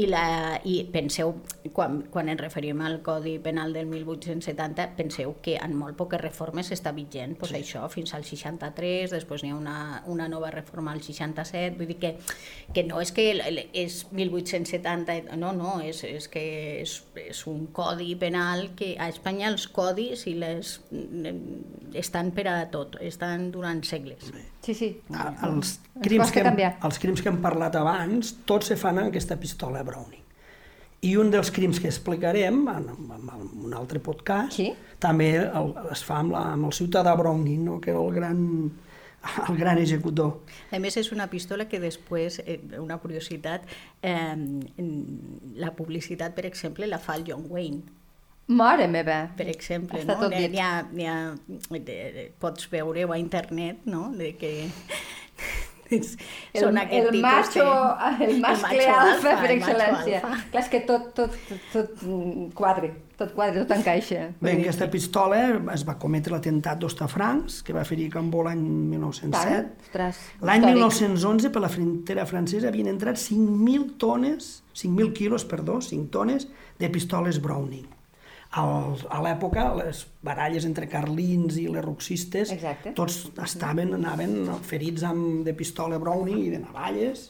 I, 0.00 0.06
la, 0.08 0.22
i 0.64 0.78
penseu, 0.92 1.34
quan, 1.76 2.00
quan 2.08 2.30
ens 2.32 2.40
referim 2.40 2.80
al 2.80 3.02
Codi 3.04 3.36
Penal 3.44 3.74
del 3.76 3.90
1870, 3.90 4.88
penseu 4.96 5.36
que 5.44 5.58
en 5.60 5.76
molt 5.76 5.98
poques 5.98 6.22
reformes 6.22 6.72
està 6.72 6.94
vigent, 6.96 7.36
pues 7.36 7.52
sí. 7.52 7.60
això, 7.60 7.84
fins 7.92 8.14
al 8.16 8.24
63, 8.24 9.12
després 9.12 9.44
n'hi 9.44 9.52
ha 9.52 9.58
una, 9.58 9.78
una 10.08 10.30
nova 10.32 10.48
reforma 10.54 10.96
al 10.96 11.04
67, 11.04 11.76
vull 11.76 11.92
dir 11.92 11.98
que, 12.00 12.14
que 12.72 12.86
no 12.88 13.02
és 13.04 13.12
que 13.12 13.28
és 13.76 14.00
1870, 14.16 15.36
no, 15.36 15.52
no, 15.52 15.76
és, 15.84 16.00
és 16.08 16.32
que 16.32 16.46
és, 16.80 16.98
és 17.28 17.44
un 17.52 17.68
codi 17.76 18.14
penal 18.16 18.70
que 18.78 18.92
a 18.94 19.08
Espanya 19.10 19.48
els 19.50 19.66
codis 19.74 20.22
i 20.30 20.36
les 20.38 20.76
estan 21.98 22.30
per 22.36 22.46
a 22.50 22.56
tot, 22.70 22.94
estan 23.02 23.48
durant 23.54 23.82
segles. 23.86 24.30
Sí, 24.62 24.74
sí. 24.74 24.90
Els 25.10 25.74
crims, 26.04 26.30
que 26.34 26.44
hem, 26.46 26.62
els 26.86 27.02
crims 27.02 27.24
que 27.24 27.32
hem 27.32 27.40
parlat 27.42 27.78
abans, 27.80 28.36
tots 28.46 28.70
se 28.70 28.78
fan 28.78 29.02
amb 29.02 29.10
aquesta 29.10 29.38
pistola 29.40 29.82
Browning. 29.86 30.22
I 31.08 31.12
un 31.18 31.30
dels 31.30 31.50
crims 31.54 31.78
que 31.82 31.90
explicarem 31.90 32.64
en, 32.70 32.88
en, 32.90 33.26
en 33.34 33.50
un 33.66 33.74
altre 33.78 34.00
podcast 34.02 34.56
sí? 34.58 34.72
també 34.98 35.30
el, 35.38 35.74
es 35.94 36.02
fa 36.06 36.22
amb, 36.24 36.34
la, 36.34 36.42
amb 36.56 36.70
el 36.70 36.74
ciutadà 36.74 37.14
Browning, 37.18 37.60
no? 37.66 37.76
que 37.82 37.92
era 37.94 38.02
el 38.02 38.14
gran, 38.14 38.40
el 39.48 39.58
gran 39.58 39.78
executor. 39.82 40.40
A 40.74 40.82
més, 40.82 40.98
és 40.98 41.12
una 41.14 41.28
pistola 41.30 41.68
que 41.70 41.82
després, 41.82 42.40
eh, 42.46 42.58
una 42.78 42.98
curiositat, 43.02 43.66
eh, 44.02 44.34
la 45.62 45.74
publicitat, 45.78 46.34
per 46.34 46.46
exemple, 46.50 46.90
la 46.90 46.98
fa 47.02 47.18
el 47.18 47.26
John 47.30 47.46
Wayne 47.50 47.97
Mare 48.48 48.86
meva! 48.88 49.18
Per 49.36 49.46
exemple, 49.52 50.00
Està 50.00 50.16
no? 50.16 50.28
N'hi 50.32 50.60
ha, 50.64 50.70
ha, 51.12 51.18
pots 52.40 52.68
veure 52.72 53.04
a 53.04 53.18
internet, 53.20 53.84
no?, 53.84 54.08
de 54.16 54.32
que 54.40 54.52
El, 55.88 56.02
Són 56.04 56.76
el 56.76 56.82
aquest 56.82 57.06
tipus 57.14 57.22
macho, 57.24 57.64
de- 57.64 58.24
el 58.26 58.40
mascle 58.42 58.76
macho 58.76 58.96
alfa, 59.00 59.30
per 59.40 59.50
el 59.50 59.60
macho 59.62 59.72
excel·lència. 59.72 60.18
alfa. 60.20 60.40
Clar, 60.52 60.62
és 60.62 60.68
que 60.74 60.80
tot, 60.84 61.06
tot, 61.16 61.36
tot, 61.48 61.62
tot 61.72 62.02
mm, 62.04 62.50
quadre, 62.58 62.90
tot 63.16 63.32
quadre, 63.32 63.62
tot 63.64 63.72
encaixa. 63.78 64.26
Bé, 64.36 64.52
en 64.52 64.60
aquesta 64.66 64.90
pistola 64.92 65.40
es 65.72 65.86
va 65.88 65.96
cometre 66.00 66.34
l'atemptat 66.36 66.82
d'Ostafrancs, 66.82 67.62
que 67.64 67.72
va 67.72 67.86
ferir 67.88 68.10
Cambó 68.12 68.44
l'any 68.44 68.60
1907. 68.92 69.48
Tant, 69.48 69.70
ostres, 69.88 70.20
L'any 70.44 70.66
històric. 70.66 70.82
1911, 70.82 71.52
per 71.56 71.64
la 71.64 71.72
frontera 71.72 72.28
francesa, 72.28 72.68
havien 72.68 72.92
entrat 72.92 73.16
5.000 73.24 73.94
tones, 73.96 74.58
5.000 74.76 75.14
quilos, 75.16 75.48
perdó, 75.48 75.80
5 75.80 76.12
tones 76.12 76.50
de 76.78 76.92
pistoles 76.92 77.40
Browning. 77.40 77.88
Al, 78.56 78.94
a 79.12 79.18
l'època, 79.20 79.66
les 79.76 80.06
baralles 80.24 80.64
entre 80.64 80.86
carlins 80.88 81.58
i 81.60 81.66
les 81.68 81.84
roxistes, 81.84 82.48
Exacte. 82.54 82.94
tots 82.96 83.26
estaven, 83.44 83.92
anaven 83.98 84.38
ferits 84.64 85.04
amb, 85.04 85.42
de 85.44 85.52
pistola 85.52 85.98
Browning 86.00 86.38
i 86.46 86.48
de 86.54 86.62
navalles. 86.62 87.26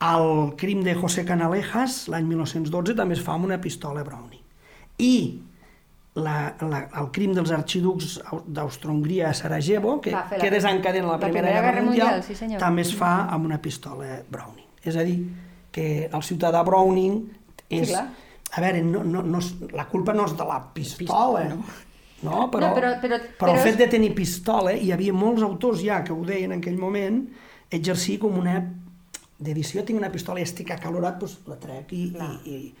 El 0.00 0.54
crim 0.56 0.82
de 0.82 0.94
José 0.96 1.22
Canalejas, 1.28 2.08
l'any 2.08 2.24
1912, 2.26 2.94
també 2.98 3.14
es 3.18 3.22
fa 3.22 3.34
amb 3.36 3.44
una 3.50 3.60
pistola 3.60 4.02
Browning. 4.02 4.40
I 4.98 5.14
la, 6.16 6.56
la, 6.64 6.80
el 6.98 7.10
crim 7.14 7.34
dels 7.36 7.52
arxiducs 7.54 8.16
au- 8.32 8.40
d'Austro-Hongria 8.48 9.28
a 9.30 9.34
Sarajevo, 9.36 10.00
que, 10.00 10.10
que 10.40 10.50
desencadena 10.50 11.06
la, 11.06 11.12
la 11.12 11.18
Primera, 11.20 11.44
Primera 11.44 11.52
Guerra, 11.60 11.70
Guerra 11.70 11.84
Mundial, 11.86 12.06
Mundial, 12.16 12.24
sí, 12.26 12.34
senyor. 12.34 12.58
també 12.64 12.82
es 12.82 12.90
fa 12.96 13.12
amb 13.30 13.46
una 13.46 13.60
pistola 13.62 14.22
Browning. 14.32 14.66
És 14.82 14.96
a 14.96 15.04
dir, 15.06 15.20
que 15.70 15.86
el 16.10 16.22
ciutadà 16.26 16.64
Browning 16.66 17.20
és... 17.68 17.92
clar. 17.92 18.08
A 18.52 18.60
veure, 18.60 18.82
no, 18.82 19.04
no, 19.04 19.22
no, 19.22 19.38
la 19.72 19.86
culpa 19.86 20.12
no 20.12 20.24
és 20.26 20.34
de 20.36 20.44
la 20.44 20.58
pistola, 20.74 21.44
no? 21.52 21.64
No, 22.22 22.50
però, 22.52 22.68
No, 22.68 22.74
però- 22.76 23.00
però- 23.00 23.00
però 23.00 23.18
però 23.38 23.52
el 23.54 23.58
fet 23.64 23.78
de 23.78 23.86
tenir 23.88 24.14
pistola, 24.14 24.72
hi 24.74 24.90
havia 24.92 25.12
molts 25.12 25.42
autors 25.42 25.80
ja 25.82 26.02
que 26.04 26.12
ho 26.12 26.24
deien 26.24 26.52
en 26.52 26.58
aquell 26.58 26.76
moment, 26.76 27.22
exercir 27.70 28.18
com 28.18 28.36
una 28.38 28.58
de 29.40 29.54
dir, 29.54 29.64
si 29.64 29.78
jo 29.78 29.84
tinc 29.84 29.96
una 29.98 30.10
pistola 30.12 30.40
i 30.40 30.42
estic 30.42 30.70
acalorat, 30.70 31.16
doncs 31.18 31.38
la 31.48 31.56
trec 31.56 31.92
i, 31.96 32.02
i, 32.12 32.50
i, 32.56 32.74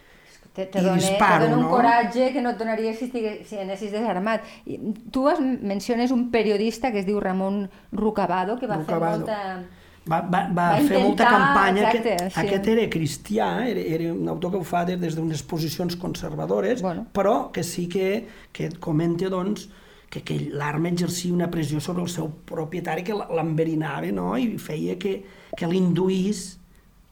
Te, 0.52 0.66
te, 0.66 0.80
i 0.80 0.82
dona, 0.82 0.96
disparo, 0.98 1.44
te 1.44 1.50
dona 1.50 1.56
un 1.56 1.62
no? 1.62 1.70
coratge 1.70 2.32
que 2.34 2.42
no 2.42 2.50
et 2.50 2.58
donaria 2.58 2.92
si, 2.92 3.04
estigués, 3.06 3.46
si 3.48 3.56
anessis 3.56 3.92
desarmat. 3.94 4.42
I 4.66 4.76
tu 5.14 5.28
has, 5.30 5.38
menciones 5.40 6.10
un 6.10 6.30
periodista 6.32 6.90
que 6.92 6.98
es 7.00 7.06
diu 7.06 7.20
Ramon 7.20 7.70
Rucabado, 7.92 8.58
que 8.58 8.66
va 8.66 8.76
Rucabado. 8.82 9.24
fer 9.24 9.36
molta... 9.36 9.79
Va, 10.10 10.20
va, 10.26 10.40
va, 10.50 10.64
Va 10.74 10.78
fer 10.88 11.02
molta 11.04 11.26
campanya. 11.30 11.84
exacte, 11.86 12.14
aquest, 12.16 12.34
sí. 12.34 12.40
aquest 12.42 12.70
era 12.72 12.86
cristià, 12.90 13.50
era, 13.70 13.82
era 13.96 14.12
un 14.12 14.28
autor 14.32 14.56
que 14.56 14.58
ho 14.58 14.66
fa 14.66 14.84
des, 14.88 15.14
d'unes 15.14 15.42
posicions 15.46 15.94
conservadores, 15.96 16.82
Bueno. 16.82 17.06
però 17.14 17.52
que 17.52 17.62
sí 17.62 17.86
que, 17.88 18.26
que 18.52 18.70
comenta 18.80 19.30
doncs, 19.30 19.68
que, 20.10 20.24
que 20.26 20.38
l'arma 20.50 20.90
exercia 20.90 21.32
una 21.32 21.50
pressió 21.50 21.78
sobre 21.80 22.02
el 22.02 22.08
seu 22.10 22.26
propietari 22.44 23.04
que 23.06 23.14
l'enverinava 23.14 24.10
no? 24.10 24.32
i 24.36 24.56
feia 24.58 24.98
que, 24.98 25.20
que 25.56 25.68
l'induís 25.70 26.58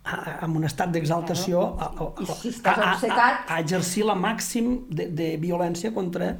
amb 0.08 0.56
un 0.56 0.64
estat 0.64 0.90
d'exaltació 0.90 1.62
a, 1.78 1.92
a, 1.92 2.08
a, 2.08 2.74
a, 2.74 3.28
a, 3.54 3.60
exercir 3.60 4.06
la 4.08 4.16
màxim 4.18 4.88
de, 4.88 5.06
de 5.12 5.36
violència 5.38 5.92
contra 5.94 6.32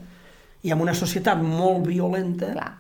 i 0.65 0.73
amb 0.75 0.83
una 0.83 0.95
societat 0.97 1.39
molt 1.45 1.87
violenta 1.87 2.51
Clar. 2.57 2.71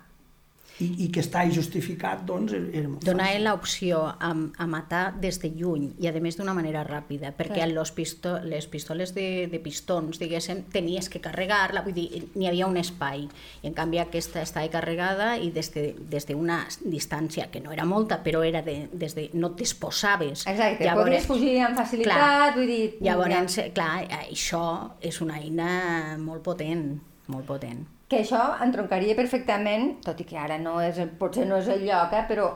I, 0.81 0.89
i 1.05 1.09
que 1.12 1.22
està 1.24 1.43
justificat, 1.51 2.22
doncs, 2.29 2.55
era 2.55 2.89
molt 2.89 3.05
Donar 3.07 3.29
fàcil. 3.33 3.45
l'opció 3.47 4.03
a, 4.09 4.31
a 4.31 4.66
matar 4.70 5.05
des 5.20 5.41
de 5.43 5.51
lluny 5.51 5.89
i 5.99 6.09
a 6.09 6.12
més 6.22 6.39
d'una 6.39 6.55
manera 6.55 6.85
ràpida, 6.87 7.33
perquè 7.37 7.62
Clar. 7.64 7.72
los 7.72 7.93
pisto 7.97 8.37
les 8.45 8.68
pistoles 8.70 9.14
de, 9.16 9.49
de 9.51 9.61
pistons, 9.62 10.20
diguéssim, 10.20 10.64
tenies 10.72 11.11
que 11.11 11.20
carregar-la, 11.24 11.83
vull 11.87 11.97
dir, 11.97 12.24
n'hi 12.35 12.49
havia 12.51 12.68
un 12.70 12.79
espai. 12.79 13.26
I 13.62 13.70
en 13.70 13.74
canvi 13.76 14.03
aquesta 14.03 14.43
estava 14.43 14.70
carregada 14.72 15.35
i 15.37 15.51
des 15.55 15.72
de, 15.74 15.89
des 15.99 16.29
d'una 16.29 16.61
distància, 16.85 17.49
que 17.51 17.61
no 17.64 17.74
era 17.74 17.87
molta, 17.89 18.22
però 18.22 18.45
era 18.47 18.62
de, 18.62 18.89
des 18.93 19.14
de, 19.18 19.29
no 19.35 19.53
et 19.53 19.62
disposaves. 19.64 20.47
Exacte, 20.47 20.89
podries 20.95 21.26
fugir 21.26 21.59
amb 21.66 21.79
facilitat, 21.79 22.14
Clar, 22.14 22.55
vull 22.57 22.70
dir... 22.70 22.83
Llavors, 23.03 23.59
clar, 23.74 24.07
això 24.22 24.64
és 25.01 25.20
una 25.24 25.39
eina 25.43 26.16
molt 26.22 26.45
potent, 26.47 26.91
molt 27.29 27.47
potent. 27.49 27.97
Que 28.09 28.22
això 28.24 28.40
entroncaria 28.64 29.14
perfectament, 29.18 29.98
tot 30.04 30.20
i 30.20 30.24
que 30.24 30.38
ara 30.40 30.56
no 30.59 30.78
és, 30.80 30.96
potser 31.20 31.44
no 31.46 31.59
és 31.61 31.66
el 31.68 31.82
lloc, 31.84 32.14
eh, 32.16 32.22
però 32.28 32.46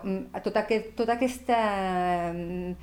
tota, 0.43 0.63
aquest, 0.65 0.95
tota 0.97 1.19
aquesta... 1.19 1.59
mm, 2.33 2.75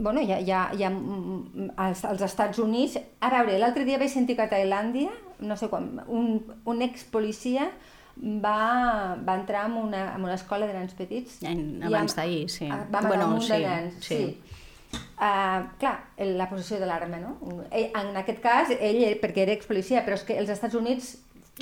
Bueno, 0.00 0.20
hi 0.22 0.32
ha 0.52 0.88
mm, 0.90 1.70
als, 1.76 2.04
als 2.08 2.22
Estats 2.24 2.58
Units... 2.58 2.96
A 3.20 3.28
veure, 3.34 3.58
l'altre 3.60 3.84
dia 3.84 3.98
vaig 4.00 4.08
sentir 4.12 4.36
que 4.36 4.46
a 4.46 4.48
Tailàndia, 4.48 5.10
no 5.44 5.56
sé 5.60 5.68
quan, 5.68 5.90
un, 6.08 6.38
un 6.64 6.80
expolicia 6.84 7.66
va, 8.16 9.16
va 9.20 9.34
entrar 9.36 9.66
en 9.68 9.76
una, 9.80 10.14
en 10.16 10.24
una 10.24 10.34
escola 10.40 10.66
de 10.66 10.72
nens 10.78 10.96
petits. 10.96 11.42
En- 11.44 11.82
abans 11.84 12.16
d'ahir, 12.16 12.48
sí. 12.52 12.68
Va 12.72 12.86
matar 12.88 13.08
Bueno, 13.10 13.28
un 13.36 13.42
sí, 13.44 13.52
de 13.52 13.60
nens, 13.66 14.00
sí. 14.00 14.16
sí. 14.16 14.56
Uh, 15.20 15.68
clar, 15.78 15.96
la 16.40 16.48
possessió 16.50 16.80
de 16.80 16.88
l'arma, 16.88 17.20
no? 17.20 17.36
Ell- 17.70 17.92
En 18.00 18.16
aquest 18.16 18.40
cas, 18.42 18.72
ell, 18.72 19.02
eh, 19.04 19.18
perquè 19.20 19.44
era 19.44 19.52
expolicia, 19.52 20.00
però 20.06 20.16
és 20.16 20.24
que 20.24 20.38
els 20.40 20.48
Estats 20.50 20.74
Units 20.80 21.12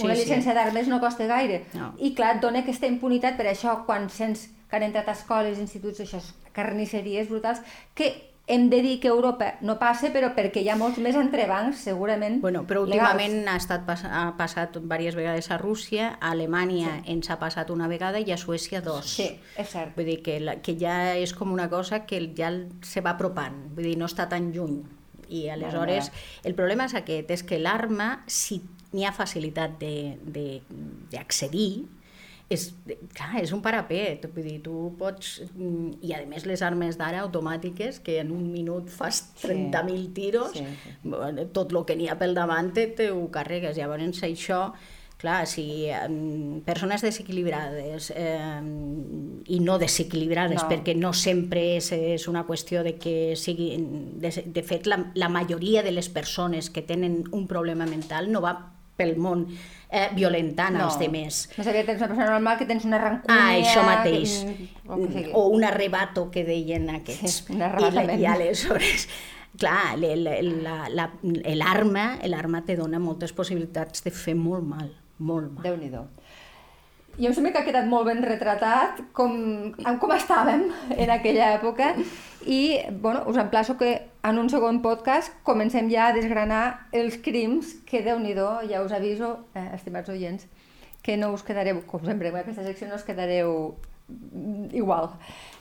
una 0.04 0.14
Sí, 0.14 0.20
sí. 0.22 0.26
llicència 0.28 0.54
d'armes 0.54 0.88
no 0.88 1.00
costa 1.00 1.26
gaire. 1.26 1.64
No. 1.74 1.94
I 1.98 2.14
clar, 2.14 2.36
et 2.36 2.42
dona 2.42 2.60
aquesta 2.60 2.86
impunitat 2.86 3.36
per 3.36 3.46
això 3.46 3.84
quan 3.86 4.08
sents 4.10 4.48
que 4.68 4.76
han 4.76 4.82
entrat 4.82 5.08
a 5.08 5.12
escoles, 5.12 5.58
instituts, 5.58 6.00
això, 6.00 6.20
carnisseries 6.52 7.28
brutals, 7.30 7.60
que 7.94 8.28
hem 8.48 8.70
de 8.70 8.80
dir 8.80 8.98
que 9.00 9.08
Europa 9.08 9.54
no 9.60 9.74
passa, 9.78 10.08
però 10.12 10.30
perquè 10.34 10.62
hi 10.62 10.68
ha 10.72 10.76
molts 10.76 10.96
més 11.04 11.16
entrebancs, 11.20 11.82
segurament, 11.84 12.38
Bueno, 12.40 12.62
però 12.66 12.86
legals. 12.86 13.12
últimament 13.12 13.48
ha, 13.48 13.56
estat, 13.56 13.84
pas- 13.84 14.04
ha 14.08 14.34
passat 14.38 14.78
diverses 14.78 15.14
vegades 15.16 15.50
a 15.50 15.58
Rússia, 15.58 16.16
a 16.20 16.30
Alemanya 16.30 17.02
sí. 17.04 17.12
ens 17.12 17.28
ha 17.30 17.38
passat 17.38 17.68
una 17.70 17.88
vegada 17.88 18.20
i 18.20 18.32
a 18.32 18.38
Suècia 18.38 18.80
dos. 18.80 19.04
Sí, 19.18 19.28
és 19.56 19.68
cert. 19.68 19.94
Vull 19.96 20.06
dir 20.06 20.22
que, 20.22 20.38
la, 20.40 20.56
que 20.64 20.78
ja 20.80 21.14
és 21.16 21.34
com 21.34 21.52
una 21.52 21.68
cosa 21.68 22.06
que 22.06 22.22
ja 22.36 22.50
se 22.82 23.00
va 23.04 23.10
apropant, 23.16 23.68
vull 23.74 23.84
dir, 23.84 23.98
no 23.98 24.06
està 24.06 24.28
tan 24.28 24.50
lluny. 24.52 24.82
I 25.28 25.48
aleshores, 25.52 26.10
el 26.42 26.54
problema 26.54 26.86
és 26.88 26.94
aquest, 26.94 27.30
és 27.30 27.42
que 27.44 27.58
l'arma, 27.58 28.22
si 28.26 28.62
n'hi 28.92 29.04
ha 29.04 29.12
facilitat 29.12 29.78
de- 29.80 30.16
de- 30.24 30.62
d'accedir, 31.12 31.86
és, 32.48 32.70
clar, 33.12 33.42
és 33.42 33.50
un 33.52 33.60
parapet, 33.60 34.22
vull 34.32 34.44
dir, 34.46 34.62
tu 34.64 34.94
pots... 34.96 35.42
mm, 35.54 35.98
I 36.00 36.14
a 36.16 36.22
més 36.26 36.46
les 36.48 36.62
armes 36.64 36.96
d'ara 36.96 37.20
automàtiques, 37.26 37.98
que 38.00 38.20
en 38.22 38.30
un 38.32 38.46
minut 38.50 38.88
fas 38.88 39.34
30.000 39.42 40.12
tiros, 40.16 40.52
Sí, 40.56 40.64
sí. 40.64 40.94
tot 41.52 41.74
el 41.76 41.84
que 41.84 41.96
n'hi 41.96 42.08
ha 42.08 42.16
pel 42.18 42.32
davant 42.34 42.72
te, 42.72 42.86
te 42.86 43.10
ho 43.12 43.26
carregues. 43.30 43.76
Llavors 43.76 44.22
això, 44.24 44.72
clar, 45.20 45.42
si 45.50 45.90
eh, 45.92 45.98
persones 46.64 47.02
desequilibrades 47.04 48.12
eh, 48.16 48.62
i 49.52 49.60
no 49.60 49.76
desequilibrades, 49.78 50.62
No. 50.62 50.68
perquè 50.70 50.96
no 50.96 51.12
sempre 51.12 51.76
és, 51.76 51.92
és 51.92 52.28
una 52.32 52.46
qüestió 52.46 52.82
de 52.82 52.96
que 52.96 53.34
siguin... 53.36 54.18
De, 54.22 54.30
de 54.46 54.62
fet, 54.62 54.86
la, 54.86 55.02
la 55.14 55.28
majoria 55.28 55.82
de 55.82 55.92
les 55.92 56.08
persones 56.08 56.70
que 56.70 56.80
tenen 56.80 57.24
un 57.30 57.46
problema 57.46 57.84
mental 57.84 58.32
no 58.32 58.40
va 58.40 58.56
pel 58.98 59.14
món 59.22 59.46
eh, 59.88 60.08
violentant 60.18 60.74
no. 60.76 60.88
els 60.88 60.98
demés. 61.00 61.40
Més 61.56 61.70
aviat 61.70 61.86
tens 61.88 62.02
una 62.02 62.10
persona 62.10 62.30
normal 62.34 62.58
que 62.60 62.66
tens 62.68 62.84
una 62.88 62.98
rancúnia... 62.98 63.38
Ah, 63.38 63.56
això 63.56 63.84
mateix. 63.86 64.36
que- 64.44 64.68
o 64.88 64.96
que 65.00 65.08
sigui. 65.14 65.30
O 65.38 65.46
un 65.54 65.64
arrebato 65.64 66.28
que 66.34 66.42
deien 66.44 66.90
aquests. 66.98 67.44
Sí, 67.46 67.52
un 67.54 67.62
I, 67.62 67.68
arrebatament. 67.70 68.20
I 68.20 68.26
aleshores, 68.34 69.08
clar, 69.58 69.94
l'arma 69.98 70.32
la, 70.66 70.78
la, 70.90 72.26
l'arma 72.34 72.64
te 72.66 72.76
dona 72.76 72.98
moltes 73.02 73.32
possibilitats 73.32 74.02
de 74.04 74.10
fer 74.14 74.34
molt 74.38 74.66
mal, 74.66 74.90
molt 75.18 75.52
mal. 75.54 75.62
Déu-n'hi-do. 75.70 76.04
I 77.18 77.26
em 77.26 77.34
sembla 77.34 77.50
que 77.50 77.58
ha 77.58 77.66
quedat 77.66 77.86
molt 77.90 78.06
ben 78.06 78.20
retratat 78.22 79.00
com, 79.16 79.32
com 79.74 80.12
estàvem 80.14 80.68
en 80.94 81.10
aquella 81.10 81.50
època 81.56 81.90
i 82.46 82.78
bueno, 82.92 83.24
us 83.26 83.36
emplaço 83.42 83.74
que 83.76 83.90
en 84.22 84.38
un 84.38 84.50
segon 84.50 84.78
podcast 84.84 85.34
comencem 85.42 85.90
ja 85.90 86.08
a 86.08 86.14
desgranar 86.14 86.88
els 86.94 87.18
crims 87.18 87.74
que, 87.88 88.04
déu 88.06 88.20
nhi 88.22 88.36
ja 88.70 88.84
us 88.84 88.92
aviso, 88.92 89.48
eh, 89.54 89.66
estimats 89.74 90.08
oients, 90.08 90.46
que 91.02 91.16
no 91.16 91.32
us 91.32 91.42
quedareu, 91.42 91.82
com 91.86 92.04
sempre, 92.04 92.28
en 92.28 92.36
aquesta 92.36 92.62
secció 92.62 92.86
no 92.88 92.94
us 92.94 93.02
quedareu 93.04 93.74
mm, 94.08 94.70
igual. 94.72 95.10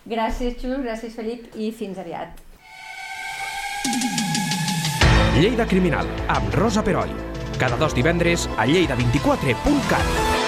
Gràcies, 0.06 0.60
Xus, 0.62 0.78
gràcies, 0.84 1.16
Felip, 1.16 1.50
i 1.56 1.72
fins 1.72 1.98
aviat. 1.98 2.38
Lleida 5.38 5.66
Criminal, 5.66 6.06
amb 6.28 6.54
Rosa 6.54 6.84
Peroi. 6.84 7.10
Cada 7.58 7.78
dos 7.78 7.96
divendres 7.98 8.48
a 8.58 8.66
lleida24.cat. 8.66 10.47